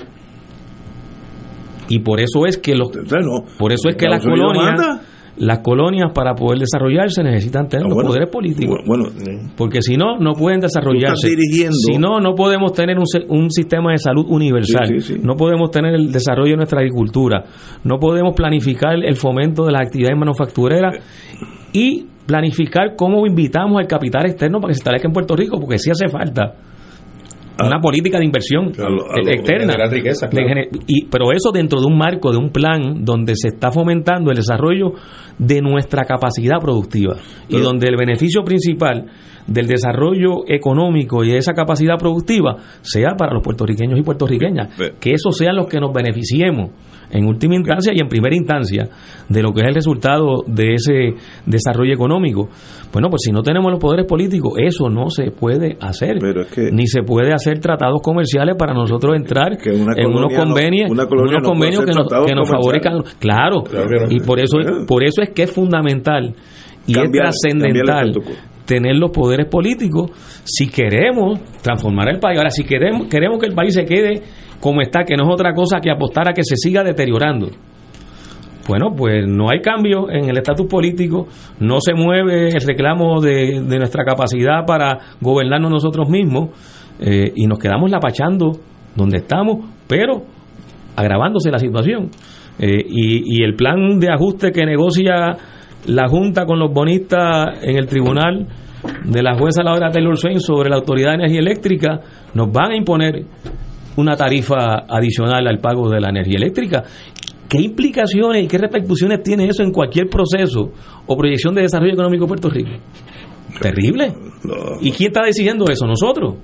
[1.88, 2.90] Y por eso es que los,
[3.58, 5.00] por eso es que las colonias
[5.38, 8.78] las colonias para poder desarrollarse necesitan tener ah, los poderes políticos.
[8.86, 9.04] Bueno,
[9.56, 11.28] porque si no, no pueden desarrollarse.
[11.72, 14.88] Si no, no podemos tener un, un sistema de salud universal.
[15.22, 17.44] No podemos tener el desarrollo de nuestra agricultura.
[17.84, 21.04] No podemos planificar el fomento de las actividades manufactureras
[21.72, 25.78] y planificar cómo invitamos al capital externo para que se establezca en Puerto Rico, porque
[25.78, 26.54] sí hace falta
[27.64, 29.74] una política de inversión externa.
[30.86, 34.36] y, pero eso dentro de un marco, de un plan donde se está fomentando el
[34.36, 34.92] desarrollo
[35.38, 37.16] de nuestra capacidad productiva
[37.48, 39.06] y donde el beneficio principal
[39.46, 45.12] del desarrollo económico y de esa capacidad productiva sea para los puertorriqueños y puertorriqueñas, que
[45.12, 46.70] esos sean los que nos beneficiemos
[47.10, 48.88] en última instancia y en primera instancia
[49.28, 51.14] de lo que es el resultado de ese
[51.46, 52.48] desarrollo económico.
[52.92, 56.16] Bueno, pues si no tenemos los poderes políticos, eso no se puede hacer.
[56.72, 61.92] ni se puede hacer tratados comerciales para nosotros entrar en unos convenios, unos convenios que
[61.92, 63.02] nos, que nos favorezcan.
[63.18, 63.62] Claro,
[64.10, 66.34] y por eso, por eso es que es fundamental
[66.86, 68.14] y es trascendental
[68.66, 70.10] tener los poderes políticos
[70.44, 72.36] si queremos transformar el país.
[72.38, 74.22] Ahora, si queremos, queremos que el país se quede
[74.60, 77.48] como está, que no es otra cosa que apostar a que se siga deteriorando.
[78.68, 81.28] Bueno, pues no hay cambio en el estatus político,
[81.60, 86.50] no se mueve el reclamo de, nuestra capacidad para gobernarnos nosotros mismos
[86.98, 88.58] eh, y nos quedamos lapachando
[88.96, 90.24] donde estamos, pero
[90.96, 92.10] agravándose la situación.
[92.58, 95.36] Eh, y, y el plan de ajuste que negocia
[95.86, 98.46] la Junta con los bonistas en el tribunal
[99.04, 102.00] de la jueza Laura Taylor Swain sobre la Autoridad de Energía Eléctrica
[102.34, 103.24] nos van a imponer
[103.96, 106.84] una tarifa adicional al pago de la energía eléctrica.
[107.48, 110.72] ¿Qué implicaciones y qué repercusiones tiene eso en cualquier proceso
[111.06, 112.70] o proyección de desarrollo económico de Puerto Rico?
[113.60, 114.12] Terrible.
[114.80, 115.86] ¿Y quién está decidiendo eso?
[115.86, 116.34] Nosotros.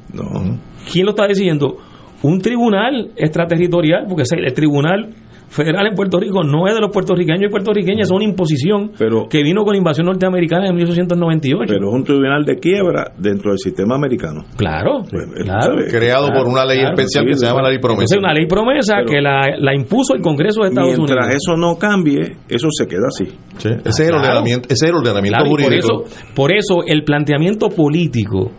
[0.90, 1.76] ¿Quién lo está decidiendo?
[2.22, 5.10] Un tribunal extraterritorial, porque el tribunal
[5.52, 8.92] federal en Puerto Rico no es de los puertorriqueños y puertorriqueñas, es una imposición
[9.28, 11.74] que vino con la invasión norteamericana en 1898.
[11.74, 14.44] Pero es un tribunal de quiebra dentro del sistema americano.
[14.56, 15.76] Claro, pues, claro.
[15.90, 18.14] Creado por una ley especial que se llama la ley promesa.
[18.14, 21.10] Es una ley promesa que la, impuso el Congreso de Estados Unidos.
[21.10, 23.28] Mientras eso no cambie, eso se queda así.
[23.58, 25.88] ese, es el ordenamiento, ese es el ordenamiento jurídico.
[25.88, 28.52] Por eso, por eso el planteamiento político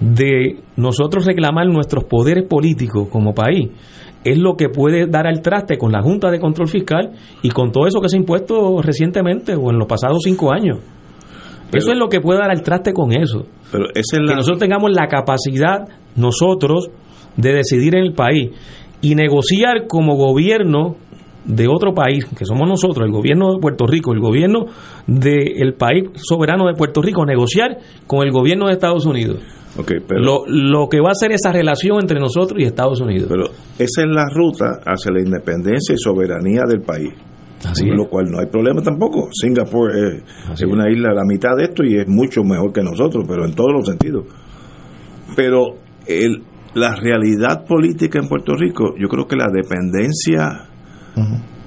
[0.00, 3.70] de nosotros reclamar nuestros poderes políticos como país
[4.24, 7.12] es lo que puede dar al traste con la Junta de Control Fiscal
[7.42, 10.78] y con todo eso que se ha impuesto recientemente o en los pasados cinco años.
[11.72, 13.46] eso es lo que puede dar al traste con eso.
[13.70, 16.90] Pero es Que nosotros tengamos la capacidad, nosotros,
[17.36, 18.50] de decidir en el país
[19.00, 20.96] y negociar como gobierno
[21.44, 24.66] de otro país, que somos nosotros, el gobierno de Puerto Rico, el gobierno
[25.06, 27.78] del país soberano de Puerto Rico, negociar
[28.08, 29.38] con el gobierno de Estados Unidos
[30.08, 33.28] lo, lo que va a ser esa relación entre nosotros y Estados Unidos.
[33.28, 33.44] Pero
[33.78, 37.12] esa es la ruta hacia la independencia y soberanía del país.
[37.64, 39.28] Así lo cual no hay problema tampoco.
[39.32, 43.24] Singapur es, una isla a la mitad de esto y es mucho mejor que nosotros,
[43.26, 44.24] pero en todos los sentidos.
[45.34, 45.76] Pero
[46.06, 46.42] el,
[46.74, 50.68] la realidad política en Puerto Rico, yo creo que la dependencia,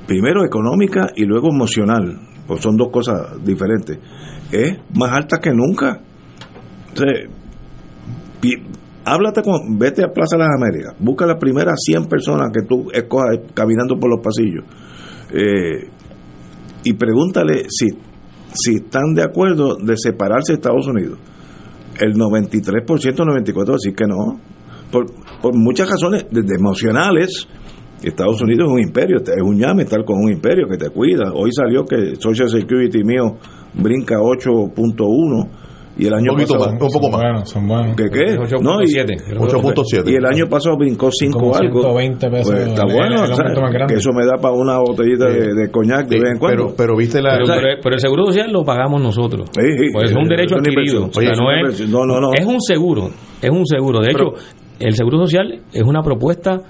[0.07, 3.97] primero económica y luego emocional, pues son dos cosas diferentes,
[4.51, 6.01] es más alta que nunca.
[6.89, 7.29] Entonces,
[9.05, 12.89] háblate con, vete a Plaza de las Américas, busca las primeras 100 personas que tú
[12.91, 14.63] escojas caminando por los pasillos
[15.31, 15.89] eh,
[16.83, 17.89] y pregúntale si,
[18.53, 21.19] si están de acuerdo de separarse de Estados Unidos.
[21.99, 24.39] El 93%, 94% decir que no,
[24.91, 25.07] por,
[25.41, 27.47] por muchas razones desde emocionales.
[28.01, 31.33] Estados Unidos es un imperio, es un llame estar con un imperio que te cuida.
[31.33, 33.35] Hoy salió que Social Security mío
[33.73, 35.49] brinca 8.1
[35.99, 37.49] y el año pasado, un poco más.
[37.49, 38.37] Son buenos, ¿Qué qué?
[38.37, 40.09] 8.7.
[40.09, 41.81] Y el año pasado brincó 5 algo.
[41.81, 42.51] 120 pesos.
[42.51, 46.31] Pues está bueno, que eso me da para una botellita de, de, coñac de vez
[46.31, 46.67] en cuando.
[46.67, 47.37] Pero, pero viste la.
[47.37, 49.49] Pero, el seguro social lo pagamos nosotros.
[49.53, 51.07] pues es un derecho adquirido.
[51.07, 52.33] O sea, no, es, no, no, no.
[52.33, 53.09] Es un seguro.
[53.41, 53.99] Es un seguro.
[53.99, 54.33] De hecho,
[54.79, 56.61] el seguro social es una propuesta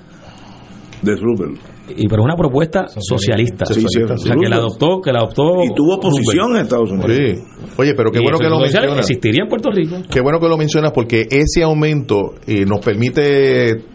[1.01, 1.57] de Rubel
[1.95, 5.73] y pero es una propuesta socialista, o sea, que la adoptó que la adoptó y
[5.73, 7.39] tuvo oposición en Estados Unidos.
[7.77, 8.99] Oye pero qué bueno que lo mencionas.
[8.99, 9.97] existiría en Puerto Rico.
[10.11, 13.85] Qué bueno que lo mencionas porque ese aumento eh, nos permite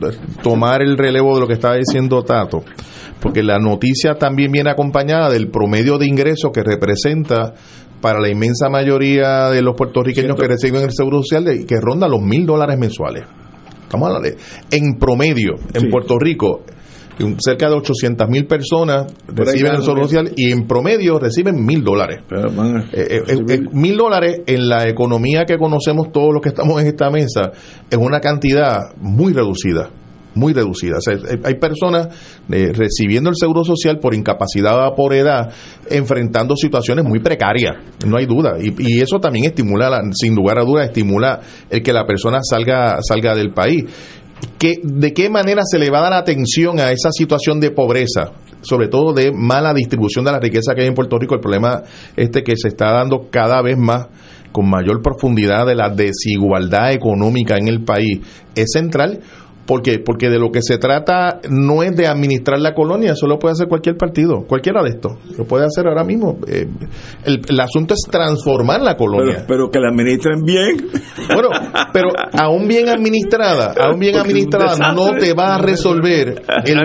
[0.42, 2.62] tomar el relevo de lo que estaba diciendo Tato
[3.20, 7.54] porque la noticia también viene acompañada del promedio de ingresos que representa
[8.02, 12.20] para la inmensa mayoría de los puertorriqueños que reciben el seguro social que ronda los
[12.20, 13.24] mil dólares mensuales.
[13.82, 14.36] Estamos hablando de
[14.70, 16.64] en promedio en Puerto Rico
[17.38, 22.20] cerca de 800 mil personas reciben el seguro social y en promedio reciben mil dólares.
[22.92, 26.88] Eh, eh, eh, mil dólares en la economía que conocemos todos los que estamos en
[26.88, 27.52] esta mesa
[27.90, 29.90] es una cantidad muy reducida
[30.36, 30.96] muy reducida.
[31.44, 32.08] hay personas
[32.48, 35.52] recibiendo el seguro social por incapacidad o por edad,
[35.88, 38.56] enfrentando situaciones muy precarias, no hay duda.
[38.60, 41.38] Y, y eso también estimula, sin lugar a dudas, estimula
[41.70, 43.84] el que la persona salga, salga del país
[44.58, 48.32] que, ¿de qué manera se le va a dar atención a esa situación de pobreza?
[48.64, 51.82] sobre todo de mala distribución de la riqueza que hay en Puerto Rico, el problema
[52.16, 54.06] este que se está dando cada vez más
[54.52, 58.20] con mayor profundidad de la desigualdad económica en el país
[58.54, 59.20] es central
[59.66, 59.98] ¿Por qué?
[59.98, 63.52] Porque de lo que se trata no es de administrar la colonia, eso lo puede
[63.52, 66.38] hacer cualquier partido, cualquiera de estos, lo puede hacer ahora mismo.
[66.46, 66.68] Eh,
[67.24, 69.44] el, asunto es transformar la colonia.
[69.48, 70.76] Pero, que la administren bien.
[71.32, 71.48] Bueno,
[71.92, 76.78] pero aún bien administrada, aún bien administrada, no te va a resolver el,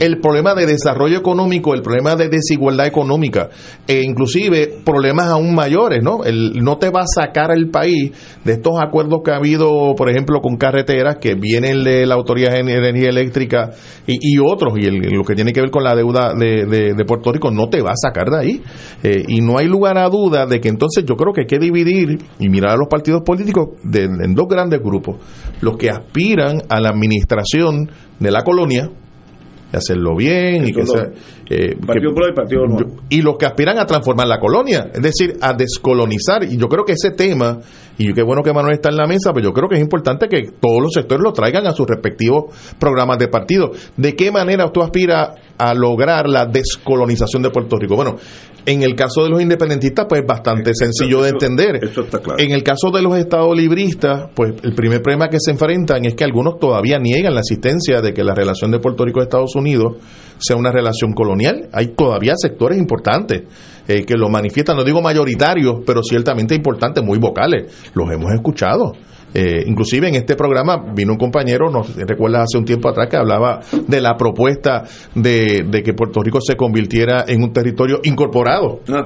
[0.00, 3.48] el, problema de desarrollo económico, el problema de desigualdad económica,
[3.86, 6.24] e inclusive problemas aún mayores, ¿no?
[6.24, 8.12] El, no te va a sacar al país
[8.44, 12.52] de estos acuerdos que ha habido, por ejemplo, con carreteras que vienen de la Autoridad
[12.52, 13.70] de Energía Eléctrica
[14.06, 17.68] y, otros, y lo que tiene que ver con la deuda de, Puerto Rico, no
[17.68, 18.62] te va a sacar de ahí.
[19.02, 21.58] Eh, y no hay lugar a duda de que entonces yo creo que hay que
[21.58, 25.16] dividir y mirar a los partidos políticos en dos grandes grupos.
[25.60, 28.90] Los que aspiran a la administración de la colonia,
[29.72, 31.08] de hacerlo bien y que, sea,
[31.52, 32.62] eh, partido y Partido
[33.10, 36.44] y los que aspiran a transformar la colonia, es decir, a descolonizar.
[36.44, 37.58] Y yo creo que ese tema,
[37.98, 40.28] y qué bueno que Manuel está en la mesa, pero yo creo que es importante
[40.28, 43.72] que todos los sectores lo traigan a sus respectivos programas de partido.
[43.96, 47.96] ¿De qué manera tú aspiras a lograr la descolonización de Puerto Rico?
[47.96, 48.16] Bueno,
[48.64, 51.80] en el caso de los independentistas, pues bastante sencillo de entender.
[52.38, 56.14] En el caso de los estados libristas, pues el primer problema que se enfrentan es
[56.14, 59.54] que algunos todavía niegan la existencia de que la relación de Puerto Rico y Estados
[59.56, 59.96] Unidos
[60.38, 61.41] sea una relación colonial.
[61.72, 63.42] Hay todavía sectores importantes
[63.88, 67.90] eh, que lo manifiestan, no digo mayoritarios, pero ciertamente importantes, muy vocales.
[67.94, 68.92] Los hemos escuchado.
[69.34, 73.16] Eh, inclusive en este programa vino un compañero, nos recuerda hace un tiempo atrás, que
[73.16, 74.84] hablaba de la propuesta
[75.14, 78.80] de, que Puerto Rico se convirtiera en un territorio incorporado.
[78.88, 79.04] Ah,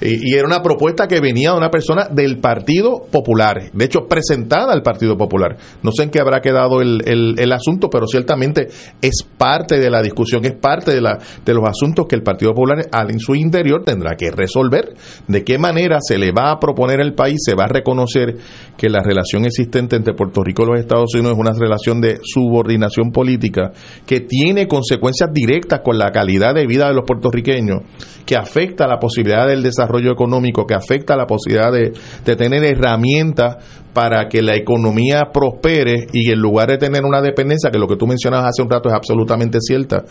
[0.00, 4.72] y, era una propuesta que venía de una persona del Partido Popular, de hecho presentada
[4.72, 5.56] al Partido Popular.
[5.82, 8.68] No sé en qué habrá quedado el, el, asunto, pero ciertamente
[9.00, 12.52] es parte de la discusión, es parte de, la, de los asuntos que el Partido
[12.52, 14.94] Popular en su interior tendrá que resolver.
[15.28, 18.36] De qué manera se le va a proponer al país, se va a reconocer
[18.76, 22.18] que la relación existe entre Puerto Rico y los Estados Unidos es una relación de
[22.22, 23.72] subordinación política
[24.06, 27.82] que tiene consecuencias directas con la calidad de vida de los puertorriqueños,
[28.24, 31.92] que afecta la posibilidad del desarrollo económico, que afecta la posibilidad de,
[32.34, 33.56] tener herramientas
[33.92, 37.96] para que la economía prospere y en lugar de tener una dependencia, que lo que
[37.96, 40.04] tú mencionabas hace un rato es absolutamente cierta,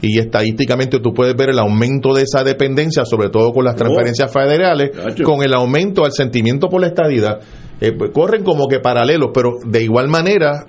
[0.00, 4.32] y estadísticamente tú puedes ver el aumento de esa dependencia, sobre todo con las transferencias
[4.32, 4.90] federales,
[5.24, 7.40] con el aumento del sentimiento por la estadidad.
[7.80, 10.66] Eh, pues, corren como que paralelos, pero de igual manera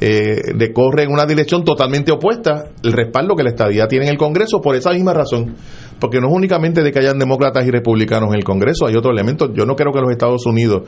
[0.00, 4.60] eh, en una dirección totalmente opuesta el respaldo que la estadía tiene en el Congreso
[4.60, 5.54] por esa misma razón.
[6.00, 9.12] Porque no es únicamente de que hayan demócratas y republicanos en el Congreso, hay otro
[9.12, 9.52] elemento.
[9.52, 10.82] Yo no creo que en los Estados Unidos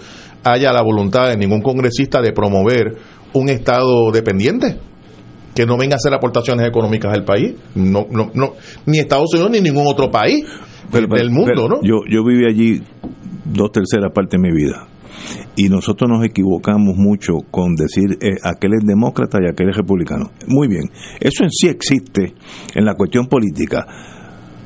[0.45, 2.97] haya la voluntad de ningún congresista de promover
[3.33, 4.77] un Estado dependiente
[5.55, 7.55] que no venga a hacer aportaciones económicas al país.
[7.75, 10.45] No, no, no, ni Estados Unidos ni ningún otro país
[10.93, 11.77] del mundo, ¿no?
[11.83, 12.83] Yo, yo viví allí
[13.45, 14.87] dos terceras partes de mi vida
[15.57, 20.31] y nosotros nos equivocamos mucho con decir eh, aquel es demócrata y aquel es republicano.
[20.47, 20.91] Muy bien,
[21.21, 22.35] eso en sí existe
[22.75, 23.87] en la cuestión política.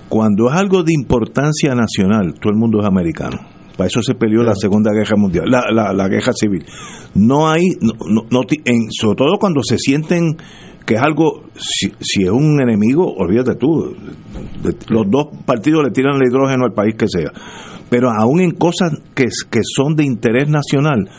[0.09, 3.39] Cuando es algo de importancia nacional, todo el mundo es americano.
[3.77, 6.66] Para eso se peleó la Segunda Guerra Mundial, la, la, guerra civil.
[7.14, 7.94] No hay, no,
[8.31, 10.36] no, en, sobre todo cuando se sienten
[10.85, 13.94] que es algo, si, si, es un enemigo, olvídate tú,
[14.89, 17.32] los dos partidos le tiran el hidrógeno al país que sea
[17.91, 21.11] pero aún en cosas que, que son de interés nacional,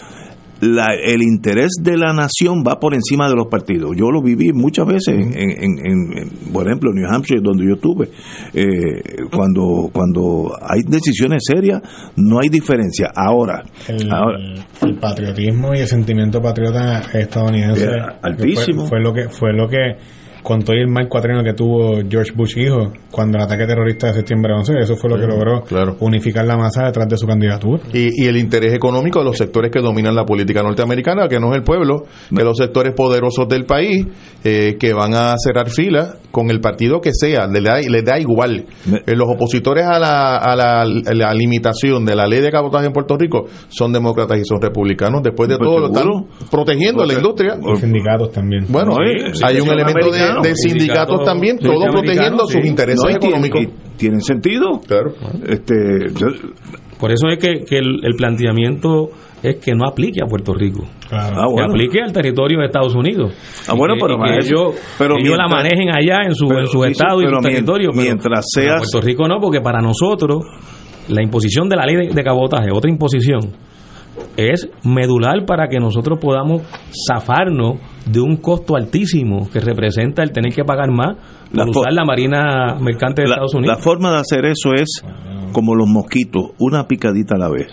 [0.61, 3.91] la, el interés de la nación va por encima de los partidos.
[3.98, 8.10] Yo lo viví muchas veces, en, en, por ejemplo, en New Hampshire, donde yo estuve.
[8.53, 11.81] Eh, cuando, cuando hay decisiones serias,
[12.15, 13.11] no hay diferencia.
[13.15, 17.88] Ahora, el, patriotismo y el sentimiento patriota estadounidense
[18.22, 18.85] altísimo.
[18.85, 19.98] fue, lo que fue lo que
[20.43, 24.13] con todo el mal cuatrino que tuvo George Bush hijo cuando el ataque terrorista de
[24.13, 25.63] septiembre 11, eso fue lo que logró
[25.99, 27.84] unificar la masa detrás de su candidatura.
[27.93, 31.57] Y, el interés económico de los sectores que dominan la política norteamericana, que no es
[31.57, 34.05] el pueblo, que los sectores poderosos del país,
[34.43, 38.19] eh, que van a cerrar fila con el partido que sea, les da, les da
[38.19, 38.65] igual.
[39.05, 43.18] Eh, los opositores a la, a, la, limitación de la ley de cabotaje en Puerto
[43.18, 45.22] Rico son demócratas y son republicanos.
[45.23, 47.57] Después de pues todo, lo están protegiendo la industria.
[47.61, 48.65] Los sindicatos también.
[48.69, 48.95] Bueno,
[49.43, 53.61] hay un elemento de, sindicatos también, todos protegiendo sus intereses económicos.
[53.97, 54.81] Tienen sentido.
[54.87, 55.13] Claro.
[55.47, 55.73] Este,
[56.99, 59.09] Por eso es que, el planteamiento
[59.43, 60.85] es que no aplique a Puerto Rico.
[61.11, 63.33] Ah, que aplique al territorio de Estados Unidos.
[63.67, 67.41] Ah, bueno, pero, ellos, pero la manejen allá en su, en su estado y su
[67.41, 67.89] territorio.
[67.93, 68.75] Mientras sea.
[68.77, 70.45] Puerto Rico no, porque para nosotros
[71.09, 73.39] la imposición de la ley de, cabotaje, otra imposición,
[74.38, 76.63] es medular para que nosotros podamos
[77.07, 77.75] zafarnos
[78.05, 81.17] de un costo altísimo que representa el tener que pagar más
[81.53, 83.77] por usar la Marina Mercante de Estados Unidos.
[83.77, 85.03] La forma de hacer eso es
[85.51, 87.67] como los mosquitos, una picadita a la vez.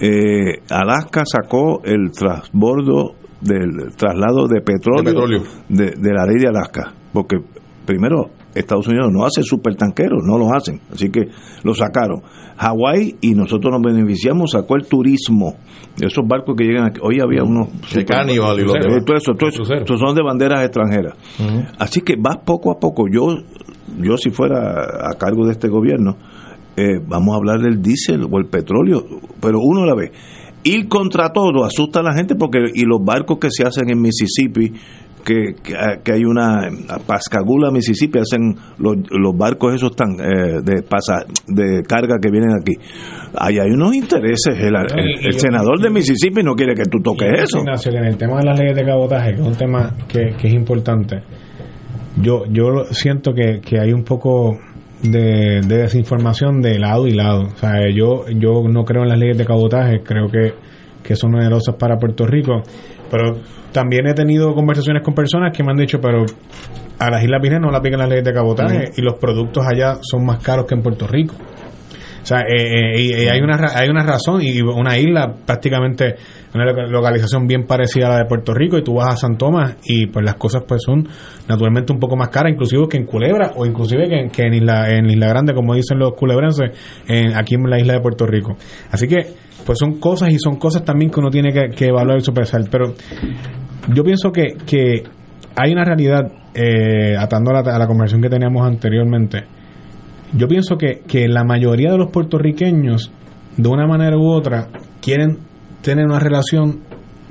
[0.00, 6.94] Eh, Alaska sacó el transbordo del traslado de petróleo, De, de, la ley de Alaska,
[7.12, 7.36] porque
[7.84, 11.28] primero Estados Unidos no hace supertanqueros, no los hacen, así que
[11.62, 12.22] lo sacaron.
[12.56, 15.56] Hawái y nosotros nos beneficiamos, sacó el turismo,
[16.00, 17.68] esos barcos que llegan aquí, hoy había unos...
[17.92, 18.74] De Carnival y los
[19.04, 21.14] todo eso, todo eso, son de banderas extranjeras.
[21.78, 23.36] Así que vas poco a poco, yo,
[24.00, 26.16] yo si fuera a cargo de este gobierno,
[26.76, 29.04] eh, vamos a hablar del diésel o el petróleo,
[29.40, 30.10] pero uno a la vez.
[30.64, 34.00] Ir contra todo asusta a la gente porque y los barcos que se hacen en
[34.00, 34.72] Mississippi
[35.24, 36.68] que, que, hay una
[37.06, 42.50] Pascagula, Mississippi, hacen los, los barcos esos tan eh, de pasa, de carga que vienen
[42.50, 42.72] aquí.
[43.36, 44.56] Ahí hay unos intereses.
[44.60, 47.64] El, senador de Mississippi no quiere que tú toques eso.
[47.64, 50.54] en el tema de las leyes de cabotaje, que es un tema que, que es
[50.54, 51.22] importante,
[52.20, 54.56] yo, yo siento que, que hay un poco
[55.02, 57.42] de, desinformación de lado y lado.
[57.42, 60.54] O sea, yo, yo no creo en las leyes de cabotaje, creo que,
[61.02, 62.62] que son onerosas para Puerto Rico,
[63.10, 63.38] pero
[63.72, 66.24] también he tenido conversaciones con personas que me han dicho, pero
[66.98, 69.98] a las Islas Vírgenes no la aplican las leyes de cabotaje y los productos allá
[70.02, 71.34] son más caros que en Puerto Rico.
[72.24, 76.14] O sea, eh, eh, hay una hay una razón y una isla prácticamente
[76.54, 79.76] una localización bien parecida a la de Puerto Rico y tú vas a San Tomás
[79.84, 81.06] y pues las cosas pues son
[81.46, 85.10] naturalmente un poco más caras inclusive que en Culebra o inclusive que, en Isla en
[85.10, 86.70] Isla Grande como dicen los culebrenses
[87.06, 88.56] en, aquí en la isla de Puerto Rico.
[88.90, 89.26] Así que
[89.66, 92.48] pues son cosas y son cosas también que uno tiene que, evaluar y superar.
[92.70, 92.94] Pero
[93.92, 95.04] yo pienso que, que
[95.56, 96.22] hay una realidad,
[96.54, 99.44] eh, atando a la, conversación que teníamos anteriormente,
[100.36, 103.10] yo pienso que, que la mayoría de los puertorriqueños,
[103.56, 104.68] de una manera u otra,
[105.00, 105.38] quieren
[105.82, 106.80] tener una relación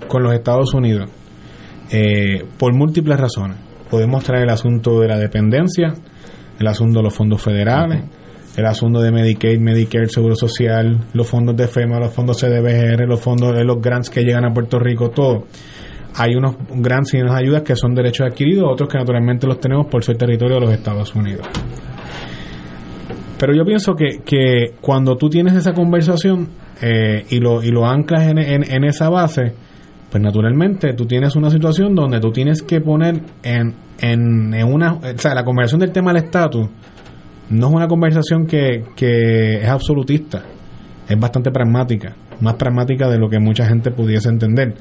[0.08, 1.10] con los Estados Unidos
[1.92, 3.58] eh, por múltiples razones.
[3.90, 5.94] Podemos traer el asunto de la dependencia,
[6.60, 8.04] el asunto de los fondos federales,
[8.56, 13.20] el asunto de Medicaid, Medicare, Seguro Social, los fondos de FEMA, los fondos CDBGR, los
[13.20, 15.46] fondos de los grants que llegan a Puerto Rico, todo.
[16.16, 19.88] Hay unos grants y unas ayudas que son derechos adquiridos, otros que naturalmente los tenemos
[19.88, 21.48] por ser territorio de los Estados Unidos.
[23.44, 26.48] Pero yo pienso que, que cuando tú tienes esa conversación
[26.82, 29.52] eh, y, lo, y lo anclas en, en, esa base,
[30.10, 34.94] pues naturalmente tú tienes una situación donde tú tienes que poner en, en, en una...
[34.94, 36.70] O sea, la conversación del tema del estatus
[37.50, 40.42] no es una conversación que, que es absolutista,
[41.10, 44.74] es bastante pragmática, más pragmática de lo que mucha gente pudiese entender.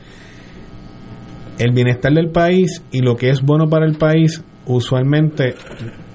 [1.59, 5.57] El bienestar del país y lo que es bueno para el país usualmente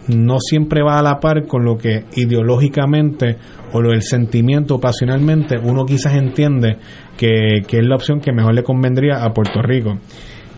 [0.08, 3.38] no siempre va a la par con lo que ideológicamente
[3.74, 6.78] o lo del sentimiento pasionalmente uno quizás entiende
[7.18, 9.98] que, que, es la opción que mejor le convendría a Puerto Rico.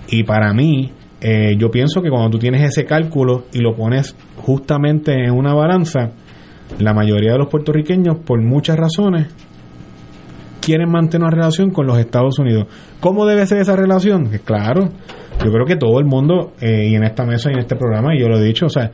[0.10, 4.16] Y para mí, eh, yo pienso que cuando tú tienes ese cálculo y lo pones
[4.38, 6.12] justamente en una balanza,
[6.80, 9.28] la mayoría de los puertorriqueños, por muchas razones,
[10.62, 12.68] quieren mantener una relación con los Estados Unidos.
[13.00, 14.30] ¿Cómo debe ser esa relación?
[14.46, 14.90] claro,
[15.44, 18.16] yo creo que todo el mundo, eh, y en esta mesa y en este programa,
[18.16, 18.92] y yo lo he dicho, o sea,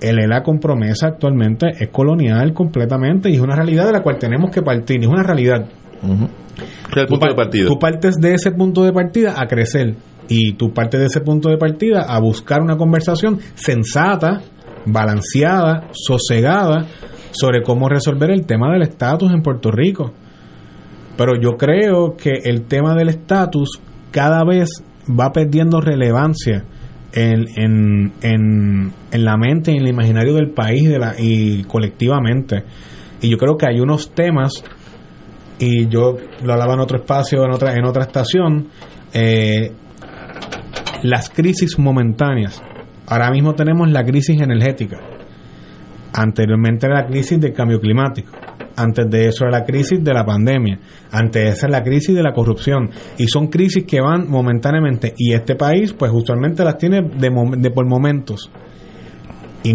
[0.00, 4.18] el ELA con promesa actualmente es colonial completamente y es una realidad de la cual
[4.18, 5.66] tenemos que partir, es una realidad.
[6.02, 7.68] el punto de partida?
[7.68, 9.94] Tú partes de ese punto de partida a crecer
[10.28, 14.40] y tú partes de ese punto de partida a buscar una conversación sensata,
[14.86, 16.86] balanceada, sosegada
[17.32, 20.12] sobre cómo resolver el tema del estatus en Puerto Rico.
[21.16, 23.80] Pero yo creo que el tema del estatus
[24.10, 26.64] cada vez va perdiendo relevancia
[27.14, 31.62] en, en, en, en, la mente y en el imaginario del país de la, y
[31.64, 32.64] colectivamente.
[33.20, 34.64] Y yo creo que hay unos temas,
[35.60, 38.68] y yo lo hablaba en otro espacio, en otra, en otra estación,
[39.12, 39.72] eh,
[41.04, 42.60] las crisis momentáneas.
[43.06, 44.98] Ahora mismo tenemos la crisis energética.
[46.12, 48.32] Anteriormente era la crisis del cambio climático.
[48.76, 50.78] Antes de eso era la crisis de la pandemia.
[51.10, 52.90] Antes de eso era la crisis de la corrupción.
[53.18, 55.14] Y son crisis que van momentáneamente.
[55.16, 58.50] Y este país, pues usualmente las tiene de, por momentos.
[59.62, 59.72] Y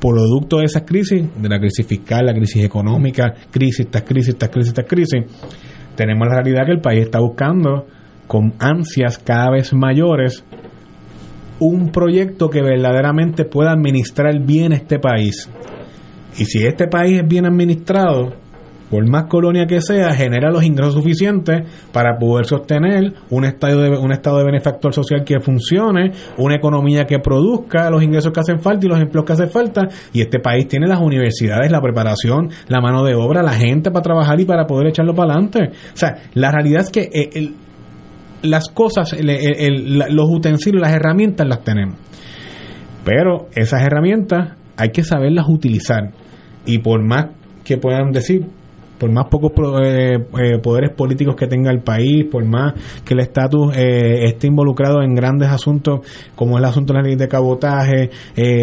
[0.00, 4.50] producto de esas crisis, de la crisis fiscal, la crisis económica, crisis, estas crisis, estas
[4.50, 5.24] crisis, estas crisis,
[5.94, 7.86] tenemos la realidad que el país está buscando
[8.26, 10.44] con ansias cada vez mayores
[11.60, 15.48] un proyecto que verdaderamente pueda administrar bien este país.
[16.38, 18.34] Y si este país es bien administrado,
[18.90, 21.62] por más colonia que sea, genera los ingresos suficientes
[21.92, 27.04] para poder sostener un estado de, un estado de benefactor social que funcione, una economía
[27.04, 29.82] que produzca los ingresos que hacen falta y los empleos que hacen falta.
[30.12, 34.02] Y este país tiene las universidades, la preparación, la mano de obra, la gente para
[34.02, 35.70] trabajar y para poder echarlo para adelante.
[35.70, 37.52] O sea, la realidad es que eh,
[38.42, 41.96] las cosas, los utensilios, las herramientas las tenemos.
[43.04, 46.10] Pero esas herramientas hay que saberlas utilizar.
[46.66, 47.26] Y por más
[47.64, 48.46] que puedan decir,
[49.00, 49.52] por más pocos
[49.82, 54.48] eh, eh, poderes políticos que tenga el país, por más que el estatus eh, esté
[54.48, 56.00] involucrado en grandes asuntos
[56.36, 58.10] como el asunto de la ley de cabotaje,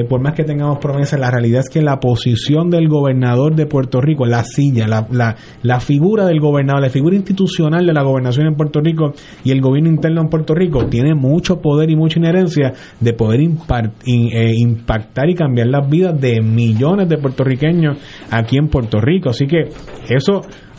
[0.07, 3.99] por más que tengamos promesas, la realidad es que la posición del gobernador de Puerto
[3.99, 8.45] Rico, la silla, la, la, la figura del gobernador, la figura institucional de la gobernación
[8.45, 12.19] en Puerto Rico y el gobierno interno en Puerto Rico tiene mucho poder y mucha
[12.19, 17.97] inherencia de poder impactar y cambiar las vidas de millones de puertorriqueños
[18.29, 19.29] aquí en Puerto Rico.
[19.29, 19.69] Así que
[20.09, 20.26] eso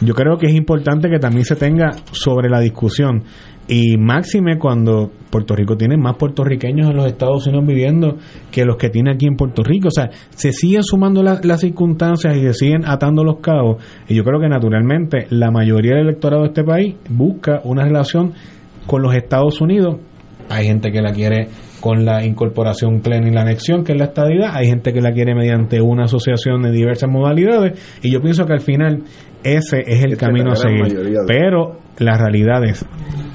[0.01, 3.25] yo creo que es importante que también se tenga sobre la discusión.
[3.71, 8.17] Y máxime cuando Puerto Rico tiene más puertorriqueños en los Estados Unidos viviendo
[8.51, 9.89] que los que tiene aquí en Puerto Rico.
[9.89, 13.83] O sea, se siguen sumando las circunstancias y se siguen atando los cabos.
[14.09, 18.33] Y yo creo que naturalmente la mayoría del electorado de este país busca una relación
[18.87, 19.97] con los Estados Unidos.
[20.49, 21.49] Hay gente que la quiere
[21.81, 24.51] con la incorporación plena y la anexión, que es la estadidad.
[24.55, 27.79] Hay gente que la quiere mediante una asociación de diversas modalidades.
[28.03, 29.03] Y yo pienso que al final
[29.45, 30.99] ese es el camino a seguir.
[31.27, 32.85] Pero la realidad es,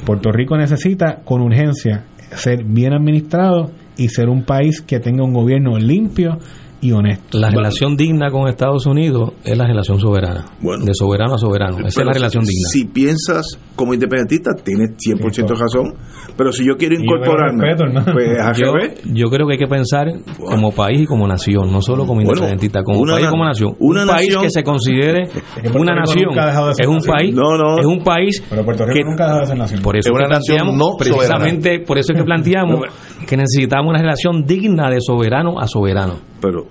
[0.05, 5.33] Puerto Rico necesita con urgencia ser bien administrado y ser un país que tenga un
[5.33, 6.39] gobierno limpio
[6.83, 7.39] y honesto.
[7.39, 10.45] La relación digna con Estados Unidos es la relación soberana.
[10.61, 11.77] de soberano a soberano.
[11.79, 12.69] Esa es la relación digna.
[12.69, 15.95] Si piensas como independentista, tienes 100% razón.
[16.35, 17.75] Pero si yo quiero incorporarme,
[18.11, 18.73] pues yo,
[19.13, 20.07] yo, creo que hay que pensar
[20.37, 23.75] como país y como nación, no solo como independentista, como país y como nación.
[23.79, 25.29] un país que se considere
[25.73, 26.31] una nación
[26.77, 27.35] es un país,
[27.79, 29.81] es un país pero Puerto Rico nunca ha dejado de ser nación.
[29.81, 32.81] Por eso es una nación no precisamente por eso es que planteamos
[33.27, 36.15] que necesitamos una relación digna de soberano a soberano.
[36.41, 36.67] Pero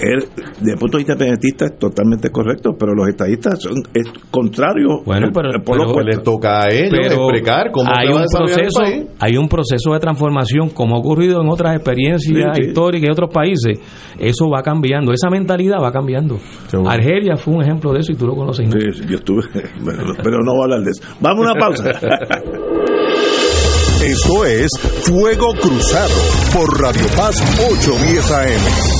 [0.00, 0.24] él,
[0.60, 5.02] de punto de vista independentista, es totalmente correcto, pero los estadistas son es contrario.
[5.04, 8.80] Bueno, pero, por les toca a ellos explicar cómo hay un proceso,
[9.18, 13.78] hay un proceso de transformación, como ha ocurrido en otras experiencias históricas de otros países.
[14.18, 16.38] Eso va cambiando, esa mentalidad va cambiando.
[16.86, 18.70] Argelia fue un ejemplo de eso y tú lo conoces.
[18.70, 19.42] Sí, yo estuve,
[20.22, 21.02] pero no voy a hablar de eso.
[21.20, 21.90] Vamos a una pausa.
[24.02, 24.70] Esto es
[25.02, 26.14] Fuego Cruzado
[26.54, 27.36] por Radio Paz
[27.70, 28.99] 810 AM.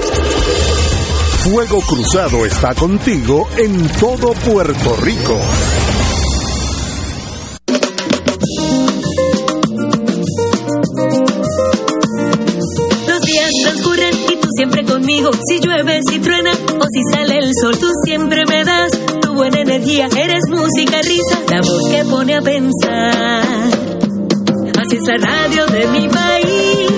[1.43, 5.39] Fuego Cruzado está contigo en todo Puerto Rico.
[13.07, 15.31] Los días transcurren y tú siempre conmigo.
[15.47, 18.91] Si llueve, si truena o si sale el sol, tú siempre me das
[19.21, 20.09] tu buena energía.
[20.15, 23.71] Eres música, risa, la voz que pone a pensar.
[24.79, 26.90] Así es la radio de mi país,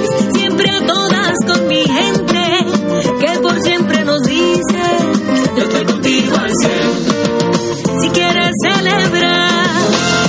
[8.01, 9.81] Si quieres celebrar,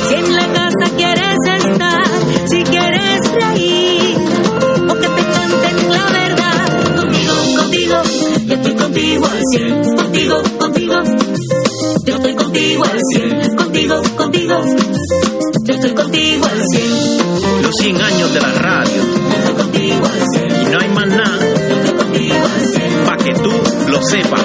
[0.08, 2.04] si en la casa quieres estar,
[2.48, 4.16] si quieres reír,
[4.88, 8.02] o que te canten la verdad, contigo, contigo,
[8.46, 9.96] yo estoy contigo al cien.
[9.96, 11.02] Contigo, contigo,
[12.06, 13.56] yo estoy contigo al cien.
[13.56, 14.64] Contigo, contigo,
[15.66, 17.62] yo estoy contigo al cien.
[17.62, 19.02] Los 100 años de la radio.
[19.30, 20.66] Yo estoy contigo al cien.
[20.66, 21.38] Y no hay más nada.
[21.40, 23.04] Yo estoy contigo al cien.
[23.06, 23.50] Pa' que tú
[23.90, 24.44] lo sepas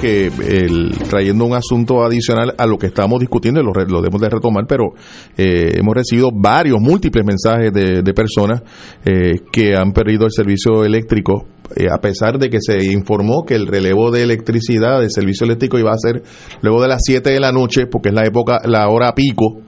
[0.00, 4.28] Que el, trayendo un asunto adicional a lo que estamos discutiendo, lo, lo debemos de
[4.28, 4.92] retomar, pero
[5.36, 8.62] eh, hemos recibido varios, múltiples mensajes de, de personas
[9.04, 11.46] eh, que han perdido el servicio eléctrico
[11.76, 15.78] eh, a pesar de que se informó que el relevo de electricidad del servicio eléctrico
[15.78, 16.22] iba a ser
[16.62, 19.60] luego de las 7 de la noche, porque es la época, la hora pico,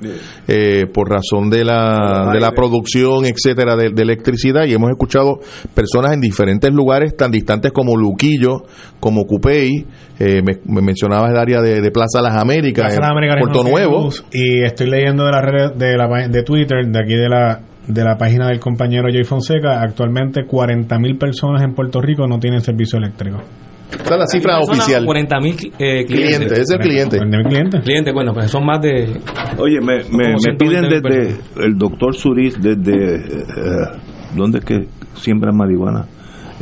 [0.49, 5.41] eh, por razón de la, de la producción, etcétera, de, electricidad, y hemos escuchado
[5.75, 8.63] personas en diferentes lugares tan distantes como Luquillo,
[8.99, 9.85] como Cupey,
[10.19, 12.99] eh, me, mencionabas el área de, Plaza Las Américas,
[13.39, 14.09] Puerto Nuevo.
[14.33, 18.05] Y estoy leyendo de la red de, la, de Twitter, de aquí de la de
[18.05, 22.99] la página del compañero Joy Fonseca, actualmente 40.000 personas en Puerto Rico no tienen servicio
[22.99, 23.43] eléctrico.
[23.91, 25.05] Esta es la cifra oficial.
[25.05, 26.59] 40.000 eh, clientes.
[26.59, 27.19] Es el cliente.
[27.19, 27.81] clientes.
[27.83, 29.21] Clientes, bueno, pues son más de.
[29.59, 33.17] Oye, me, me, piden desde el doctor Suris, desde.
[33.17, 34.01] Eh,
[34.37, 36.07] ¿Dónde es que siembra marihuana?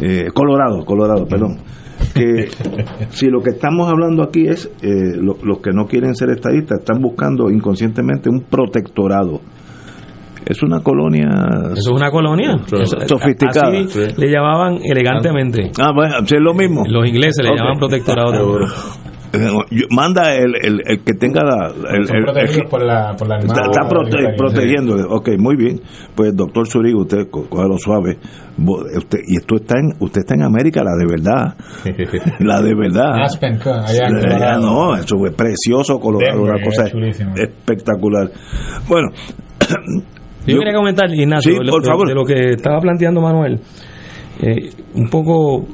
[0.01, 1.59] Eh, Colorado, Colorado, perdón.
[2.15, 2.49] Que
[3.11, 7.03] si lo que estamos hablando aquí es eh, los que no quieren ser estadistas, están
[7.03, 9.41] buscando inconscientemente un protectorado
[10.49, 11.29] es una colonia.
[11.73, 12.57] Eso es una colonia.
[13.07, 13.71] Sofisticada.
[13.71, 15.71] le llamaban elegantemente.
[15.79, 16.85] Ah, bueno, es lo mismo.
[16.89, 18.67] Los ingleses le llamaban protectorado de oro.
[19.31, 19.47] Eh,
[19.91, 21.67] manda el, el, que tenga la.
[21.67, 22.07] El,
[22.71, 24.95] por la, por la Está, está protegiendo.
[25.11, 25.83] Ok, muy bien.
[26.15, 28.17] Pues, doctor Zurigo, usted lo suave.
[28.57, 31.57] Usted, y esto está en, usted está en América, la de verdad.
[32.39, 33.23] la de verdad.
[33.23, 36.87] Aspen, allá no, eso es precioso, Colorado, una cosa
[37.37, 38.31] espectacular.
[38.89, 39.09] Bueno.
[40.49, 43.61] Yo, quería comentar, Ignacio, de, lo que estaba planteando Manuel.
[44.41, 45.67] Eh, un poco,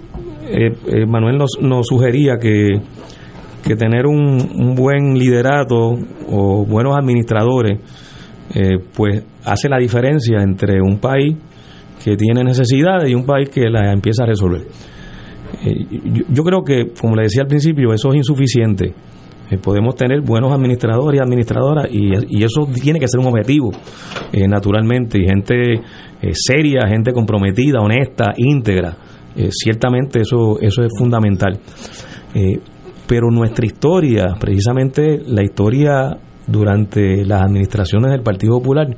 [0.48, 2.80] eh, eh, Manuel nos, nos, sugería que,
[3.62, 5.94] que tener un, un, buen liderato
[6.28, 7.78] o buenos administradores,
[8.94, 11.34] pues hace la diferencia entre un país
[12.04, 14.62] que tiene necesidades y un país que la empieza a resolver.
[15.62, 18.94] Yo, yo creo que, como le decía al principio, eso es insuficiente.
[19.50, 23.70] Eh, podemos tener buenos administradores y administradoras y, eso tiene que ser un objetivo,
[24.32, 28.96] eh, naturalmente, y gente eh, seria, gente comprometida, honesta, íntegra.
[29.50, 31.58] ciertamente eso, eso es fundamental.
[33.06, 36.16] pero nuestra historia, precisamente la historia
[36.46, 38.96] durante las administraciones del Partido Popular,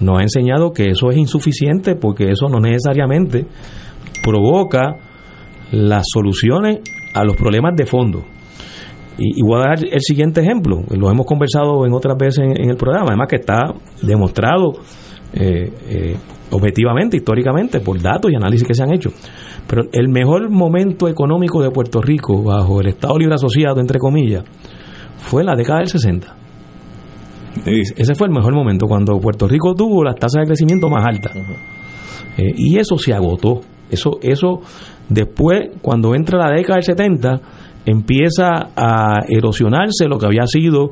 [0.00, 3.46] nos ha enseñado que eso es insuficiente porque eso no necesariamente
[4.22, 4.96] provoca
[5.72, 6.80] las soluciones
[7.14, 8.24] a los problemas de fondo.
[9.24, 12.76] Y, voy a dar el siguiente ejemplo, lo hemos conversado en otras veces en, el
[12.76, 13.72] programa, además que está
[14.02, 14.72] demostrado
[15.32, 16.16] eh, eh,
[16.50, 19.10] objetivamente, históricamente, por datos y análisis que se han hecho.
[19.68, 24.42] Pero el mejor momento económico de Puerto Rico, bajo el Estado Libre Asociado, entre comillas,
[25.18, 26.36] fue la década del 60.
[27.64, 31.32] Ese fue el mejor momento, cuando Puerto Rico tuvo las tasas de crecimiento más altas.
[32.38, 33.60] Eh, y eso se agotó.
[33.88, 34.62] Eso, eso
[35.08, 37.40] después, cuando entra la década del 70,
[37.86, 40.90] empieza a erosionarse lo que había sido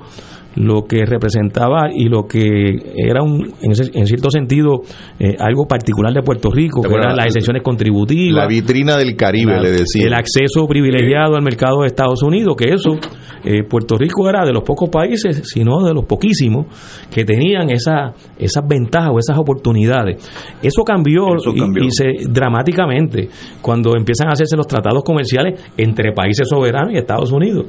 [0.56, 4.80] lo que representaba y lo que era un, en, cierto sentido
[5.18, 8.34] eh, algo particular de Puerto Rico, que eran las excepciones contributivas.
[8.34, 10.06] La vitrina del Caribe, le decía.
[10.06, 12.98] El acceso privilegiado al mercado de Estados Unidos, que eso,
[13.44, 16.66] eh, Puerto Rico era de los pocos países, sino de los poquísimos,
[17.10, 20.16] que tenían esa, esas ventajas o esas oportunidades.
[20.62, 23.28] Eso cambió, Y, se, dramáticamente
[23.62, 27.66] cuando empiezan a hacerse los tratados comerciales entre países soberanos y Estados Unidos.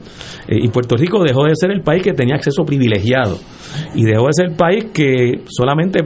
[0.47, 3.37] Eh, y Puerto Rico dejó de ser el país que tenía acceso privilegiado
[3.95, 5.99] y dejó de ser el país que solamente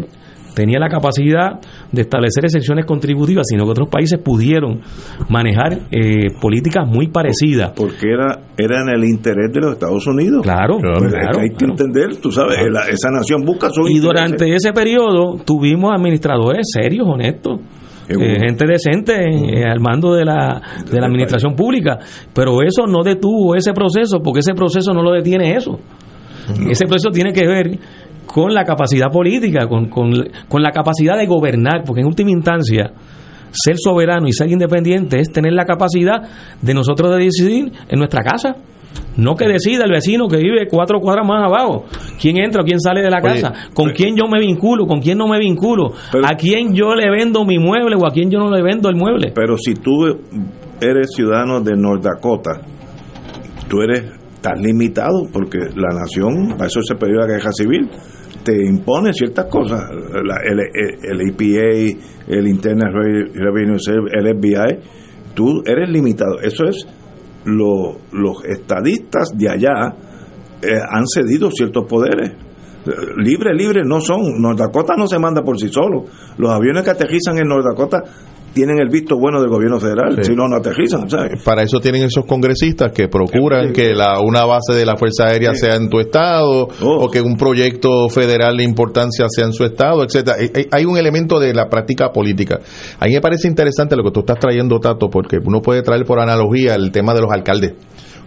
[0.55, 1.59] tenía la capacidad
[1.91, 4.81] de establecer excepciones contributivas, sino que otros países pudieron
[5.29, 7.73] manejar eh, políticas muy parecidas.
[7.75, 10.41] Porque era, era en el interés de los Estados Unidos.
[10.41, 12.57] Claro, pues hay que entender, tú sabes,
[12.89, 17.59] esa nación busca su Y durante ese periodo tuvimos administradores serios, honestos.
[18.07, 21.97] Eh, gente decente eh, al mando de la, de la administración pública,
[22.33, 25.79] pero eso no detuvo ese proceso, porque ese proceso no lo detiene eso.
[26.69, 27.79] Ese proceso tiene que ver
[28.25, 30.11] con la capacidad política, con, con,
[30.47, 32.91] con la capacidad de gobernar, porque en última instancia
[33.51, 36.21] ser soberano y ser independiente es tener la capacidad
[36.61, 38.55] de nosotros de decidir en nuestra casa.
[39.17, 41.85] No que decida el vecino que vive cuatro cuadras más abajo
[42.19, 45.17] quién entra o quién sale de la casa, con quién yo me vinculo, con quién
[45.17, 45.93] no me vinculo,
[46.23, 48.95] a quién yo le vendo mi mueble o a quién yo no le vendo el
[48.95, 49.31] mueble.
[49.33, 50.05] Pero si tú
[50.81, 52.61] eres ciudadano de North Dakota,
[53.69, 54.11] tú eres
[54.45, 57.89] tan limitado porque la nación, para eso se perdió la guerra civil,
[58.43, 60.59] te impone ciertas cosas, el,
[61.01, 66.39] el, EPA, el Internal Revenue Service, el FBI, tú eres limitado.
[66.43, 66.85] Eso es
[67.45, 69.95] los estadistas de allá
[70.61, 72.33] eh, han cedido ciertos poderes.
[73.17, 74.39] Libre, libre no son.
[74.39, 76.03] North Dakota no se manda por sí solo.
[76.37, 77.97] Los aviones que aterrizan en North Dakota
[78.55, 81.09] tienen el visto bueno del gobierno federal, si no, no aterrizan.
[81.43, 85.53] Para eso tienen esos congresistas que procuran que la, una base de la Fuerza Aérea
[85.53, 87.05] sea en tu estado oh.
[87.05, 90.37] o que un proyecto federal de importancia sea en su estado, etcétera.
[90.71, 92.61] Hay un elemento de la práctica política.
[92.97, 96.05] A mí me parece interesante lo que tú estás trayendo, Tato, porque uno puede traer
[96.05, 97.73] por analogía el tema de los alcaldes.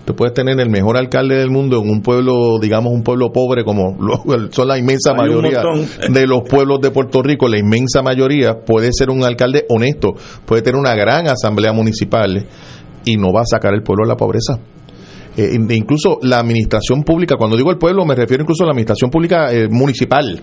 [0.09, 3.63] Tú puedes tener el mejor alcalde del mundo en un pueblo, digamos, un pueblo pobre
[3.63, 3.95] como
[4.53, 5.61] son la inmensa mayoría
[6.09, 10.15] de los pueblos de Puerto Rico, la inmensa mayoría puede ser un alcalde honesto,
[10.47, 12.43] puede tener una gran asamblea municipal
[13.05, 14.59] y no va a sacar el pueblo de la pobreza.
[15.37, 19.11] Eh, incluso la administración pública, cuando digo el pueblo me refiero incluso a la administración
[19.11, 20.43] pública eh, municipal,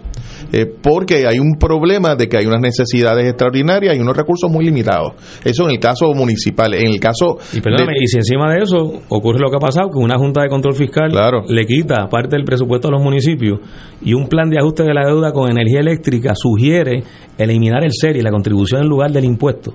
[0.52, 4.66] eh, porque hay un problema de que hay unas necesidades extraordinarias y unos recursos muy
[4.66, 5.14] limitados.
[5.44, 6.74] Eso en el caso municipal.
[6.74, 7.38] En el caso.
[7.54, 10.50] Y y si encima de eso ocurre lo que ha pasado, que una Junta de
[10.50, 11.12] Control Fiscal
[11.48, 13.60] le quita parte del presupuesto a los municipios
[14.02, 17.04] y un plan de ajuste de la deuda con energía eléctrica sugiere
[17.38, 19.74] eliminar el SERI, la contribución en lugar del impuesto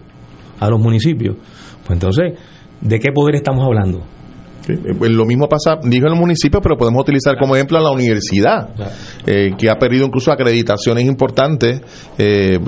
[0.59, 1.37] a los municipios.
[1.87, 2.35] Pues entonces,
[2.81, 4.03] ¿de qué poder estamos hablando?
[4.73, 8.71] Eh, lo mismo pasa, dijo el municipio, pero podemos utilizar como ejemplo a la universidad,
[9.27, 11.81] eh, que ha perdido incluso acreditaciones importantes,
[12.19, 12.59] eh,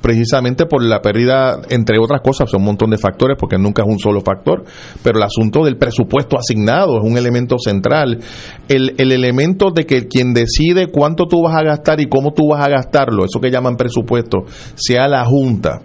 [0.00, 3.88] precisamente por la pérdida, entre otras cosas, son un montón de factores, porque nunca es
[3.88, 4.64] un solo factor,
[5.02, 8.18] pero el asunto del presupuesto asignado es un elemento central.
[8.68, 12.48] El, el elemento de que quien decide cuánto tú vas a gastar y cómo tú
[12.48, 14.44] vas a gastarlo, eso que llaman presupuesto,
[14.74, 15.80] sea la Junta.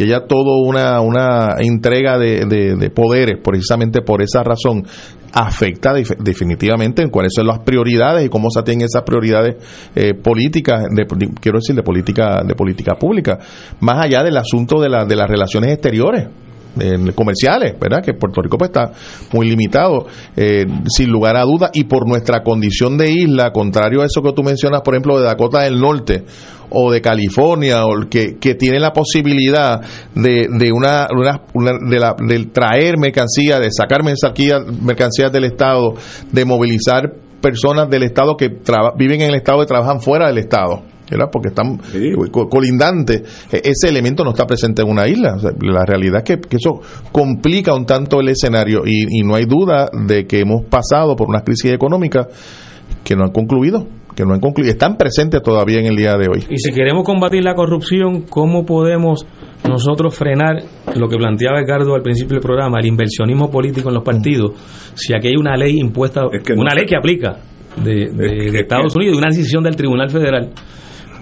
[0.00, 4.86] Y haya todo una, una entrega de, de, poderes precisamente por esa razón
[5.32, 9.56] afecta definitivamente en cuáles son las prioridades y cómo se atienden esas prioridades
[9.94, 11.06] eh, políticas, de,
[11.40, 13.38] quiero decir, de política, de política pública,
[13.80, 16.28] más allá del asunto de, la, de las relaciones exteriores
[17.14, 18.02] comerciales, ¿verdad?
[18.04, 18.92] Que Puerto Rico pues está
[19.32, 20.06] muy limitado,
[20.36, 24.32] eh, sin lugar a dudas, y por nuestra condición de isla, contrario a eso que
[24.32, 26.24] tú mencionas, por ejemplo, de Dakota del Norte
[26.70, 29.80] o de California, o que, que tiene la posibilidad
[30.14, 35.94] de, de una, de, la, de traer mercancía, de sacar mercancías, mercancías del Estado,
[36.30, 38.48] de movilizar personas del Estado que
[38.96, 40.82] viven en el Estado y trabajan fuera del Estado
[41.30, 41.78] porque están
[42.48, 43.46] colindantes.
[43.52, 45.36] E, ese elemento no está presente en una isla.
[45.60, 46.80] la realidad es que, eso
[47.12, 51.42] complica un tanto el escenario y, no hay duda de que hemos pasado por una
[51.42, 52.26] crisis económica
[53.04, 56.26] que no han concluido que no han concluido, están presentes todavía en el día de
[56.28, 56.44] hoy.
[56.50, 59.24] Y si queremos combatir la corrupción, ¿cómo podemos
[59.68, 60.62] nosotros frenar
[60.94, 64.52] lo que planteaba Edgardo al principio del programa, el inversionismo político en los partidos,
[64.94, 67.38] si aquí hay una ley impuesta, una ley que aplica
[67.82, 70.50] de, de Estados Unidos, una decisión del Tribunal Federal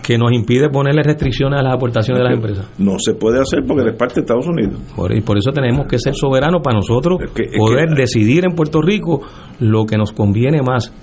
[0.09, 2.67] que nos impide ponerle restricciones a las aportaciones de las empresas.
[2.79, 4.81] No se puede hacer porque es parte de Estados Unidos.
[4.97, 7.19] Por, y por eso tenemos que ser soberanos para nosotros
[7.59, 9.21] poder decidir en Puerto Rico
[9.61, 10.95] lo que nos conviene más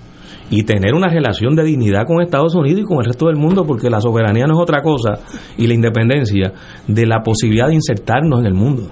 [0.50, 3.64] y tener una relación de dignidad con Estados Unidos y con el resto del mundo,
[3.64, 5.20] porque la soberanía no es otra cosa
[5.56, 6.54] y la independencia
[6.88, 8.90] de la posibilidad de insertarnos en el mundo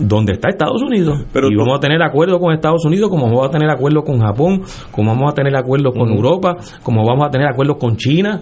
[0.00, 1.26] donde está Estados Unidos.
[1.32, 4.62] y vamos a tener acuerdos con Estados Unidos, como vamos a tener acuerdos con Japón,
[4.90, 8.40] como vamos a tener acuerdos con Europa, como vamos a tener acuerdos con China.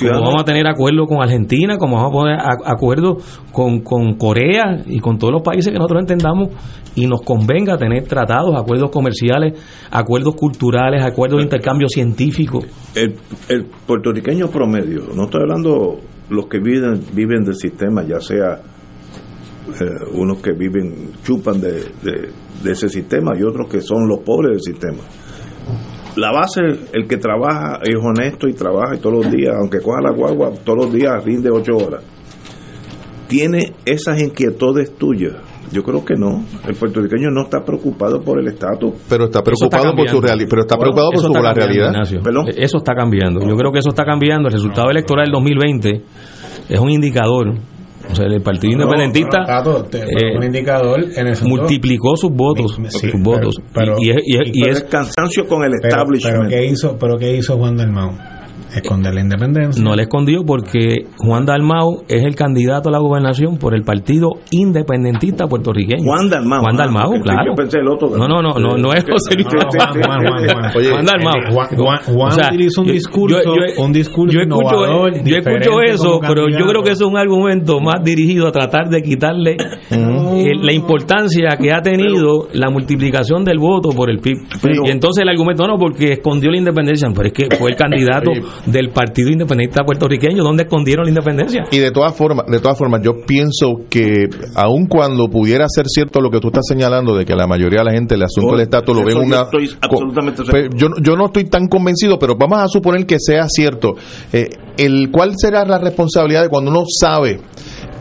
[0.00, 4.82] Como vamos a tener acuerdos con Argentina, como vamos a poner acuerdos con, con Corea
[4.86, 6.48] y con todos los países que nosotros entendamos
[6.94, 9.54] y nos convenga tener tratados, acuerdos comerciales,
[9.90, 12.60] acuerdos culturales, acuerdos de intercambio científico.
[12.94, 13.14] El,
[13.48, 15.98] el puertorriqueño promedio, no estoy hablando
[16.30, 18.60] los que viven, viven del sistema, ya sea
[19.80, 19.84] eh,
[20.14, 21.84] unos que viven, chupan de,
[22.64, 24.98] ese sistema y otros que son los pobres del sistema.
[26.16, 26.60] La base,
[26.92, 30.84] el que trabaja es honesto y trabaja todos los días, aunque coja la guagua, todos
[30.84, 32.04] los días rinde ocho horas.
[33.28, 35.36] Tiene esas inquietudes tuyas.
[35.72, 36.44] Yo creo que no.
[36.68, 38.92] El puertorriqueño no está preocupado por el estatus.
[39.08, 40.48] Pero está preocupado por su realidad.
[40.50, 41.94] Pero está preocupado por su realidad.
[42.58, 43.40] Eso está cambiando.
[43.40, 44.48] Yo creo que eso está cambiando.
[44.48, 46.02] El resultado electoral del 2020
[46.68, 47.54] es un indicador
[48.12, 49.38] o sea, el Partido Independentista
[49.92, 51.00] eh, indicador
[51.44, 53.54] multiplicó sus votos, sus votos.
[53.98, 56.48] y, es, cansancio con el establishment.
[56.48, 58.31] Pero, ¿qué hizo, pero ¿qué hizo Juan Dalmau?
[58.74, 59.82] Esconder la independencia.
[59.82, 64.30] No le escondió porque Juan Dalmau es el candidato a la gobernación por el Partido
[64.50, 66.04] Independentista Puertorriqueño.
[66.04, 66.60] Juan Dalmau.
[66.60, 67.44] Juan Dalmau, Ah, claro.
[67.50, 68.08] Yo pensé el otro.
[68.16, 69.46] No, no, no, no, no es José Luis.
[69.48, 70.72] Juan, Juan, Juan, Juan.
[70.76, 71.52] Oye, Juan Eh, Dalmau.
[71.52, 75.12] Juan- Juan- Juan O sea, utilizó un yo- discurso, yo- un discurso yo escucho, innovador,
[75.12, 78.52] yo escucho diferente eso, pero yo creo que eso es un argumento más dirigido a
[78.52, 79.56] tratar de quitarle
[79.90, 84.36] eh, la importancia que ha tenido la multiplicación del voto por el PIB.
[84.84, 88.30] y entonces el argumento no, porque escondió la independencia, pero es que fue el candidato
[88.66, 91.64] del Partido Independentista puertorriqueño, ¿dónde escondieron la independencia?
[91.70, 96.20] Y de todas formas, de todas formas, yo pienso que aun cuando pudiera ser cierto
[96.20, 98.52] lo que tú estás señalando de que la mayoría de la gente el asunto Oh,
[98.52, 102.18] del estatus lo ve yo una estoy absolutamente Pues, yo, yo no estoy tan convencido,
[102.18, 103.94] pero vamos a suponer que sea cierto.
[104.32, 107.40] Eh, el cuál será la responsabilidad de cuando uno sabe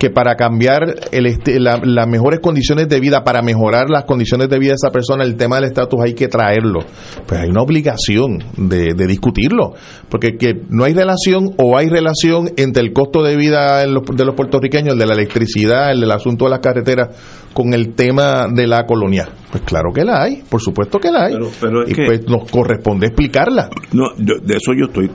[0.01, 4.49] que para cambiar el este- la- las mejores condiciones de vida, para mejorar las condiciones
[4.49, 6.79] de vida de esa persona, el tema del estatus hay que traerlo.
[7.27, 9.75] Pues hay una obligación de, de discutirlo,
[10.09, 14.03] porque que no hay relación o hay relación entre el costo de vida en los-
[14.03, 17.09] de los puertorriqueños, el de la electricidad, el del asunto de las carreteras,
[17.53, 19.27] con el tema de la colonia.
[19.51, 21.33] Pues claro que la hay, por supuesto que la hay.
[21.33, 23.69] Pero- pero es y que- pues nos corresponde explicarla.
[23.93, 25.11] No, yo- de eso yo estoy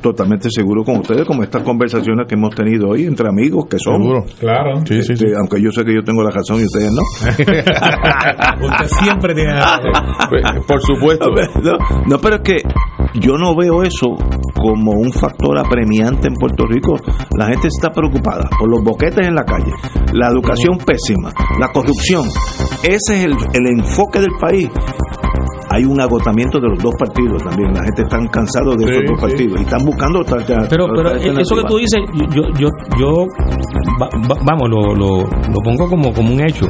[0.00, 4.00] totalmente seguro con ustedes, como estas conversaciones que hemos tenido hoy entre amigos que somos.
[4.00, 4.24] Seguro.
[4.38, 4.86] Claro.
[4.86, 7.02] Sí, sí, Este, Aunque yo sé que yo tengo la razón y ustedes no.
[8.66, 9.54] Usted siempre tiene
[10.28, 11.30] Pues, Por supuesto.
[11.62, 12.56] No, no, pero es que
[13.14, 14.16] yo no veo eso
[14.54, 16.96] como un factor apremiante en Puerto Rico.
[17.36, 19.72] La gente está preocupada por los boquetes en la calle,
[20.12, 22.26] la educación pésima, la corrupción.
[22.82, 24.68] Ese es el, el enfoque del país.
[25.70, 27.72] Hay un agotamiento de los dos partidos también.
[27.74, 29.26] La gente está cansada de Sí, estos dos sí.
[29.36, 32.00] partidos y están buscando otra Pero, pero eso que tú dices,
[32.34, 32.68] yo, yo,
[32.98, 33.26] yo
[34.00, 36.66] va- va- vamos, lo, lo, lo pongo como, como un hecho.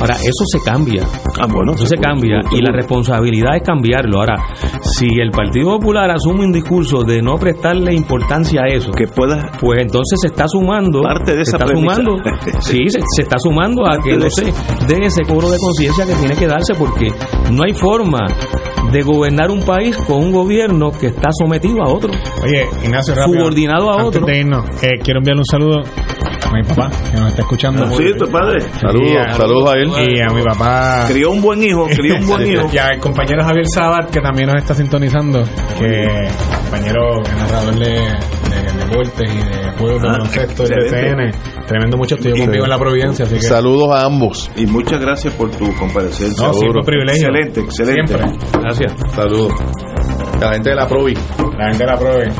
[0.00, 1.04] Ahora, eso se cambia.
[1.40, 4.18] Ah, bueno, eso se cambia y la responsabilidad es cambiarlo.
[4.20, 4.34] Ahora,
[4.82, 9.50] si el Partido Popular asume un discurso de no prestarle importancia a eso, que pueda,
[9.60, 11.94] pues entonces se está sumando, Parte de se esa está premisa.
[11.96, 12.22] sumando,
[12.60, 14.44] sí, se, se está sumando a que no se
[14.88, 17.08] dé ese cobro de conciencia que tiene que darse porque
[17.52, 18.79] no hay forma Thank you.
[18.92, 22.10] De gobernar un país con un gobierno que está sometido a otro.
[22.42, 23.38] Oye, Ignacio, rápido.
[23.40, 24.26] Subordinado a Antes otro.
[24.26, 27.86] de irnos, eh, quiero enviarle un saludo a mi papá, que nos está escuchando.
[27.96, 28.60] Sí, tu padre.
[28.80, 29.90] Saludos, a- saludos a él.
[30.10, 31.04] Y a mi papá.
[31.08, 32.66] Crió un buen hijo, crió un buen hijo.
[32.72, 35.42] Y al compañero Javier Sabat, que también nos está sintonizando,
[35.78, 36.06] que
[36.64, 40.68] compañero narrador de, de deportes y de juegos de Ah, baloncesto de.
[40.76, 41.50] TCN.
[41.66, 43.42] Tremendo mucho estudio conmigo en la Providencia, así que...
[43.42, 44.50] Saludos a ambos.
[44.56, 46.48] Y muchas gracias por tu comparecencia.
[46.48, 47.28] No, siempre un privilegio.
[47.28, 48.06] Excelente, excelente.
[48.18, 48.38] Siempre.
[48.60, 48.79] Gracias.
[48.88, 49.52] Saludos.
[50.40, 51.14] La gente de la Provi.
[51.58, 52.32] La gente la pruebe.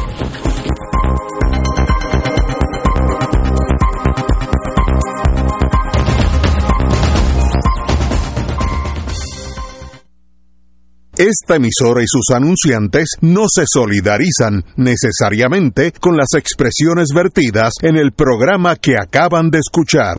[11.20, 18.12] Esta emisora y sus anunciantes no se solidarizan necesariamente con las expresiones vertidas en el
[18.12, 20.08] programa que acaban de escuchar.